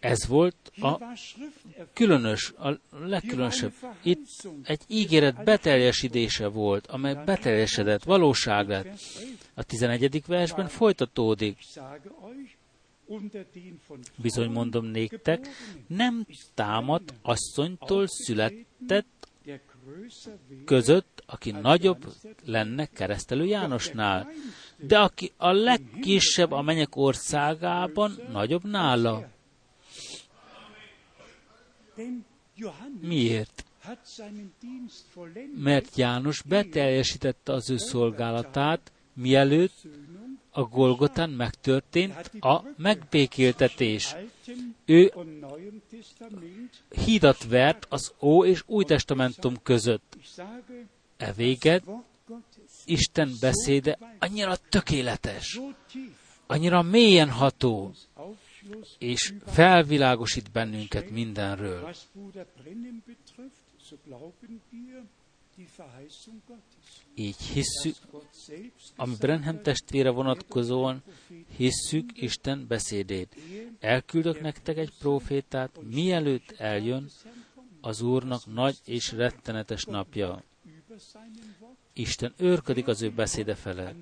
Ez 0.00 0.26
volt 0.26 0.72
a 0.80 0.98
különös, 1.92 2.52
a 2.58 2.78
legkülönösebb. 2.90 3.72
Itt 4.02 4.26
egy 4.64 4.80
ígéret 4.86 5.44
beteljesedése 5.44 6.46
volt, 6.46 6.86
amely 6.86 7.14
beteljesedett, 7.24 8.04
valóság 8.04 8.68
lett. 8.68 9.00
A 9.54 9.62
11. 9.62 10.22
versben 10.26 10.68
folytatódik. 10.68 11.58
Bizony 14.16 14.50
mondom 14.50 14.84
néktek, 14.84 15.48
nem 15.86 16.26
támad 16.54 17.02
asszonytól 17.22 18.06
született 18.06 19.28
között, 20.64 21.22
aki 21.26 21.50
nagyobb 21.50 22.12
lenne 22.44 22.86
keresztelő 22.86 23.44
Jánosnál, 23.44 24.32
de 24.76 24.98
aki 24.98 25.32
a 25.36 25.50
legkisebb 25.52 26.50
a 26.50 26.62
menyek 26.62 26.96
országában, 26.96 28.18
nagyobb 28.32 28.64
nála. 28.64 29.28
Miért? 33.00 33.64
Mert 35.56 35.96
János 35.96 36.42
beteljesítette 36.42 37.52
az 37.52 37.70
ő 37.70 37.76
szolgálatát, 37.76 38.92
mielőtt 39.12 39.82
a 40.50 40.62
Golgotán 40.62 41.30
megtörtént 41.30 42.30
a 42.40 42.62
megbékéltetés. 42.76 44.16
Ő 44.84 45.12
hídat 47.04 47.48
vert 47.48 47.86
az 47.88 48.12
Ó 48.20 48.44
és 48.44 48.62
Új 48.66 48.84
Testamentum 48.84 49.62
között. 49.62 50.16
E 51.16 51.32
véget 51.32 51.84
Isten 52.84 53.32
beszéde 53.40 53.98
annyira 54.18 54.56
tökéletes, 54.68 55.60
annyira 56.46 56.82
mélyen 56.82 57.30
ható, 57.30 57.92
és 58.98 59.34
felvilágosít 59.46 60.50
bennünket 60.50 61.10
mindenről. 61.10 61.94
Így 67.14 67.36
hisszük, 67.36 67.96
ami 68.96 69.14
Brenham 69.18 69.62
testvére 69.62 70.10
vonatkozóan 70.10 71.02
hisszük 71.56 72.22
Isten 72.22 72.66
beszédét. 72.66 73.36
Elküldök 73.80 74.40
nektek 74.40 74.76
egy 74.76 74.92
profétát, 74.98 75.78
mielőtt 75.82 76.50
eljön 76.50 77.10
az 77.80 78.00
Úrnak 78.00 78.46
nagy 78.46 78.76
és 78.84 79.12
rettenetes 79.12 79.84
napja. 79.84 80.42
Isten 81.92 82.34
őrködik 82.36 82.86
az 82.86 83.02
ő 83.02 83.10
beszéde 83.10 83.54
fele. 83.54 83.94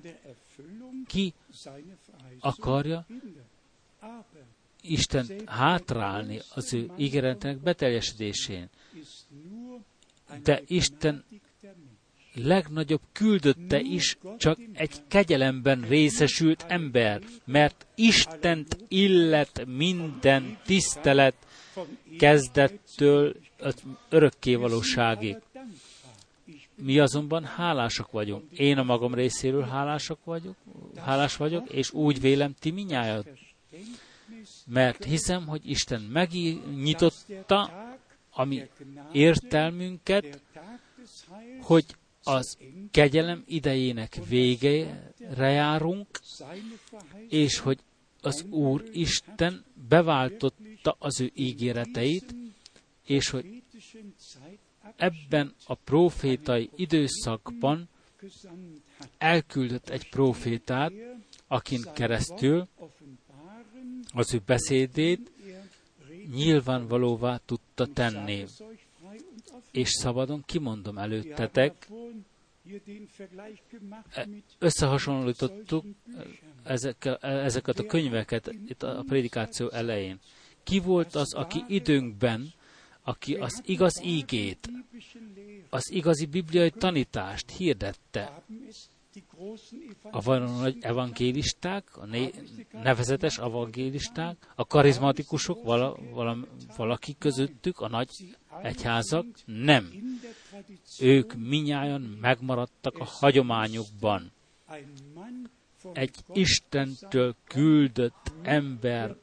Ki 1.07 1.33
akarja 2.39 3.05
Isten 4.81 5.27
hátrálni 5.45 6.39
az 6.53 6.73
ő 6.73 6.91
ígéretének 6.97 7.57
beteljesedésén? 7.57 8.69
De 10.43 10.61
Isten 10.67 11.23
legnagyobb 12.43 13.01
küldötte 13.11 13.79
is 13.79 14.17
csak 14.37 14.59
egy 14.73 15.01
kegyelemben 15.07 15.81
részesült 15.81 16.65
ember, 16.67 17.21
mert 17.45 17.85
Istent 17.95 18.77
illet 18.87 19.65
minden 19.65 20.57
tisztelet 20.65 21.35
kezdettől 22.17 23.35
az 23.59 23.75
örökké 24.09 24.55
valóságig. 24.55 25.37
Mi 26.75 26.99
azonban 26.99 27.43
hálásak 27.43 28.11
vagyunk. 28.11 28.43
Én 28.51 28.77
a 28.77 28.83
magam 28.83 29.13
részéről 29.13 29.63
hálásak 29.63 30.19
vagyok, 30.23 30.55
hálás 30.95 31.35
vagyok, 31.35 31.69
és 31.69 31.91
úgy 31.91 32.21
vélem 32.21 32.53
ti 32.59 32.71
minnyájat. 32.71 33.27
Mert 34.65 35.03
hiszem, 35.03 35.47
hogy 35.47 35.69
Isten 35.69 36.01
megnyitotta 36.01 37.87
ami 38.39 38.69
értelmünket, 39.11 40.41
hogy 41.61 41.85
az 42.23 42.57
kegyelem 42.91 43.43
idejének 43.47 44.19
végére 44.27 45.49
járunk, 45.49 46.07
és 47.27 47.57
hogy 47.57 47.79
az 48.21 48.45
Úr 48.49 48.83
Isten 48.91 49.65
beváltotta 49.87 50.95
az 50.99 51.21
ő 51.21 51.31
ígéreteit, 51.33 52.35
és 53.05 53.29
hogy 53.29 53.63
ebben 54.95 55.53
a 55.65 55.73
profétai 55.73 56.69
időszakban 56.75 57.89
elküldött 59.17 59.89
egy 59.89 60.09
profétát, 60.09 60.91
akin 61.47 61.81
keresztül 61.93 62.67
az 64.13 64.33
ő 64.33 64.41
beszédét 64.45 65.31
nyilvánvalóvá 66.33 67.39
tudta 67.45 67.85
tenni. 67.93 68.45
És 69.71 69.89
szabadon 69.89 70.43
kimondom 70.45 70.97
előttetek, 70.97 71.87
összehasonlítottuk 74.59 75.85
ezekkel, 76.63 77.15
ezeket 77.17 77.79
a 77.79 77.85
könyveket 77.85 78.51
itt 78.67 78.83
a 78.83 79.03
prédikáció 79.07 79.69
elején. 79.69 80.19
Ki 80.63 80.79
volt 80.79 81.15
az, 81.15 81.33
aki 81.33 81.63
időnkben, 81.67 82.53
aki 83.03 83.35
az 83.35 83.61
igaz 83.65 84.01
ígét, 84.03 84.69
az 85.69 85.91
igazi 85.91 86.25
bibliai 86.25 86.71
tanítást 86.71 87.49
hirdette, 87.49 88.43
a 90.11 90.37
nagy 90.37 90.77
evangélisták, 90.81 91.97
a 91.97 92.07
nevezetes 92.71 93.37
evangélisták, 93.37 94.51
a 94.55 94.65
karizmatikusok, 94.65 95.63
vala, 95.63 95.97
vala, 96.11 96.37
valaki 96.77 97.15
közöttük, 97.19 97.79
a 97.79 97.87
nagy 97.87 98.09
egyházak, 98.61 99.25
nem. 99.45 99.89
Ők 100.99 101.33
minnyáján 101.35 102.01
megmaradtak 102.01 102.97
a 102.97 103.03
hagyományukban. 103.03 104.31
Egy 105.93 106.15
Istentől 106.33 107.35
küldött 107.43 108.31
ember 108.41 109.15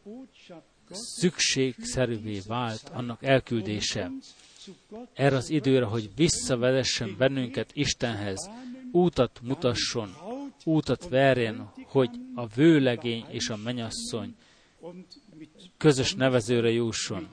szükségszerűvé 0.90 2.40
vált 2.46 2.88
annak 2.94 3.22
elküldése 3.22 4.10
erre 5.14 5.36
az 5.36 5.50
időre, 5.50 5.84
hogy 5.84 6.10
visszavezessen 6.16 7.14
bennünket 7.18 7.70
Istenhez, 7.74 8.50
útat 8.92 9.40
mutasson, 9.42 10.14
útat 10.64 11.08
verjen, 11.08 11.72
hogy 11.86 12.10
a 12.34 12.46
vőlegény 12.46 13.24
és 13.28 13.48
a 13.48 13.56
menyasszony 13.56 14.36
közös 15.76 16.14
nevezőre 16.14 16.70
jusson. 16.70 17.28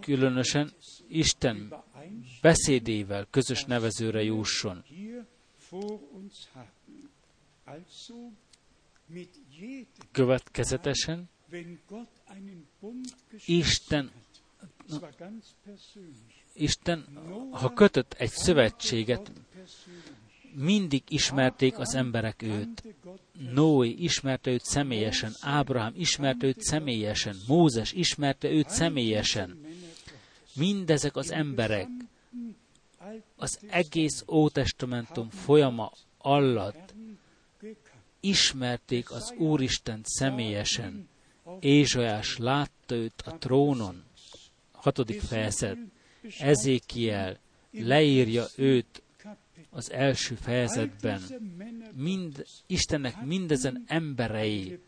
Különösen 0.00 0.72
Isten 1.08 1.74
beszédével 2.40 3.26
közös 3.30 3.64
nevezőre 3.64 4.22
jusson. 4.22 4.84
Következetesen 10.12 11.28
Isten 13.46 14.10
Isten, 16.52 17.06
ha 17.50 17.72
kötött 17.72 18.12
egy 18.12 18.30
szövetséget, 18.30 19.32
mindig 20.54 21.02
ismerték 21.08 21.78
az 21.78 21.94
emberek 21.94 22.42
őt. 22.42 22.82
Noé 23.52 23.88
ismerte 23.88 24.50
őt 24.50 24.64
személyesen, 24.64 25.32
Ábrahám 25.40 25.92
ismerte 25.96 26.46
őt 26.46 26.60
személyesen, 26.60 27.36
Mózes 27.46 27.92
ismerte 27.92 28.50
őt 28.50 28.68
személyesen. 28.68 29.66
Mindezek 30.54 31.16
az 31.16 31.30
emberek 31.30 31.88
az 33.36 33.58
egész 33.70 34.24
Ótestamentum 34.28 35.28
folyama 35.30 35.92
alatt 36.18 36.94
ismerték 38.20 39.10
az 39.10 39.34
Úristent 39.38 40.06
személyesen. 40.06 41.08
Ézsajás 41.60 42.36
látta 42.36 42.94
őt 42.94 43.22
a 43.24 43.38
trónon, 43.38 44.02
hatodik 44.72 45.20
fejezet, 45.20 45.78
Ezékiel 46.38 47.38
leírja 47.70 48.44
őt 48.56 49.02
az 49.74 49.90
első 49.90 50.34
fejezetben. 50.34 51.20
Mind, 51.94 52.44
Istennek 52.66 53.24
mindezen 53.24 53.84
emberei, 53.86 54.78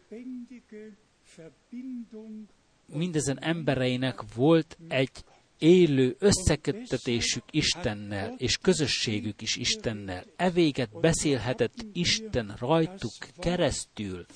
mindezen 2.86 3.42
embereinek 3.42 4.34
volt 4.34 4.78
egy 4.88 5.10
élő 5.58 6.16
összeköttetésük 6.18 7.42
Istennel, 7.50 8.34
és 8.38 8.56
közösségük 8.56 9.42
is 9.42 9.56
Istennel. 9.56 10.24
Evéget 10.36 11.00
beszélhetett 11.00 11.86
Isten 11.92 12.54
rajtuk 12.58 13.12
keresztül. 13.38 14.26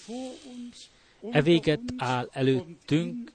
Evéget 1.30 1.82
áll 1.96 2.28
előttünk, 2.32 3.32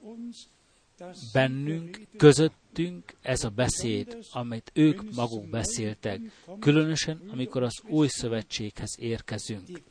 bennünk, 1.33 2.01
közöttünk 2.17 3.15
ez 3.21 3.43
a 3.43 3.49
beszéd, 3.49 4.17
amit 4.31 4.71
ők 4.73 5.15
maguk 5.15 5.49
beszéltek, 5.49 6.21
különösen 6.59 7.21
amikor 7.31 7.63
az 7.63 7.81
új 7.87 8.07
szövetséghez 8.07 8.95
érkezünk. 8.99 9.81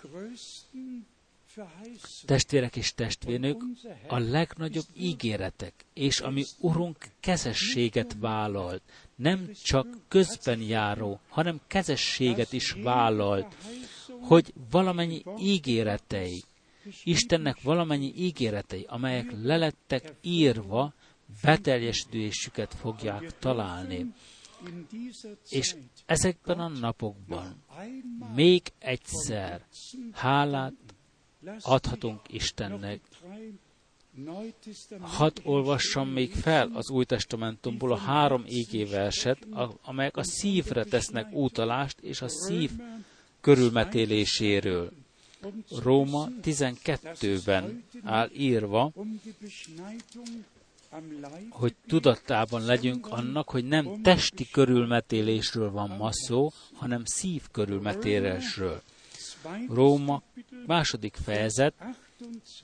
Testvérek 2.24 2.76
és 2.76 2.94
testvérnök, 2.94 3.62
a 4.08 4.18
legnagyobb 4.18 4.84
ígéretek, 4.96 5.84
és 5.92 6.20
ami 6.20 6.44
Urunk 6.58 6.96
kezességet 7.20 8.16
vállalt, 8.20 8.82
nem 9.16 9.50
csak 9.62 9.86
közben 10.08 10.60
járó, 10.60 11.20
hanem 11.28 11.60
kezességet 11.66 12.52
is 12.52 12.70
vállalt, 12.70 13.56
hogy 14.20 14.52
valamennyi 14.70 15.22
ígéretei, 15.38 16.42
Istennek 17.04 17.62
valamennyi 17.62 18.12
ígéretei, 18.16 18.84
amelyek 18.88 19.32
lelettek 19.42 20.14
írva, 20.20 20.94
beteljesülésüket 21.42 22.74
fogják 22.74 23.38
találni. 23.38 24.12
És 25.48 25.76
ezekben 26.06 26.60
a 26.60 26.68
napokban 26.68 27.62
még 28.34 28.62
egyszer 28.78 29.66
hálát 30.12 30.72
adhatunk 31.60 32.20
Istennek. 32.28 33.00
Hadd 35.00 35.40
olvassam 35.44 36.08
még 36.08 36.32
fel 36.32 36.70
az 36.74 36.90
Új 36.90 37.04
Testamentumból 37.04 37.92
a 37.92 37.96
három 37.96 38.44
ígéverset, 38.48 39.46
amelyek 39.82 40.16
a 40.16 40.24
szívre 40.24 40.84
tesznek 40.84 41.32
útalást, 41.32 42.00
és 42.00 42.20
a 42.20 42.28
szív 42.28 42.70
körülmetéléséről. 43.40 44.92
Róma 45.82 46.28
12-ben 46.42 47.84
áll 48.02 48.30
írva, 48.32 48.92
hogy 51.48 51.74
tudatában 51.86 52.64
legyünk 52.64 53.06
annak, 53.06 53.48
hogy 53.50 53.64
nem 53.64 54.02
testi 54.02 54.48
körülmetélésről 54.50 55.70
van 55.70 55.90
ma 55.90 56.12
szó, 56.12 56.52
hanem 56.74 57.04
szív 57.04 57.42
körülmetélésről. 57.50 58.82
Róma 59.68 60.22
második 60.66 61.16
fejezet, 61.24 61.74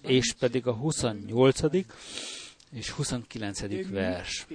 és 0.02 0.32
pedig 0.38 0.66
a 0.66 0.72
28. 0.72 1.60
és 2.72 2.90
29. 2.90 3.90
vers 3.90 4.46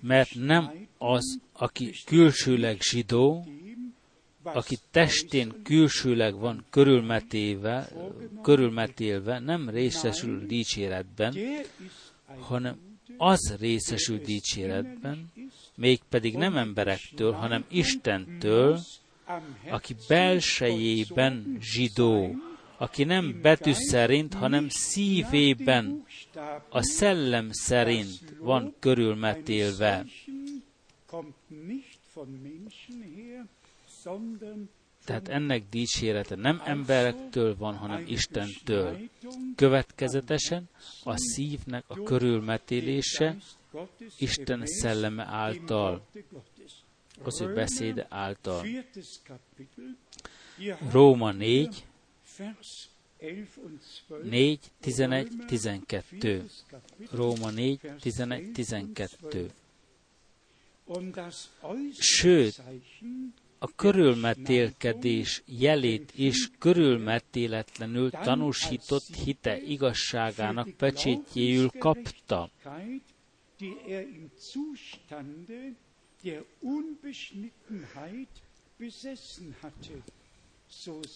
mert 0.00 0.34
nem 0.34 0.86
az, 0.98 1.38
aki 1.52 1.94
külsőleg 2.04 2.80
zsidó, 2.80 3.46
aki 4.42 4.78
testén 4.90 5.62
külsőleg 5.62 6.38
van 6.38 6.64
körülmetéve, 6.70 7.88
körülmetélve, 8.42 9.38
nem 9.38 9.68
részesül 9.68 10.46
dicséretben, 10.46 11.34
hanem 12.38 12.78
az 13.16 13.56
részesül 13.58 14.18
dicséretben, 14.18 15.32
mégpedig 15.74 16.36
nem 16.36 16.56
emberektől, 16.56 17.32
hanem 17.32 17.64
Istentől, 17.68 18.80
aki 19.70 19.94
belsejében 20.08 21.56
zsidó, 21.60 22.36
aki 22.80 23.04
nem 23.04 23.40
betű 23.42 23.72
szerint, 23.72 24.34
hanem 24.34 24.66
szívében, 24.68 26.04
a 26.68 26.82
szellem 26.82 27.48
szerint 27.52 28.18
van 28.38 28.74
körülmetélve. 28.78 30.04
Tehát 35.04 35.28
ennek 35.28 35.68
dicsérete 35.70 36.34
nem 36.34 36.62
emberektől 36.64 37.56
van, 37.56 37.76
hanem 37.76 38.04
Istentől. 38.06 38.98
Következetesen 39.56 40.68
a 41.04 41.16
szívnek 41.16 41.84
a 41.86 42.02
körülmetélése 42.02 43.36
Isten 44.18 44.62
szelleme 44.64 45.24
által, 45.24 46.06
az 47.22 47.40
ő 47.40 47.54
beszéde 47.54 48.06
által. 48.10 48.66
Róma 50.90 51.32
4, 51.32 51.84
4, 54.22 54.58
11, 54.80 55.28
12. 55.46 56.46
Róma 57.10 57.50
4, 57.50 57.80
11, 58.00 58.52
12. 58.52 59.50
Sőt, 61.98 62.62
a 63.58 63.74
körülmetélkedés 63.74 65.42
jelét 65.46 66.12
is 66.16 66.50
körülmetéletlenül 66.58 68.10
tanúsított 68.10 69.06
hite 69.24 69.58
igazságának 69.58 70.68
pecsétjéül 70.70 71.70
kapta. 71.78 72.50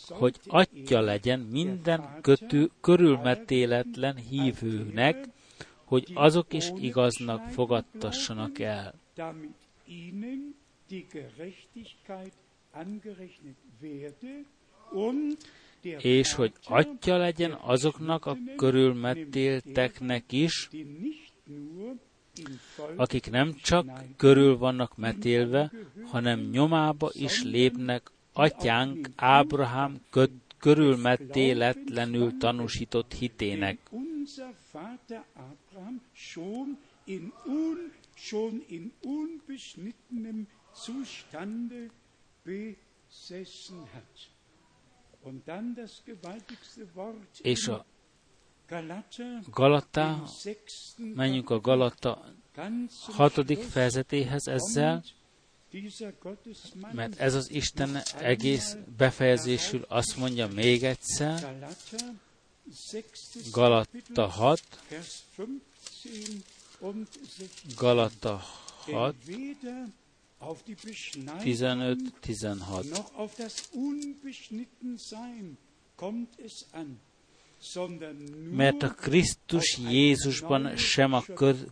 Hogy 0.09 0.37
atya 0.47 1.01
legyen 1.01 1.41
minden 1.41 2.19
kötő, 2.21 2.71
körülmetéletlen 2.81 4.17
hívőnek, 4.17 5.29
hogy 5.85 6.11
azok 6.15 6.53
is 6.53 6.71
igaznak 6.77 7.49
fogadtassanak 7.49 8.59
el. 8.59 8.95
És 15.99 16.33
hogy 16.33 16.53
atya 16.65 17.17
legyen 17.17 17.53
azoknak 17.53 18.27
a 18.27 18.37
körülmetélteknek 18.57 20.33
is, 20.33 20.69
akik 22.97 23.31
nem 23.31 23.55
csak 23.55 23.87
körül 24.17 24.59
vannak 24.59 24.97
metélve, 24.97 25.73
hanem 26.05 26.41
nyomába 26.41 27.11
is 27.13 27.43
lépnek 27.43 28.11
atyánk 28.35 29.09
Ábrahám 29.17 30.01
körülmetéletlenül 30.59 32.37
tanúsított 32.39 33.13
hitének. 33.13 33.79
És 47.43 47.69
a 47.69 47.85
Galata, 49.51 50.23
menjünk 51.15 51.51
a 51.51 51.61
Galata 51.61 52.25
hatodik 53.07 53.59
fejezetéhez 53.59 54.49
ezzel, 54.49 55.03
mert 56.93 57.19
ez 57.19 57.35
az 57.35 57.51
Isten 57.51 58.03
egész 58.19 58.77
befejezésül 58.97 59.85
azt 59.89 60.17
mondja 60.17 60.49
még 60.49 60.85
egyszer, 60.85 61.57
Galata 63.53 64.27
6, 64.27 64.63
Galata 67.77 68.43
6, 68.87 69.15
15-16. 70.41 72.99
Mert 78.51 78.83
a 78.83 78.89
Krisztus 78.89 79.79
Jézusban 79.91 80.77
sem 80.77 81.13
a 81.13 81.23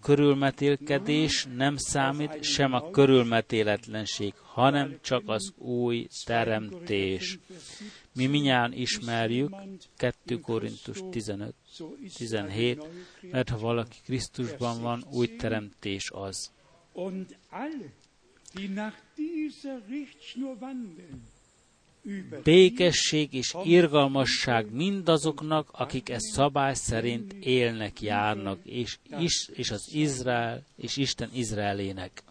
körülmetélkedés 0.00 1.46
nem 1.56 1.76
számít, 1.76 2.42
sem 2.42 2.72
a 2.72 2.90
körülmetéletlenség, 2.90 4.34
hanem 4.34 4.98
csak 5.00 5.22
az 5.26 5.52
új 5.56 6.06
teremtés. 6.24 7.38
Mi 8.14 8.26
minnyáján 8.26 8.72
ismerjük 8.72 9.54
2 9.96 10.40
Korintus 10.40 10.98
15, 11.10 11.54
17, 12.16 12.82
mert 13.30 13.48
ha 13.48 13.58
valaki 13.58 13.96
Krisztusban 14.04 14.82
van, 14.82 15.04
új 15.10 15.36
teremtés 15.36 16.10
az. 16.10 16.52
Békesség 22.42 23.32
és 23.32 23.54
irgalmasság 23.64 24.72
mindazoknak, 24.72 25.68
akik 25.72 26.08
ezt 26.08 26.32
szabály 26.32 26.74
szerint 26.74 27.32
élnek, 27.32 28.00
járnak, 28.00 28.58
és, 28.64 28.98
is, 29.18 29.48
és 29.52 29.70
az 29.70 29.88
Izrael, 29.92 30.64
és 30.76 30.96
Isten 30.96 31.30
Izraelének. 31.32 32.22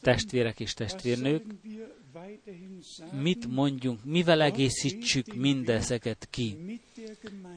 Testvérek 0.00 0.60
és 0.60 0.74
testvérnők, 0.74 1.44
mit 3.20 3.46
mondjunk, 3.46 4.04
mivel 4.04 4.42
egészítsük 4.42 5.34
mindezeket 5.34 6.28
ki? 6.30 6.80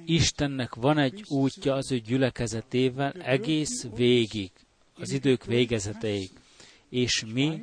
Istennek 0.05 0.75
van 0.75 0.97
egy 0.97 1.23
útja 1.27 1.73
az 1.73 1.91
ő 1.91 1.99
gyülekezetével 1.99 3.11
egész 3.11 3.87
végig, 3.95 4.51
az 4.93 5.11
idők 5.11 5.45
végezeteig, 5.45 6.29
és 6.89 7.25
mi 7.33 7.61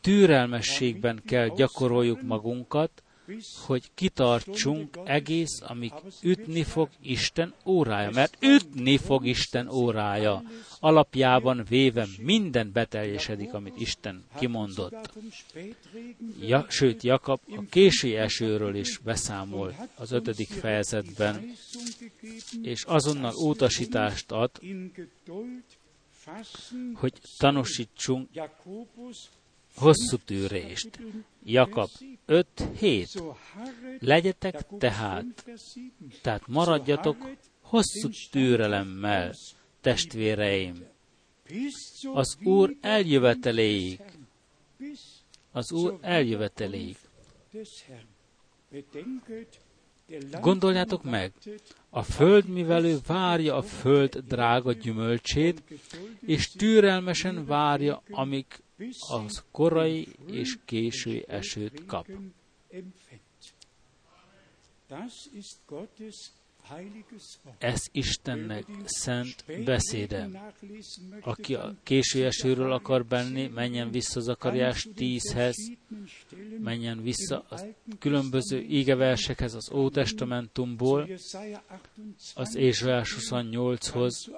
türelmességben 0.00 1.22
kell 1.26 1.48
gyakoroljuk 1.48 2.22
magunkat, 2.22 3.02
hogy 3.66 3.90
kitartsunk 3.94 4.98
egész, 5.04 5.60
amíg 5.66 5.92
ütni 6.22 6.62
fog 6.62 6.88
Isten 7.02 7.54
órája. 7.66 8.10
Mert 8.10 8.36
ütni 8.40 8.96
fog 8.96 9.26
Isten 9.26 9.68
órája. 9.68 10.42
Alapjában 10.80 11.64
véve 11.68 12.06
minden 12.20 12.72
beteljesedik, 12.72 13.52
amit 13.52 13.80
Isten 13.80 14.24
kimondott. 14.38 15.10
Ja, 16.40 16.66
sőt, 16.68 17.02
Jakab 17.02 17.40
a 17.56 17.62
késői 17.70 18.16
esőről 18.16 18.74
is 18.74 18.98
beszámol 18.98 19.74
az 19.94 20.12
ötödik 20.12 20.48
fejezetben, 20.48 21.52
és 22.62 22.84
azonnal 22.84 23.34
utasítást 23.34 24.32
ad, 24.32 24.50
hogy 26.94 27.12
tanúsítsunk 27.38 28.28
hosszú 29.74 30.16
tűrést. 30.24 31.00
Jakab 31.44 31.88
5-7. 32.26 33.34
Legyetek 33.98 34.66
tehát, 34.78 35.44
tehát 36.22 36.46
maradjatok 36.46 37.30
hosszú 37.60 38.08
türelemmel, 38.30 39.34
testvéreim, 39.80 40.86
az 42.12 42.36
Úr 42.44 42.76
eljöveteléig, 42.80 44.00
az 45.52 45.72
Úr 45.72 45.98
eljöveteléig. 46.00 46.96
Gondoljátok 50.40 51.02
meg, 51.02 51.32
a 51.90 52.02
földmivelő 52.02 52.98
várja 53.06 53.56
a 53.56 53.62
föld 53.62 54.16
drága 54.16 54.72
gyümölcsét, 54.72 55.62
és 56.20 56.50
türelmesen 56.50 57.46
várja, 57.46 58.02
amíg 58.10 58.46
az 59.08 59.44
korai 59.50 60.08
és 60.26 60.58
késői 60.64 61.24
esőt 61.28 61.86
kap. 61.86 62.06
Ez 67.58 67.86
Istennek 67.92 68.64
szent 68.84 69.44
beszéde. 69.64 70.28
Aki 71.20 71.54
a 71.54 71.74
késő 71.82 72.26
esőről 72.26 72.72
akar 72.72 73.04
benni, 73.04 73.46
menjen 73.46 73.90
vissza 73.90 74.20
Zakariás 74.20 74.88
10-hez, 74.96 75.54
menjen 76.60 77.02
vissza 77.02 77.44
a 77.50 77.60
különböző 77.98 78.60
ígeversekhez 78.60 79.54
az 79.54 79.72
Ótestamentumból, 79.72 81.08
az 82.34 82.56
Ézsajás 82.56 83.16
28-hoz, 83.18 84.30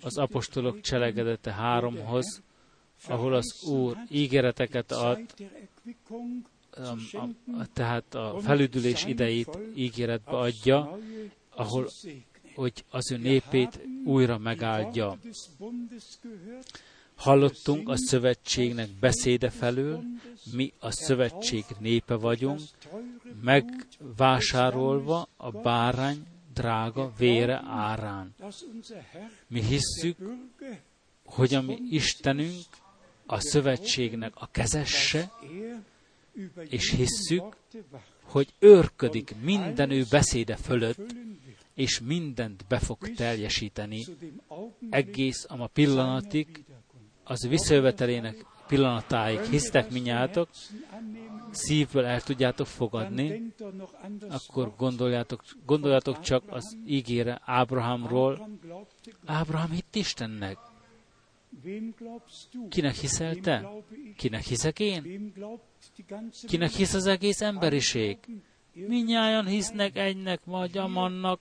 az 0.00 0.18
apostolok 0.18 0.80
cselekedete 0.80 1.56
3-hoz, 1.60 2.42
ahol 3.08 3.34
az 3.34 3.62
Úr 3.68 3.96
ígéreteket 4.10 4.92
ad, 4.92 5.20
a, 6.70 7.16
a, 7.58 7.66
tehát 7.72 8.14
a 8.14 8.38
felüdülés 8.40 9.04
idejét 9.04 9.58
ígéretbe 9.74 10.30
adja, 10.30 10.98
ahol 11.58 11.88
hogy 12.54 12.84
az 12.90 13.12
ő 13.12 13.16
népét 13.16 13.80
újra 14.04 14.38
megáldja. 14.38 15.18
Hallottunk 17.14 17.88
a 17.88 17.96
szövetségnek 17.96 18.88
beszéde 19.00 19.50
felől, 19.50 20.02
mi 20.52 20.72
a 20.78 20.90
szövetség 20.90 21.64
népe 21.78 22.14
vagyunk, 22.14 22.60
megvásárolva 23.42 25.28
a 25.36 25.50
bárány 25.50 26.26
drága 26.54 27.12
vére 27.18 27.62
árán. 27.66 28.34
Mi 29.46 29.62
hisszük, 29.62 30.16
hogy 31.24 31.54
a 31.54 31.60
mi 31.62 31.78
Istenünk 31.90 32.66
a 33.26 33.40
szövetségnek 33.40 34.32
a 34.34 34.48
kezesse, 34.50 35.32
és 36.68 36.90
hisszük, 36.90 37.56
hogy 38.22 38.48
őrködik 38.58 39.34
minden 39.40 39.90
ő 39.90 40.04
beszéde 40.10 40.56
fölött, 40.56 41.14
és 41.78 42.00
mindent 42.00 42.64
be 42.68 42.78
fog 42.78 43.10
teljesíteni 43.14 44.04
egész 44.90 45.46
a 45.48 45.66
pillanatig, 45.66 46.64
az 47.24 47.48
visszajövetelének 47.48 48.46
pillanatáig. 48.66 49.40
Hisztek 49.40 49.90
minnyátok, 49.90 50.48
szívből 51.50 52.04
el 52.04 52.20
tudjátok 52.20 52.66
fogadni, 52.66 53.54
akkor 54.28 54.74
gondoljátok, 54.76 55.44
gondoljátok 55.66 56.20
csak 56.20 56.42
az 56.46 56.76
ígére 56.86 57.40
Ábrahámról. 57.44 58.48
Ábrahám 59.24 59.70
hitt 59.70 59.94
Istennek. 59.94 60.58
Kinek 62.68 62.94
hiszel 62.94 63.34
te? 63.34 63.70
Kinek 64.16 64.42
hiszek 64.42 64.80
én? 64.80 65.32
Kinek 66.46 66.70
hisz 66.70 66.94
az 66.94 67.06
egész 67.06 67.40
emberiség? 67.40 68.18
Minnyáján 68.86 69.46
hisznek 69.46 69.96
egynek, 69.96 70.40
vagy 70.44 70.78
amannak. 70.78 71.40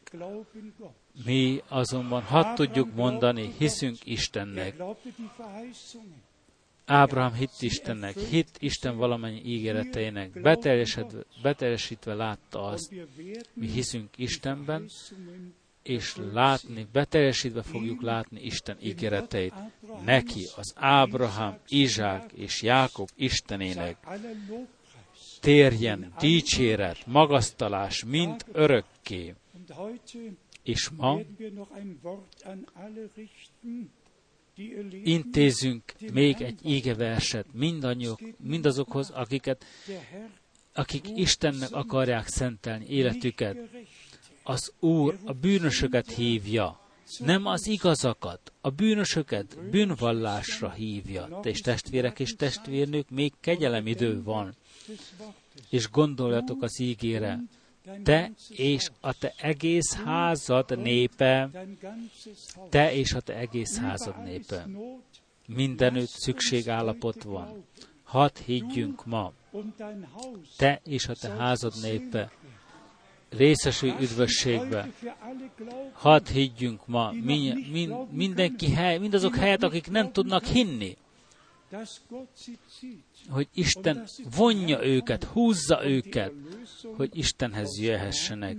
Mi 1.26 1.62
azonban 1.68 2.22
hadd 2.22 2.56
tudjuk 2.56 2.96
mondani, 2.96 3.54
hiszünk 3.58 3.98
Istennek. 4.04 4.76
Ábrahám 6.86 7.34
hitt 7.34 7.52
Istennek, 7.60 8.18
hitt 8.18 8.58
Isten 8.60 8.98
valamennyi 8.98 9.42
ígéreteinek, 9.46 10.42
beteljesítve 11.42 12.14
látta 12.14 12.64
azt. 12.64 12.94
Mi 13.54 13.68
hiszünk 13.68 14.10
Istenben, 14.16 14.90
és 15.84 16.16
látni, 16.32 16.88
beteljesítve 16.92 17.62
fogjuk 17.62 18.02
látni 18.02 18.42
Isten 18.42 18.78
ígéreteit. 18.82 19.54
Neki, 20.06 20.48
az 20.56 20.74
Ábrahám, 20.76 21.58
Izsák 21.68 22.32
és 22.32 22.62
Jákob 22.62 23.10
Istenének 23.16 23.98
térjen 25.40 26.14
dicséret, 26.20 27.06
magasztalás, 27.06 28.04
mint 28.04 28.46
örökké. 28.52 29.34
És 30.64 30.90
ma 30.98 31.20
intézünk 35.04 35.84
még 36.14 36.42
egy 36.42 36.60
égeverset 36.64 37.46
mindannyiuk, 37.54 38.20
mindazokhoz, 38.38 39.10
akiket, 39.10 39.66
akik 40.74 41.06
Istennek 41.16 41.72
akarják 41.72 42.28
szentelni 42.28 42.86
életüket. 42.88 43.58
Az 44.44 44.74
Úr 44.80 45.18
a 45.26 45.34
bűnösöket 45.34 46.12
hívja, 46.12 46.80
nem 47.18 47.46
az 47.46 47.68
igazakat, 47.68 48.52
a 48.62 48.70
bűnösöket 48.70 49.70
bűnvallásra 49.70 50.72
hívja. 50.72 51.40
És 51.44 51.60
testvérek 51.60 52.20
és 52.20 52.36
testvérnők, 52.36 53.10
még 53.10 53.34
kegyelemidő 53.40 54.24
van. 54.24 54.56
És 55.70 55.90
gondoljatok 55.90 56.62
az 56.62 56.80
ígére, 56.80 57.40
te 58.04 58.32
és 58.50 58.90
a 59.00 59.18
te 59.18 59.34
egész 59.38 59.94
házad 59.94 60.78
népe, 60.82 61.50
te 62.70 62.94
és 62.94 63.14
a 63.14 63.20
te 63.20 63.36
egész 63.36 63.78
házad 63.78 64.24
népe. 64.24 64.68
Mindenütt 65.46 66.10
szükségállapot 66.10 67.24
van. 67.24 67.66
Hadd 68.04 68.38
higgyünk 68.46 69.06
ma, 69.06 69.34
te 70.58 70.82
és 70.84 71.08
a 71.08 71.14
te 71.14 71.30
házad 71.30 71.74
népe, 71.82 72.32
részesülj 73.30 73.94
üdvösségbe. 74.02 74.90
Hadd 75.92 76.28
higgyünk 76.28 76.88
ma, 76.88 77.12
min, 77.12 77.68
min, 77.72 77.90
mindenki 78.12 78.72
hely, 78.72 78.98
mindazok 78.98 79.36
helyet, 79.36 79.64
akik 79.64 79.90
nem 79.90 80.12
tudnak 80.12 80.46
hinni, 80.46 80.98
hogy 83.30 83.48
Isten 83.54 84.04
vonja 84.36 84.86
őket, 84.86 85.24
húzza 85.24 85.88
őket, 85.88 86.32
hogy 86.96 87.18
Istenhez 87.18 87.80
jöhessenek, 87.80 88.58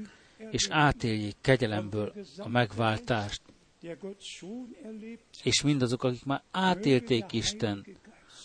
és 0.50 0.68
átéljék 0.70 1.36
kegyelemből 1.40 2.12
a 2.36 2.48
megváltást. 2.48 3.42
És 5.42 5.62
mindazok, 5.62 6.02
akik 6.02 6.24
már 6.24 6.42
átélték 6.50 7.32
Isten, 7.32 7.86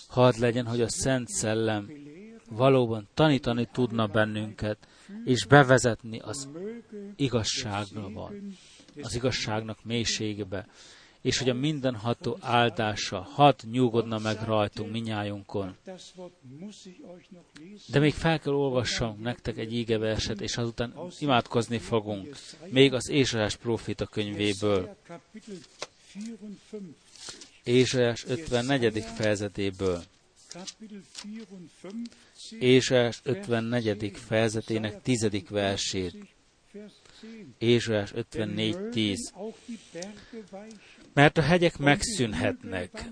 hadd 0.07 0.39
legyen, 0.39 0.65
hogy 0.65 0.81
a 0.81 0.89
Szent 0.89 1.27
Szellem 1.27 1.91
valóban 2.49 3.07
tanítani 3.13 3.69
tudna 3.71 4.07
bennünket, 4.07 4.87
és 5.23 5.45
bevezetni 5.45 6.19
az 6.19 6.49
igazságba, 7.15 8.31
az 9.01 9.15
igazságnak 9.15 9.83
mélységebe, 9.83 10.67
és 11.23 11.37
hogy 11.37 11.49
a 11.49 11.53
mindenható 11.53 12.37
áldása 12.41 13.21
hat 13.21 13.63
nyugodna 13.71 14.17
meg 14.17 14.43
rajtunk, 14.45 14.91
minnyájunkon. 14.91 15.75
De 17.87 17.99
még 17.99 18.13
fel 18.13 18.39
kell 18.39 18.53
olvassam 18.53 19.19
nektek 19.21 19.57
egy 19.57 19.73
ígeverset, 19.73 20.41
és 20.41 20.57
azután 20.57 20.93
imádkozni 21.19 21.77
fogunk, 21.77 22.35
még 22.69 22.93
az 22.93 23.09
Ézsajás 23.09 23.55
profita 23.55 24.05
könyvéből. 24.05 24.95
Ézsajás 27.63 28.25
54. 28.27 29.03
fejezetéből. 29.03 30.03
Ézsajás 32.59 33.19
54. 33.23 34.17
fejezetének 34.17 35.01
10. 35.01 35.27
versét. 35.49 36.32
Ézsajás 37.57 38.13
54.10. 38.15 39.17
Mert 41.13 41.37
a 41.37 41.41
hegyek 41.41 41.77
megszűnhetnek, 41.77 43.09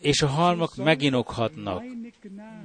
és 0.00 0.22
a 0.22 0.26
halmak 0.26 0.76
meginokhatnak, 0.76 1.82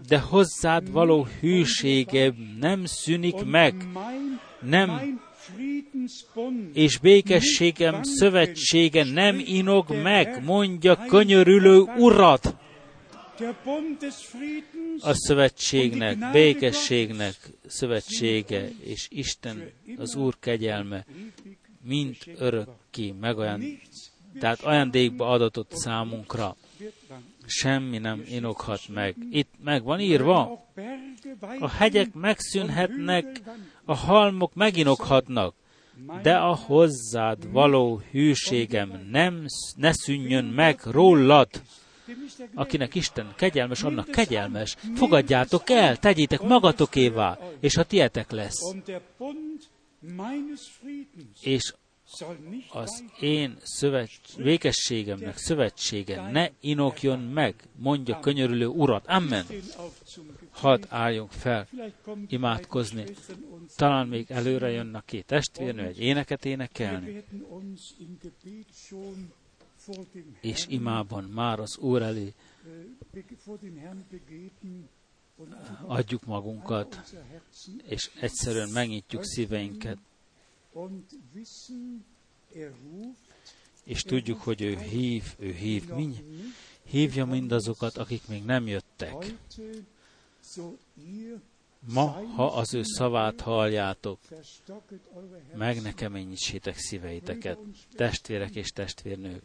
de 0.07 0.19
hozzád 0.19 0.91
való 0.91 1.27
hűsége 1.39 2.33
nem 2.59 2.85
szűnik 2.85 3.43
meg, 3.45 3.75
nem 4.61 5.19
és 6.73 6.97
békességem 6.97 8.03
szövetsége 8.03 9.03
nem 9.03 9.39
inog 9.45 10.01
meg, 10.01 10.43
mondja 10.43 11.05
könyörülő 11.07 11.79
urat 11.97 12.55
a 14.99 15.13
szövetségnek, 15.13 16.31
békességnek 16.31 17.35
szövetsége, 17.65 18.69
és 18.79 19.07
Isten, 19.09 19.71
az 19.97 20.15
Úr 20.15 20.35
kegyelme, 20.39 21.05
mint 21.83 22.17
örökké 22.37 23.13
olyan, 23.21 23.63
tehát 24.39 24.61
ajándékba 24.61 25.29
adatott 25.29 25.71
számunkra. 25.71 26.55
Semmi 27.45 27.97
nem 27.97 28.23
inokhat 28.29 28.81
meg. 28.87 29.15
Itt 29.31 29.51
meg 29.63 29.83
van 29.83 29.99
írva, 29.99 30.67
a 31.59 31.69
hegyek 31.69 32.13
megszűnhetnek, 32.13 33.41
a 33.85 33.95
halmok 33.95 34.53
meginokhatnak, 34.53 35.55
de 36.21 36.37
a 36.37 36.55
hozzád 36.55 37.51
való 37.51 38.01
hűségem 38.11 39.07
nem, 39.11 39.45
ne 39.75 39.91
szűnjön 39.91 40.45
meg 40.45 40.79
rólad 40.83 41.49
akinek 42.53 42.95
Isten 42.95 43.33
kegyelmes, 43.35 43.83
annak 43.83 44.07
kegyelmes. 44.11 44.75
Fogadjátok 44.95 45.69
el, 45.69 45.97
tegyétek 45.97 46.41
magatokévá, 46.41 47.39
és 47.59 47.77
a 47.77 47.83
tietek 47.83 48.31
lesz. 48.31 48.73
És 51.41 51.73
az 52.69 53.03
én 53.19 53.57
szövet, 53.63 54.09
végességemnek 54.37 55.37
szövetsége 55.37 56.29
ne 56.31 56.49
inokjon 56.59 57.19
meg, 57.19 57.55
mondja 57.75 58.19
könyörülő 58.19 58.67
urat. 58.67 59.07
Amen. 59.07 59.45
Hadd 60.51 60.83
álljunk 60.89 61.31
fel, 61.31 61.67
imádkozni. 62.27 63.03
Talán 63.75 64.07
még 64.07 64.31
előre 64.31 64.69
jönnek 64.69 65.05
két 65.05 65.25
testvérnő 65.25 65.83
egy 65.83 65.99
éneket 65.99 66.45
énekelni 66.45 67.23
és 70.41 70.65
imában 70.67 71.23
már 71.23 71.59
az 71.59 71.77
Úr 71.77 72.01
elé 72.01 72.33
adjuk 75.85 76.25
magunkat, 76.25 77.15
és 77.83 78.11
egyszerűen 78.19 78.69
megnyitjuk 78.69 79.23
szíveinket, 79.23 79.97
és 83.83 84.01
tudjuk, 84.01 84.41
hogy 84.41 84.61
ő 84.61 84.77
hív, 84.77 85.23
ő 85.39 85.51
hív, 85.51 85.87
mind, 85.87 86.23
hívja 86.83 87.25
mindazokat, 87.25 87.97
akik 87.97 88.27
még 88.27 88.43
nem 88.43 88.67
jöttek. 88.67 89.33
Ma, 91.93 92.21
ha 92.35 92.45
az 92.45 92.73
ő 92.73 92.81
szavát 92.83 93.41
halljátok, 93.41 94.19
meg 95.55 95.81
ne 95.81 95.93
keményítsétek 95.93 96.77
szíveiteket, 96.77 97.57
testvérek 97.91 98.55
és 98.55 98.69
testvérnők. 98.69 99.43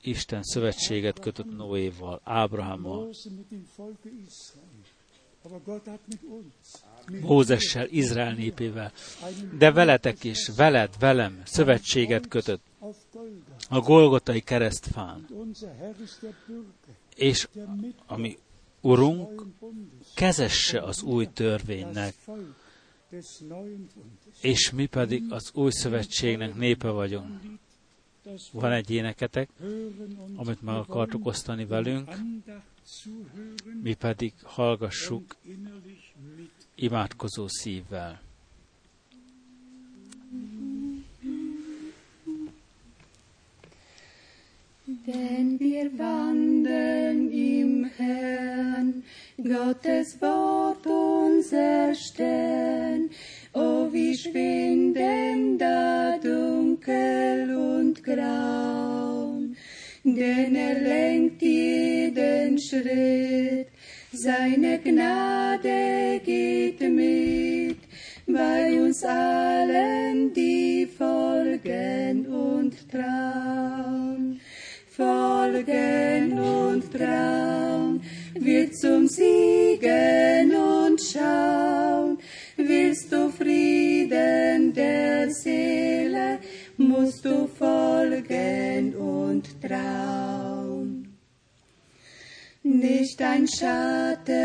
Isten 0.00 0.42
szövetséget 0.42 1.18
kötött 1.18 1.56
Noéval, 1.56 2.20
Ábrahámmal, 2.24 3.10
Mózessel, 7.20 7.86
Izrael 7.88 8.34
népével, 8.34 8.92
de 9.58 9.72
veletek 9.72 10.24
is, 10.24 10.48
veled, 10.56 10.94
velem 10.98 11.42
szövetséget 11.44 12.28
kötött 12.28 12.62
a 13.68 13.80
Golgotai 13.80 14.40
keresztfán. 14.40 15.28
És 17.14 17.48
ami 18.06 18.38
Urunk, 18.80 19.44
kezesse 20.14 20.82
az 20.82 21.02
új 21.02 21.26
törvénynek, 21.32 22.14
és 24.40 24.70
mi 24.70 24.86
pedig 24.86 25.32
az 25.32 25.50
új 25.54 25.70
szövetségnek 25.70 26.54
népe 26.54 26.88
vagyunk. 26.88 27.40
Van 28.52 28.72
egy 28.72 28.90
éneketek, 28.90 29.50
amit 30.36 30.62
meg 30.62 30.74
akartuk 30.74 31.26
osztani 31.26 31.64
velünk, 31.64 32.10
mi 33.82 33.94
pedig 33.94 34.32
hallgassuk 34.42 35.36
imádkozó 36.74 37.46
szívvel. 37.48 38.20
Wenn 45.04 45.60
wir 45.60 45.90
wandeln 45.98 47.30
im 47.30 47.90
Herrn, 47.98 49.02
Gottes 49.36 50.18
Wort 50.22 50.86
unser 50.86 51.94
Stern, 51.94 53.10
oh 53.52 53.92
wie 53.92 54.16
schwinden 54.16 55.58
da 55.58 56.16
dunkel 56.16 57.54
und 57.54 58.02
grau, 58.02 59.42
denn 60.04 60.54
er 60.54 60.80
lenkt 60.80 61.42
jeden 61.42 62.58
Schritt, 62.58 63.68
seine 64.10 64.78
Gnade 64.78 66.18
geht 66.24 66.80
mit, 66.80 67.80
bei 68.26 68.80
uns 68.80 69.04
allen, 69.04 70.32
die 70.32 70.86
folgen 70.86 72.26
und 72.26 72.90
trauen 72.90 74.37
zum 78.80 79.08
Siegen 79.08 80.54
und 80.54 81.00
schauen. 81.00 82.18
Willst 82.56 83.12
du 83.12 83.30
Frieden 83.30 84.72
der 84.72 85.30
Seele, 85.30 86.38
musst 86.76 87.24
du 87.24 87.48
folgen 87.48 88.94
und 88.94 89.44
trauen. 89.60 91.16
Nicht 92.62 93.20
ein 93.22 93.46
Schatten 93.48 94.37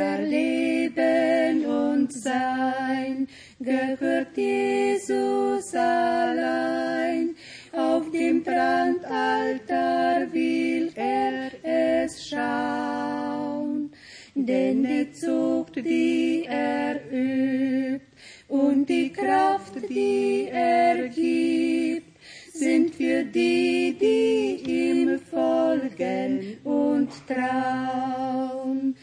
unser 0.00 0.22
Leben 0.22 1.66
und 1.66 2.12
Sein. 2.12 3.28
Gehört 3.58 4.36
Jesus 4.36 5.74
allein. 5.74 7.34
Auf 7.72 8.10
dem 8.10 8.42
Brandaltar 8.42 10.32
will 10.32 10.90
er 10.94 11.50
es 11.62 12.28
schauen, 12.28 13.92
denn 14.34 14.82
die 14.84 15.12
Zucht, 15.12 15.76
die 15.76 16.46
er 16.48 16.96
übt 17.12 18.06
und 18.48 18.86
die 18.88 19.12
Kraft, 19.12 19.74
die 19.88 20.48
er 20.50 21.08
gibt, 21.08 22.08
sind 22.54 22.94
für 22.94 23.24
die, 23.24 23.96
die 24.00 24.62
ihm 24.66 25.18
folgen 25.18 26.58
und 26.64 27.10
trauen 27.26 28.96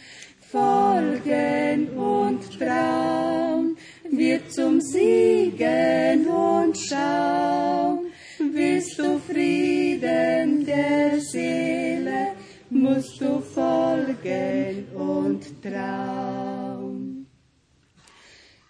folgen 0.57 1.89
und 1.97 2.41
trauen, 2.57 3.77
wird 4.09 4.51
zum 4.51 4.81
Siegen 4.81 6.27
und 6.27 6.77
schauen. 6.77 8.11
Willst 8.39 8.99
du 8.99 9.19
Frieden 9.19 10.65
der 10.65 11.19
Seele, 11.19 12.33
musst 12.69 13.21
du 13.21 13.41
folgen 13.41 14.87
und 14.95 15.61
trauen. 15.61 17.27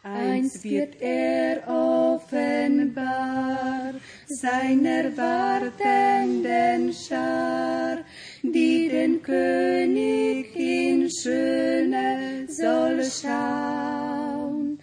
Eins 0.03 0.63
wird 0.63 1.01
er 1.01 1.67
offenbar 1.67 3.93
seiner 4.27 5.15
wartenden 5.17 6.93
Schar, 6.93 7.97
die 8.43 8.89
den 8.89 9.21
König 9.21 10.55
in 10.55 11.09
Schöne 11.09 12.47
soll 12.47 13.03
schauen. 13.03 14.79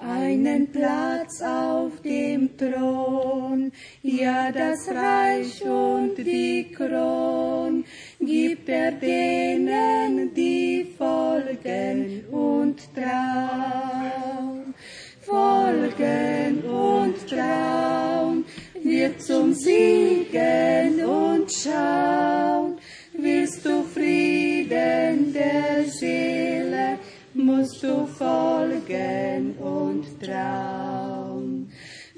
Einen 0.00 0.70
Platz 0.70 1.42
auf 1.42 2.00
dem 2.02 2.56
Thron, 2.56 3.72
ja 4.02 4.52
das 4.52 4.88
Reich 4.88 5.60
und 5.64 6.16
die 6.18 6.70
Kron, 6.72 7.84
gibt 8.20 8.68
er 8.68 8.92
denen, 8.92 10.32
die 10.34 10.86
folgen 10.96 12.24
und 12.30 12.78
trauen. 12.94 14.74
Folgen 15.20 16.62
und 16.64 17.28
trauen, 17.28 18.44
wird 18.82 19.20
zum 19.20 19.52
Siegen 19.52 21.04
und 21.04 21.52
schauen. 21.52 22.78
Willst 23.60 23.66
du 23.66 23.82
Frieden 23.82 25.32
der 25.32 25.84
Seele, 25.90 26.98
musst 27.34 27.82
du 27.82 28.06
folgen 28.06 29.56
und 29.58 30.04
trauen. 30.22 31.68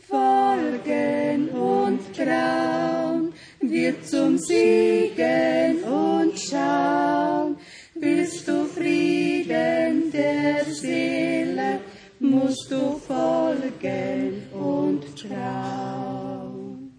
Folgen 0.06 1.48
und 1.48 2.14
trauen, 2.14 3.32
wird 3.60 4.06
zum 4.06 4.36
Siegen 4.36 5.82
und 5.84 6.38
schauen. 6.38 7.56
Willst 7.94 8.46
du 8.46 8.66
Frieden 8.66 10.12
der 10.12 10.66
Seele, 10.66 11.80
musst 12.18 12.70
du 12.70 12.98
folgen 12.98 14.42
und 14.52 15.16
trauen. 15.16 16.92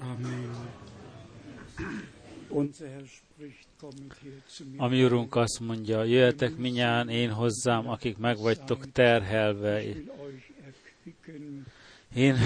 Amen. 0.00 0.50
Unser 2.48 2.88
Herr 2.88 3.04
spricht, 3.36 3.68
kommt 3.80 4.14
her 4.22 4.42
zu 4.48 4.64
mir. 4.64 4.80
A 4.80 4.88
mi 4.88 5.04
Urunk 5.04 5.34
azt 5.34 5.60
mondja, 5.60 6.04
jöjjetek 6.04 6.56
minnyáján 6.56 7.08
én 7.08 7.32
hozzám, 7.32 7.88
akik 7.88 8.16
meg 8.16 8.38
vagytok 8.38 8.92
terhelve. 8.92 9.82
Én 12.14 12.36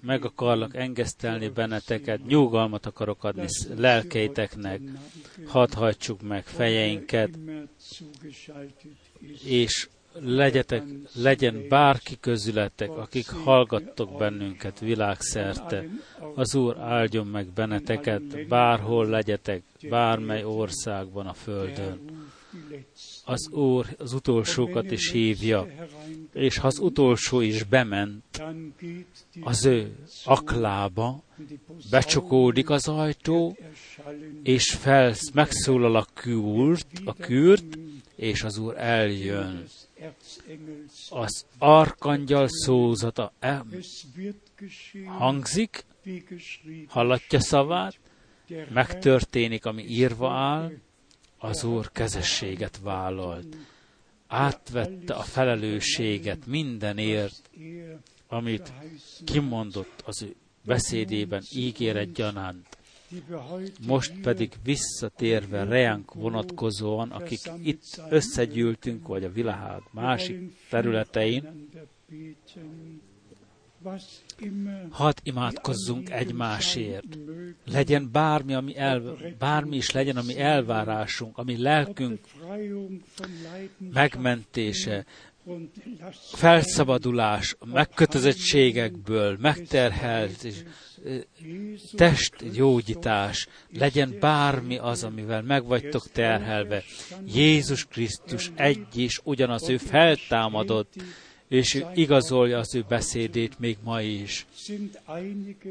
meg 0.00 0.24
akarlak 0.24 0.76
engesztelni 0.76 1.48
benneteket, 1.48 2.26
nyugalmat 2.26 2.86
akarok 2.86 3.24
adni 3.24 3.46
lelkeiteknek, 3.76 4.80
hadd 5.46 5.74
hajtsuk 5.74 6.22
meg 6.22 6.44
fejeinket, 6.44 7.38
és 9.44 9.88
legyetek, 10.20 10.82
legyen 11.14 11.68
bárki 11.68 12.16
közületek, 12.20 12.90
akik 12.90 13.30
hallgattok 13.30 14.18
bennünket 14.18 14.80
világszerte. 14.80 15.84
Az 16.34 16.54
Úr 16.54 16.78
áldjon 16.78 17.26
meg 17.26 17.46
benneteket, 17.46 18.48
bárhol 18.48 19.06
legyetek, 19.06 19.62
bármely 19.88 20.44
országban 20.44 21.26
a 21.26 21.32
földön. 21.32 22.00
Az 23.24 23.48
Úr 23.50 23.86
az 23.98 24.12
utolsókat 24.12 24.90
is 24.90 25.10
hívja, 25.10 25.66
és 26.32 26.58
ha 26.58 26.66
az 26.66 26.78
utolsó 26.78 27.40
is 27.40 27.62
bement 27.62 28.42
az 29.40 29.64
ő 29.64 29.96
aklába, 30.24 31.22
becsukódik 31.90 32.70
az 32.70 32.88
ajtó, 32.88 33.56
és 34.42 34.70
felsz, 34.70 35.30
megszólal 35.30 35.96
a 35.96 36.06
kürt, 36.14 36.86
a 37.04 37.14
kürt, 37.14 37.78
és 38.16 38.42
az 38.42 38.58
Úr 38.58 38.74
eljön. 38.76 39.64
Az 41.10 41.46
arkangyal 41.58 42.48
szózata 42.48 43.32
e- 43.38 43.64
hangzik, 45.06 45.84
hallatja 46.86 47.40
szavát, 47.40 47.98
megtörténik, 48.72 49.64
ami 49.64 49.82
írva 49.82 50.32
áll, 50.32 50.72
az 51.38 51.64
Úr 51.64 51.90
kezességet 51.92 52.78
vállalt. 52.78 53.56
Átvette 54.26 55.14
a 55.14 55.22
felelősséget 55.22 56.46
mindenért, 56.46 57.50
amit 58.28 58.72
kimondott 59.24 60.02
az 60.04 60.22
ő 60.22 60.34
beszédében 60.64 61.42
ígéret 61.54 62.12
gyanánt. 62.12 62.78
Most 63.86 64.12
pedig 64.22 64.52
visszatérve 64.64 65.64
reánk 65.64 66.14
vonatkozóan, 66.14 67.10
akik 67.10 67.40
itt 67.62 68.00
összegyűltünk, 68.10 69.06
vagy 69.06 69.24
a 69.24 69.32
világ 69.32 69.80
másik 69.90 70.56
területein, 70.70 71.68
Hadd 74.90 75.16
imádkozzunk 75.22 76.10
egymásért. 76.10 77.18
Legyen 77.64 78.08
bármi, 78.12 78.54
ami 78.54 78.76
el, 78.76 79.16
bármi 79.38 79.76
is 79.76 79.90
legyen, 79.90 80.16
ami 80.16 80.38
elvárásunk, 80.38 81.38
ami 81.38 81.56
lelkünk 81.62 82.20
megmentése, 83.92 85.06
felszabadulás, 86.32 87.56
megkötözettségekből, 87.64 89.36
megterhelt 89.40 90.44
és 90.44 90.62
testgyógyítás, 91.94 93.48
legyen 93.72 94.16
bármi 94.20 94.78
az, 94.78 95.04
amivel 95.04 95.42
meg 95.42 95.64
vagytok 95.64 96.10
terhelve. 96.10 96.82
Jézus 97.26 97.84
Krisztus 97.84 98.50
egy 98.54 98.86
és 98.96 99.20
ugyanaz, 99.24 99.68
ő 99.68 99.76
feltámadott, 99.76 100.94
és 101.48 101.74
ő 101.74 101.86
igazolja 101.94 102.58
az 102.58 102.74
ő 102.74 102.84
beszédét 102.88 103.58
még 103.58 103.76
ma 103.84 104.00
is. 104.00 104.46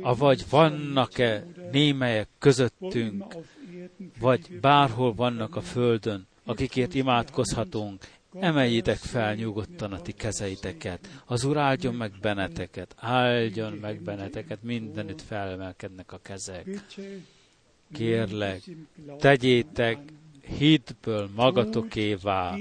Avagy 0.02 0.45
vannak-e 0.49 1.45
némelyek 1.72 2.27
közöttünk, 2.39 3.35
vagy 4.19 4.60
bárhol 4.60 5.14
vannak 5.14 5.56
a 5.56 5.61
földön, 5.61 6.27
akikért 6.45 6.93
imádkozhatunk, 6.93 8.07
emeljétek 8.39 8.97
fel 8.97 9.35
nyugodtan 9.35 9.93
a 9.93 10.01
ti 10.01 10.11
kezeiteket. 10.11 11.21
Az 11.25 11.43
Úr 11.43 11.57
áldjon 11.57 11.95
meg 11.95 12.11
benneteket, 12.21 12.95
áldjon 12.97 13.73
meg 13.73 14.01
benneteket, 14.01 14.63
mindenütt 14.63 15.21
felemelkednek 15.21 16.11
a 16.11 16.19
kezek. 16.21 16.67
Kérlek, 17.93 18.61
tegyétek 19.17 19.97
hitből 20.57 21.29
magatokévá. 21.35 22.57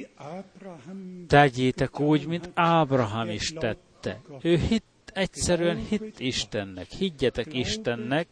Tegyétek 1.26 2.00
úgy, 2.00 2.26
mint 2.26 2.50
Ábrahám 2.54 3.28
is 3.28 3.52
tette. 3.52 4.20
Ő 4.42 4.56
hit, 4.56 4.84
egyszerűen 5.12 5.76
hit 5.76 6.20
Istennek. 6.20 6.90
Higgyetek 6.90 7.54
Istennek, 7.54 8.26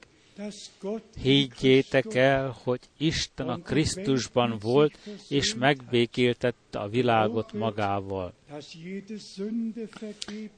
Higgyétek 1.23 2.15
el, 2.15 2.57
hogy 2.63 2.81
Isten 2.97 3.49
a 3.49 3.59
Krisztusban 3.59 4.59
volt, 4.61 4.99
és 5.29 5.55
megbékéltette 5.55 6.79
a 6.79 6.89
világot 6.89 7.53
magával. 7.53 8.33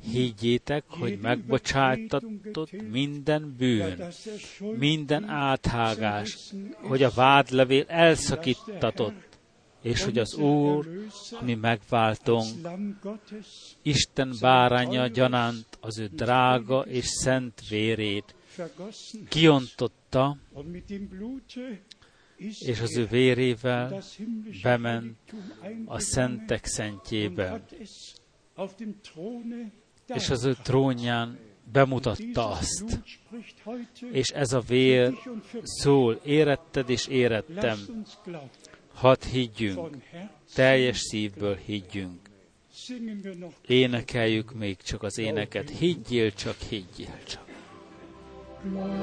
Higgyétek, 0.03 0.85
hogy 0.87 1.19
megbocsájtatott 1.19 2.91
minden 2.91 3.55
bűn, 3.59 4.13
minden 4.79 5.25
áthágás, 5.25 6.39
hogy 6.75 7.03
a 7.03 7.11
vádlevél 7.11 7.85
elszakítatott, 7.87 9.29
és 9.83 10.05
hogy 10.05 10.19
az 10.19 10.35
Úr, 10.35 11.07
mi 11.41 11.55
megváltunk, 11.55 12.47
Isten 13.83 14.35
báránya 14.41 15.07
gyanánt 15.07 15.67
az 15.81 15.99
ő 15.99 16.07
drága 16.07 16.81
és 16.81 17.07
szent 17.07 17.69
vérét, 17.69 18.35
kiontotta, 19.29 20.37
és 22.49 22.81
az 22.81 22.97
ő 22.97 23.07
vérével 23.07 24.03
bement 24.63 25.19
a 25.87 25.99
szentek 25.99 26.65
szentjébe, 26.65 27.65
és 30.07 30.31
az 30.31 30.45
ő 30.45 30.57
trónján 30.63 31.39
bemutatta 31.73 32.49
azt. 32.49 33.01
És 34.13 34.29
ez 34.29 34.53
a 34.53 34.61
vér 34.61 35.13
szól, 35.63 36.21
éretted 36.25 36.89
és 36.89 37.07
érettem. 37.07 38.05
Hadd 38.93 39.25
higgyünk, 39.25 39.97
teljes 40.55 40.99
szívből 40.99 41.57
higgyünk. 41.57 42.29
Énekeljük 43.67 44.55
még 44.55 44.77
csak 44.77 45.03
az 45.03 45.19
éneket. 45.19 45.71
Higgyél 45.71 46.33
csak, 46.33 46.57
higgyél 46.59 47.23
csak. 47.27 47.50
Amen. 48.63 49.01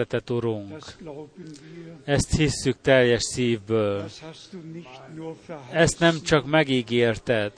Szeretett 0.00 0.30
Urunk, 0.30 0.76
ezt 2.04 2.36
hisszük 2.36 2.76
teljes 2.82 3.22
szívből. 3.22 4.04
Ezt 5.72 5.98
nem 5.98 6.20
csak 6.22 6.46
megígérted. 6.46 7.52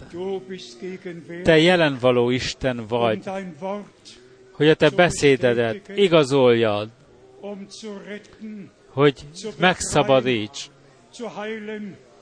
Te 1.43 1.59
jelenvaló 1.59 2.31
Isten 2.31 2.87
vagy, 2.89 3.31
hogy 4.53 4.69
a 4.69 4.75
te 4.75 4.91
beszédedet 4.91 5.89
igazoljad, 5.95 6.89
hogy 8.87 9.27
megszabadíts, 9.59 10.71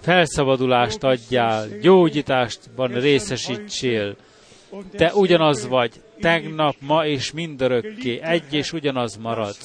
felszabadulást 0.01 1.03
adjál, 1.03 1.69
gyógyításban 1.79 2.93
részesítsél. 2.93 4.17
Te 4.97 5.15
ugyanaz 5.15 5.67
vagy, 5.67 6.03
tegnap, 6.21 6.75
ma 6.81 7.07
és 7.07 7.33
mindörökké 7.33 8.21
egy 8.23 8.55
és 8.55 8.73
ugyanaz 8.73 9.17
marad. 9.17 9.57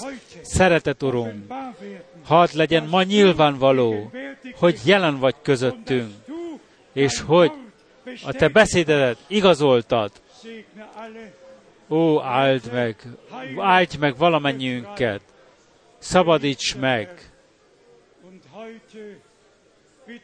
Szeretet, 0.42 1.04
Urum, 1.04 1.48
hadd 2.24 2.48
legyen 2.54 2.88
ma 2.88 3.04
nyilvánvaló, 3.04 4.12
hogy 4.60 4.80
jelen 4.86 5.20
vagy 5.20 5.36
közöttünk, 5.42 6.14
és 6.94 7.22
hogy 7.22 7.52
A 8.24 8.32
te 8.32 8.48
beszédedet 8.48 9.18
igazoltad. 9.28 10.12
Ó, 11.90 12.22
áld 12.22 12.72
meg, 12.72 12.96
áldj 13.58 13.98
meg 13.98 14.18
valamennyiünket. 14.18 15.22
Szabadíts 15.98 16.76
meg. 16.76 17.32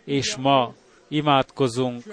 És 0.05 0.35
ma 0.35 0.73
imádkozunk 1.11 2.03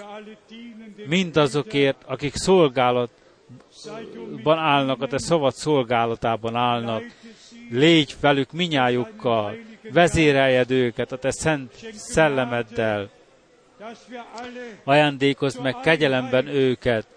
mindazokért, 1.07 2.03
akik 2.05 2.35
szolgálatban 2.35 4.57
állnak, 4.57 5.01
a 5.01 5.07
te 5.07 5.17
szavad 5.17 5.53
szolgálatában 5.53 6.55
állnak. 6.55 7.03
Légy 7.69 8.15
velük 8.21 8.51
minnyájukkal, 8.51 9.55
vezéreljed 9.91 10.71
őket 10.71 11.11
a 11.11 11.17
te 11.17 11.31
szent 11.31 11.73
szellemeddel. 11.93 13.09
Ajándékozd 14.83 15.61
meg 15.61 15.79
kegyelemben 15.79 16.47
őket, 16.47 17.07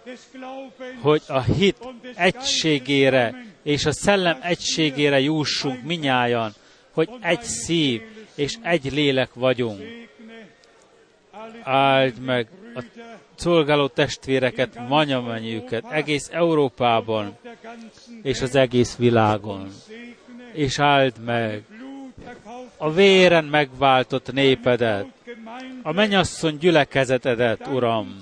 hogy 1.01 1.23
a 1.27 1.41
hit 1.41 1.77
egységére 2.15 3.45
és 3.63 3.87
a 3.87 3.93
szellem 3.93 4.39
egységére 4.43 5.21
jussunk 5.21 5.83
minnyájan, 5.83 6.53
hogy 6.93 7.09
egy 7.21 7.43
szív 7.43 8.03
és 8.35 8.55
egy 8.63 8.93
lélek 8.93 9.35
vagyunk. 9.35 10.03
Áldj 11.63 12.21
meg 12.21 12.49
a 12.75 12.83
szolgáló 13.35 13.87
testvéreket, 13.87 14.89
manyamennyűket, 14.89 15.85
egész 15.91 16.29
Európában 16.33 17.37
és 18.23 18.41
az 18.41 18.55
egész 18.55 18.97
világon. 18.97 19.69
És 20.53 20.79
áld 20.79 21.15
meg 21.25 21.65
a 22.77 22.91
véren 22.93 23.45
megváltott 23.45 24.33
népedet, 24.33 25.07
a 25.83 25.93
mennyasszony 25.93 26.57
gyülekezetedet, 26.57 27.67
Uram. 27.67 28.21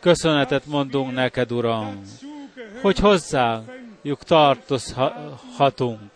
Köszönetet 0.00 0.66
mondunk 0.66 1.12
neked, 1.12 1.52
Uram, 1.52 2.02
hogy 2.82 2.98
hozzájuk 2.98 4.22
tartozhatunk. 4.24 6.10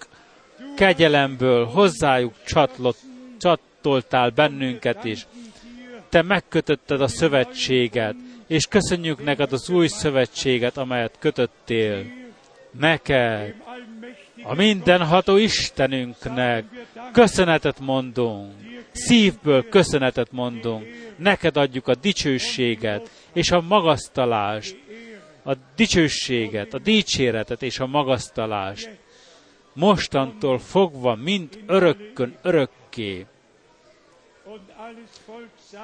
Kegyelemből 0.77 1.67
hozzájuk 1.67 2.35
csatlott, 2.47 2.99
csatoltál 3.39 4.31
bennünket 4.31 5.05
is. 5.05 5.27
Te 6.09 6.23
megkötötted 6.23 7.01
a 7.01 7.09
szövetséget, 7.09 8.15
és 8.47 8.67
köszönjük 8.67 9.25
neked 9.25 9.53
az 9.53 9.71
új 9.71 9.87
szövetséget, 9.87 10.77
amelyet 10.77 11.17
kötöttél. 11.19 12.05
Neked, 12.71 13.55
a 14.43 14.55
mindenható 14.55 15.37
Istenünknek 15.37 16.65
köszönetet 17.13 17.81
mondunk, 17.81 18.53
szívből 18.93 19.69
köszönetet 19.69 20.33
mondunk, 20.33 20.87
neked 21.17 21.57
adjuk 21.57 21.89
a 21.89 21.95
dicsőséget 21.95 23.11
és 23.33 23.51
a 23.51 23.61
magasztalást, 23.61 24.77
a 25.45 25.53
dicsőséget, 25.77 26.75
a 26.75 26.79
dicséretet 26.79 27.63
és 27.63 27.79
a 27.79 27.87
magasztalást. 27.87 28.91
Mostantól 29.73 30.59
fogva, 30.59 31.15
mint 31.15 31.59
örökkön 31.67 32.39
örökké. 32.43 33.27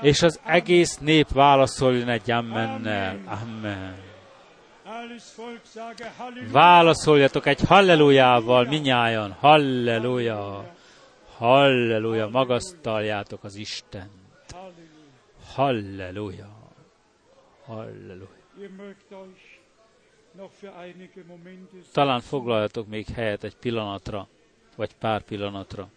És 0.00 0.22
az 0.22 0.40
egész 0.44 0.98
nép 0.98 1.28
válaszoljon 1.28 2.08
egy 2.08 2.30
ammennel. 2.30 3.20
Amen. 3.24 3.96
Válaszoljatok 6.52 7.46
egy 7.46 7.60
hallelujával 7.60 8.64
minnyájan. 8.64 9.32
Halleluja. 9.32 10.74
Halleluja. 11.36 12.28
Magasztaljátok 12.28 13.44
az 13.44 13.54
Istent. 13.54 14.10
Halleluja. 15.54 16.48
Halleluja. 17.64 18.28
Talán 21.92 22.20
foglaljatok 22.20 22.86
még 22.86 23.06
helyet 23.06 23.44
egy 23.44 23.56
pillanatra, 23.56 24.28
vagy 24.76 24.94
pár 24.94 25.22
pillanatra. 25.22 25.88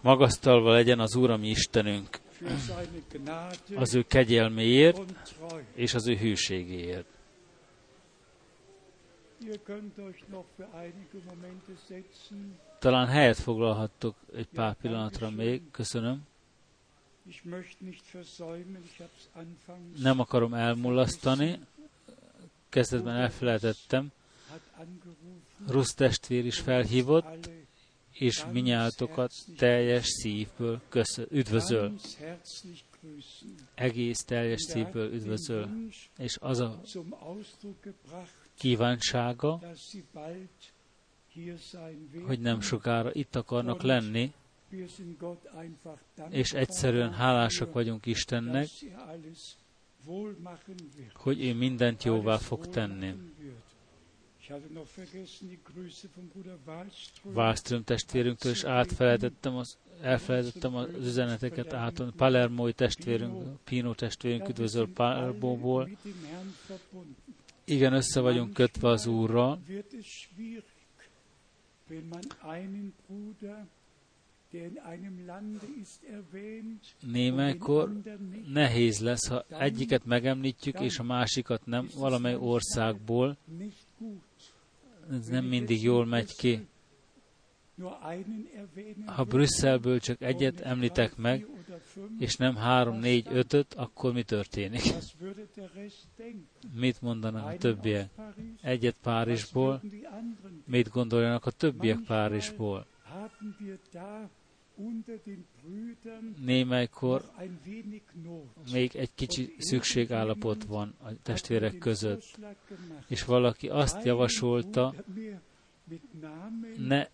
Magasztalva 0.00 0.72
legyen 0.72 1.00
az 1.00 1.16
Úr, 1.16 1.30
ami 1.30 1.48
Istenünk, 1.48 2.20
az 3.74 3.94
ő 3.94 4.02
kegyelméért 4.02 5.00
és 5.74 5.94
az 5.94 6.06
ő 6.06 6.16
hűségéért. 6.16 7.06
Talán 12.78 13.06
helyet 13.06 13.38
foglalhattok 13.38 14.16
egy 14.34 14.48
pár 14.54 14.74
pillanatra 14.74 15.30
még. 15.30 15.62
Köszönöm. 15.70 16.26
Nem 20.02 20.20
akarom 20.20 20.54
elmulasztani. 20.54 21.58
Kezdetben 22.68 23.14
elfelejtettem. 23.16 24.12
Rusz 25.68 25.94
testvér 25.94 26.46
is 26.46 26.58
felhívott, 26.58 27.50
és 28.12 28.44
minnyátokat 28.52 29.32
teljes 29.56 30.06
szívből 30.06 30.80
köszön, 30.88 31.26
üdvözöl. 31.30 31.94
Egész 33.74 34.18
teljes 34.18 34.62
szívből 34.62 35.12
üdvözöl. 35.12 35.68
És 36.18 36.36
az 36.40 36.60
a 36.60 36.80
kívánsága, 38.58 39.60
hogy 42.26 42.40
nem 42.40 42.60
sokára 42.60 43.12
itt 43.12 43.36
akarnak 43.36 43.82
lenni, 43.82 44.32
és 46.28 46.52
egyszerűen 46.52 47.12
hálásak 47.12 47.72
vagyunk 47.72 48.06
Istennek, 48.06 48.68
hogy 51.14 51.44
ő 51.44 51.54
mindent 51.54 52.02
jóvá 52.02 52.36
fog 52.36 52.66
tenni. 52.66 53.14
Wallström 57.34 57.84
testvérünktől 57.84 58.52
is 58.52 58.64
átfelejtettem 58.64 59.56
az, 59.56 59.76
elfelejtettem 60.00 60.74
az 60.74 60.88
üzeneteket 61.00 61.72
áton. 61.72 62.12
Palermói 62.16 62.72
testvérünk, 62.72 63.58
Pino 63.64 63.94
testvérünk 63.94 64.48
üdvözöl 64.48 64.92
Palermóból. 64.92 65.88
Igen, 67.64 67.92
össze 67.92 68.20
vagyunk 68.20 68.54
kötve 68.54 68.88
az 68.88 69.06
Úrral. 69.06 69.60
Némelykor 77.00 78.00
nehéz 78.52 79.00
lesz, 79.00 79.28
ha 79.28 79.44
egyiket 79.48 80.04
megemlítjük, 80.04 80.80
és 80.80 80.98
a 80.98 81.02
másikat 81.02 81.66
nem, 81.66 81.88
valamely 81.96 82.34
országból. 82.34 83.36
Ez 85.10 85.28
nem 85.28 85.44
mindig 85.44 85.82
jól 85.82 86.06
megy 86.06 86.36
ki. 86.36 86.66
Ha 89.06 89.24
Brüsszelből 89.24 90.00
csak 90.00 90.22
egyet 90.22 90.60
említek 90.60 91.16
meg, 91.16 91.46
és 92.18 92.36
nem 92.36 92.56
három, 92.56 92.98
négy, 92.98 93.26
ötöt, 93.30 93.74
akkor 93.74 94.12
mi 94.12 94.22
történik? 94.22 94.82
Mit 96.74 97.00
mondanak 97.00 97.46
a 97.46 97.56
többiek? 97.56 98.10
Egyet 98.60 98.96
Párizsból, 99.02 99.82
mit 100.64 100.88
gondoljanak 100.88 101.46
a 101.46 101.50
többiek 101.50 101.98
Párizsból? 102.06 102.86
Némelykor 106.44 107.30
még 108.72 108.96
egy 108.96 109.10
kicsi 109.14 109.54
szükségállapot 109.58 110.64
van 110.64 110.94
a 111.02 111.08
testvérek 111.22 111.78
között, 111.78 112.38
és 113.08 113.24
valaki 113.24 113.68
azt 113.68 114.04
javasolta, 114.04 114.94
ne 116.76 117.06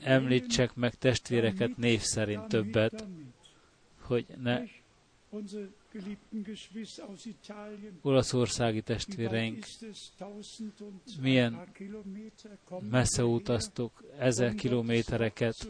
említsek 0.00 0.74
meg 0.74 0.94
testvéreket 0.94 1.76
név 1.76 2.00
szerint 2.00 2.48
többet, 2.48 3.06
hogy 4.00 4.26
ne 4.42 4.62
olaszországi 8.02 8.82
testvéreink 8.82 9.66
milyen 11.20 11.68
messze 12.90 13.24
utaztok 13.24 14.04
ezer 14.18 14.54
kilométereket, 14.54 15.68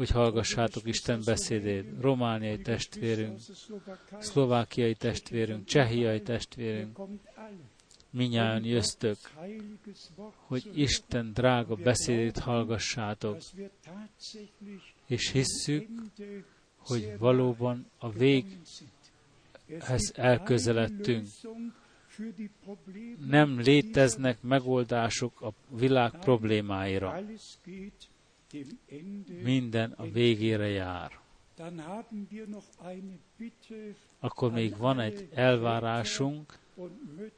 hogy 0.00 0.10
hallgassátok 0.10 0.86
Isten 0.86 1.22
beszédét. 1.24 1.84
Romániai 2.00 2.58
testvérünk, 2.58 3.38
szlovákiai 4.18 4.94
testvérünk, 4.94 5.64
csehiai 5.64 6.22
testvérünk, 6.22 6.98
minnyáján 8.10 8.64
jöztök, 8.64 9.16
hogy 10.46 10.70
Isten 10.74 11.32
drága 11.32 11.74
beszédét 11.74 12.38
hallgassátok, 12.38 13.36
és 15.06 15.30
hisszük, 15.30 15.88
hogy 16.78 17.14
valóban 17.18 17.86
a 17.98 18.10
véghez 18.10 20.12
elközeledtünk. 20.14 21.26
Nem 23.26 23.58
léteznek 23.58 24.42
megoldások 24.42 25.40
a 25.40 25.52
világ 25.68 26.10
problémáira. 26.10 27.22
Minden 29.42 29.92
a 29.92 30.10
végére 30.10 30.68
jár. 30.68 31.20
Akkor 34.18 34.52
még 34.52 34.76
van 34.76 35.00
egy 35.00 35.28
elvárásunk 35.34 36.58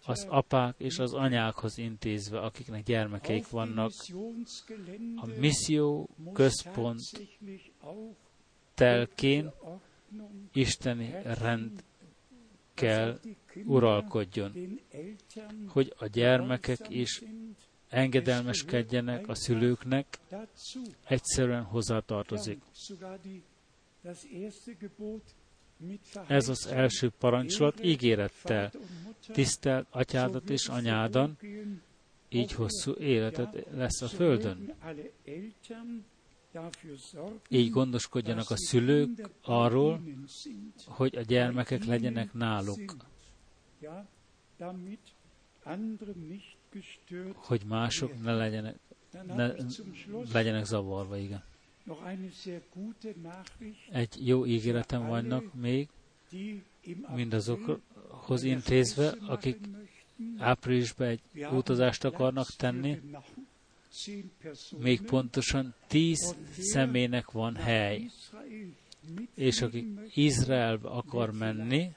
az 0.07 0.27
apák 0.29 0.75
és 0.79 0.99
az 0.99 1.13
anyákhoz 1.15 1.79
intézve, 1.79 2.41
akiknek 2.41 2.83
gyermekeik 2.83 3.49
vannak. 3.49 3.91
A 5.17 5.27
misszió 5.39 6.09
központ 6.33 7.01
telkén 8.75 9.53
isteni 10.53 11.15
rend 11.25 11.85
kell 12.75 13.19
uralkodjon, 13.65 14.53
hogy 15.69 15.95
a 15.99 16.07
gyermekek 16.07 16.89
is. 16.89 17.23
Engedelmeskedjenek 17.93 19.29
a 19.29 19.35
szülőknek, 19.35 20.19
egyszerűen 21.05 21.63
hozzátartozik. 21.63 22.63
Ez 26.27 26.49
az 26.49 26.67
első 26.67 27.11
parancsolat 27.19 27.85
ígérettel. 27.85 28.73
So 29.35 29.83
atyádat 29.91 30.51
és 30.51 30.67
anyádan, 30.67 31.39
így 32.29 32.53
hosszú 32.53 32.93
életed 32.93 33.67
lesz 33.71 34.03
a 34.03 34.09
földön. 34.09 34.75
Így 37.49 37.71
gondoskodjanak 37.71 38.51
a 38.51 38.57
szülők 38.57 39.31
arról, 39.43 40.03
hogy 40.87 41.17
a 41.17 41.21
gyermekek 41.21 41.85
legyenek 41.85 42.33
náluk, 42.33 42.95
hogy 47.35 47.63
mások 47.67 48.23
ne 48.23 48.35
legyenek, 48.35 48.75
ne 49.27 49.53
legyenek 50.33 50.65
zavarva, 50.65 51.17
igen. 51.17 51.43
Egy 53.91 54.27
jó 54.27 54.47
ígéretem 54.47 55.07
vannak 55.07 55.55
még, 55.55 55.89
mindazokhoz 57.15 58.43
intézve, 58.43 59.15
akik 59.27 59.59
áprilisban 60.39 61.07
egy 61.07 61.21
utazást 61.53 62.05
akarnak 62.05 62.47
tenni, 62.57 63.01
még 64.79 65.03
pontosan 65.03 65.75
tíz 65.87 66.37
személynek 66.59 67.31
van 67.31 67.57
hely, 67.57 68.11
és 69.35 69.63
akik 69.63 69.87
Izraelbe 70.15 70.89
akar 70.89 71.33
menni, 71.33 71.95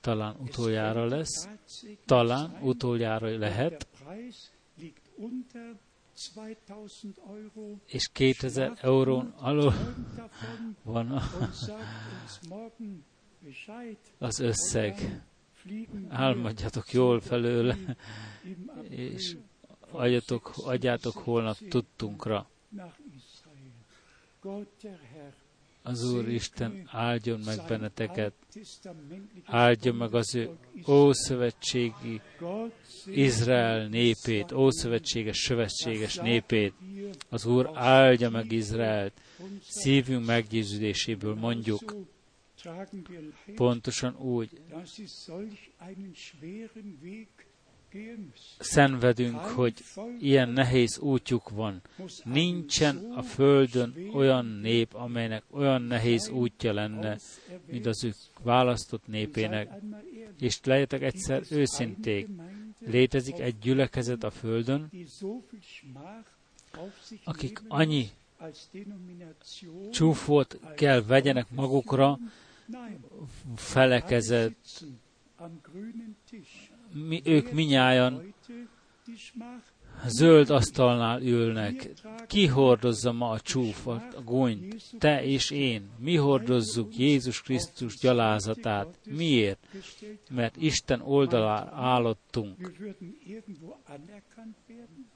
talán 0.00 0.36
utoljára 0.40 1.04
lesz, 1.04 1.48
talán 2.04 2.58
utoljára 2.62 3.38
lehet, 3.38 3.88
és 7.86 8.08
2000 8.12 8.78
eurón 8.80 9.34
alul 9.36 9.72
van 10.82 11.20
az 14.18 14.40
összeg. 14.40 15.22
Álmodjatok 16.08 16.92
jól 16.92 17.20
felőle, 17.20 17.76
és 18.88 19.36
adjatok, 19.90 20.52
adjátok 20.56 21.16
holnap 21.16 21.56
tudtunkra. 21.68 22.48
Az 25.86 26.12
Úr 26.12 26.28
Isten 26.28 26.88
áldjon 26.90 27.40
meg 27.44 27.58
benneteket, 27.68 28.32
áldja 29.44 29.92
meg 29.92 30.14
az 30.14 30.34
ő 30.34 30.50
ószövetségi 30.88 32.20
Izrael 33.06 33.88
népét, 33.88 34.52
ószövetséges, 34.52 35.38
szövetséges 35.38 36.14
népét. 36.14 36.72
Az 37.28 37.46
Úr 37.46 37.70
áldja 37.74 38.30
meg 38.30 38.52
Izraelt, 38.52 39.12
szívünk 39.62 40.26
meggyőződéséből 40.26 41.34
mondjuk, 41.34 41.94
pontosan 43.54 44.16
úgy 44.16 44.50
szenvedünk, 48.58 49.38
hogy 49.38 49.74
ilyen 50.20 50.48
nehéz 50.48 50.98
útjuk 50.98 51.50
van. 51.50 51.80
Nincsen 52.24 53.12
a 53.16 53.22
Földön 53.22 53.94
olyan 54.12 54.46
nép, 54.46 54.94
amelynek 54.94 55.42
olyan 55.50 55.82
nehéz 55.82 56.28
útja 56.28 56.72
lenne, 56.72 57.18
mint 57.66 57.86
az 57.86 58.04
ő 58.04 58.12
választott 58.42 59.06
népének. 59.06 59.68
És 60.40 60.58
legyetek 60.62 61.02
egyszer 61.02 61.42
őszinték. 61.50 62.28
Létezik 62.78 63.38
egy 63.38 63.58
gyülekezet 63.58 64.22
a 64.24 64.30
Földön, 64.30 64.90
akik 67.24 67.62
annyi 67.68 68.10
csúfot 69.90 70.60
kell 70.76 71.02
vegyenek 71.02 71.50
magukra, 71.50 72.18
felekezett, 73.56 74.84
mi, 76.94 77.20
ők 77.24 77.52
minnyáján 77.52 78.34
zöld 80.06 80.50
asztalnál 80.50 81.22
ülnek. 81.22 81.90
Ki 82.26 82.46
hordozza 82.46 83.12
ma 83.12 83.30
a 83.30 83.40
csúfot, 83.40 84.14
a 84.14 84.22
gúnyt? 84.22 84.82
Te 84.98 85.24
és 85.24 85.50
én. 85.50 85.88
Mi 85.98 86.16
hordozzuk 86.16 86.96
Jézus 86.96 87.42
Krisztus 87.42 87.98
gyalázatát. 87.98 88.98
Miért? 89.04 89.66
Mert 90.30 90.56
Isten 90.56 91.00
oldalára 91.00 91.70
állottunk. 91.74 92.72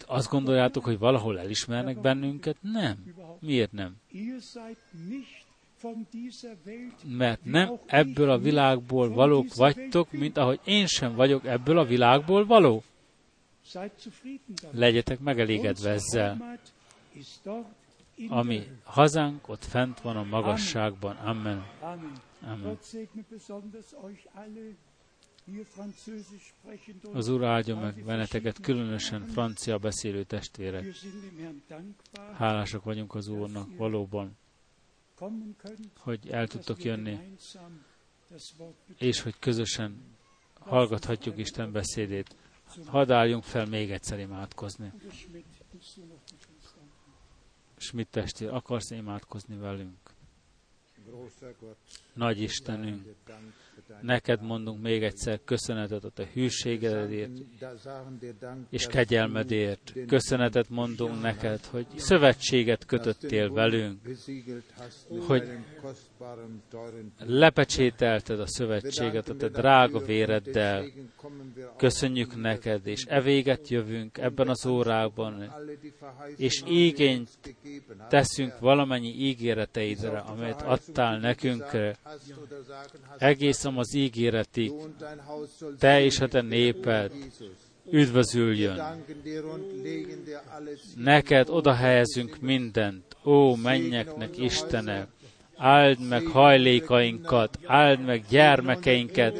Azt 0.06 0.30
gondoljátok, 0.30 0.84
hogy 0.84 0.98
valahol 0.98 1.38
elismernek 1.38 2.00
bennünket? 2.00 2.56
Nem. 2.60 2.96
Miért 3.40 3.72
nem? 3.72 3.96
Mert 7.04 7.44
nem 7.44 7.78
ebből 7.86 8.30
a 8.30 8.38
világból 8.38 9.08
valók 9.08 9.54
vagytok, 9.54 10.12
mint 10.12 10.36
ahogy 10.36 10.60
én 10.64 10.86
sem 10.86 11.14
vagyok 11.14 11.46
ebből 11.46 11.78
a 11.78 11.84
világból 11.84 12.46
való. 12.46 12.82
Legyetek 14.70 15.18
megelégedve 15.18 15.90
ezzel. 15.90 16.58
Ami 18.28 18.66
hazánk 18.82 19.48
ott 19.48 19.64
fent 19.64 20.00
van 20.00 20.16
a 20.16 20.24
magasságban. 20.24 21.16
Amen. 21.16 21.66
Amen. 22.42 22.78
Az 27.12 27.28
Úr 27.28 27.44
áldja 27.44 27.76
meg 27.76 28.04
benneteket, 28.04 28.60
különösen 28.60 29.26
francia 29.26 29.78
beszélő 29.78 30.22
testvérek. 30.22 30.86
Hálásak 32.34 32.84
vagyunk 32.84 33.14
az 33.14 33.28
Úrnak, 33.28 33.76
valóban 33.76 34.36
hogy 35.96 36.28
el 36.28 36.46
tudtok 36.46 36.84
jönni, 36.84 37.36
és 38.98 39.20
hogy 39.20 39.38
közösen 39.38 40.16
hallgathatjuk 40.58 41.38
Isten 41.38 41.72
beszédét. 41.72 42.36
Hadd 42.86 43.10
álljunk 43.10 43.44
fel 43.44 43.66
még 43.66 43.90
egyszer 43.90 44.18
imádkozni. 44.18 44.92
Schmidt 47.76 48.10
testvér, 48.10 48.48
akarsz 48.48 48.90
imádkozni 48.90 49.56
velünk? 49.56 49.96
Nagy 52.12 52.40
Istenünk, 52.40 53.14
neked 54.00 54.42
mondunk 54.42 54.82
még 54.82 55.02
egyszer 55.02 55.40
köszönetet 55.44 56.04
a 56.04 56.08
te 56.08 56.28
hűségedért 56.32 57.30
és 58.70 58.86
kegyelmedért. 58.86 59.92
Köszönetet 60.06 60.68
mondunk 60.68 61.22
neked, 61.22 61.64
hogy 61.64 61.86
szövetséget 61.96 62.84
kötöttél 62.84 63.52
velünk, 63.52 64.00
hogy 65.26 65.48
lepecsételted 67.18 68.40
a 68.40 68.46
szövetséget 68.46 69.28
a 69.28 69.36
te 69.36 69.48
drága 69.48 69.98
véreddel. 69.98 70.84
Köszönjük 71.76 72.36
neked, 72.36 72.86
és 72.86 73.04
e 73.08 73.20
véget 73.20 73.68
jövünk 73.68 74.18
ebben 74.18 74.48
az 74.48 74.66
órában, 74.66 75.52
és 76.36 76.62
igényt 76.66 77.28
teszünk 78.08 78.58
valamennyi 78.58 79.14
ígéreteidre, 79.14 80.18
amelyet 80.18 80.62
adtál 80.62 81.18
nekünk 81.18 81.64
egészen 83.18 83.74
az 83.78 83.94
ígéretig. 83.94 84.72
Te 85.78 86.00
és 86.00 86.20
a 86.20 86.28
te 86.28 86.40
néped 86.40 87.12
üdvözüljön. 87.90 89.04
Neked 90.96 91.48
oda 91.48 91.74
helyezünk 91.74 92.40
mindent, 92.40 93.16
ó 93.24 93.54
mennyeknek 93.54 94.38
Istenek, 94.38 95.06
áld 95.56 96.08
meg 96.08 96.26
hajlékainkat, 96.26 97.58
áld 97.66 98.04
meg 98.04 98.24
gyermekeinket, 98.28 99.38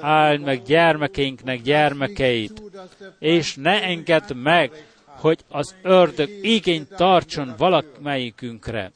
áld 0.00 0.40
meg 0.40 0.62
gyermekeinknek 0.62 1.62
gyermekeit, 1.62 2.62
és 3.18 3.54
ne 3.54 3.82
engedd 3.82 4.34
meg, 4.34 4.86
hogy 5.04 5.38
az 5.48 5.74
ördög 5.82 6.30
igényt 6.42 6.88
tartson 6.88 7.54
valamelyikünkre. 7.56 8.92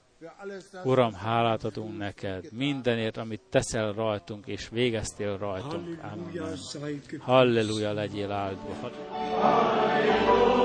Uram, 0.85 1.12
hálát 1.12 1.65
adunk 1.65 1.99
neked 1.99 2.53
mindenért, 2.53 3.16
amit 3.16 3.40
teszel 3.51 3.93
rajtunk, 3.93 4.47
és 4.47 4.69
végeztél 4.69 5.36
rajtunk. 5.39 5.99
Amen. 6.03 6.57
Halleluja, 7.19 7.93
legyél 7.93 8.31
áldva. 8.31 8.90
Halleluja, 9.40 10.62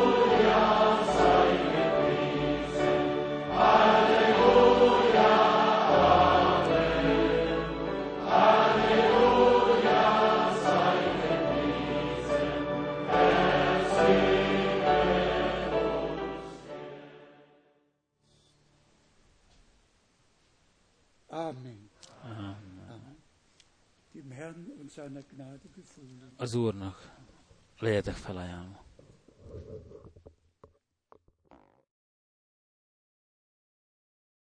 Halleluja. 3.54 5.07
Amen. 21.38 21.90
Amen. 22.24 23.18
Az 26.38 26.54
Úrnak 26.56 27.16
legyetek 27.80 28.16
felajánlva. 28.16 28.86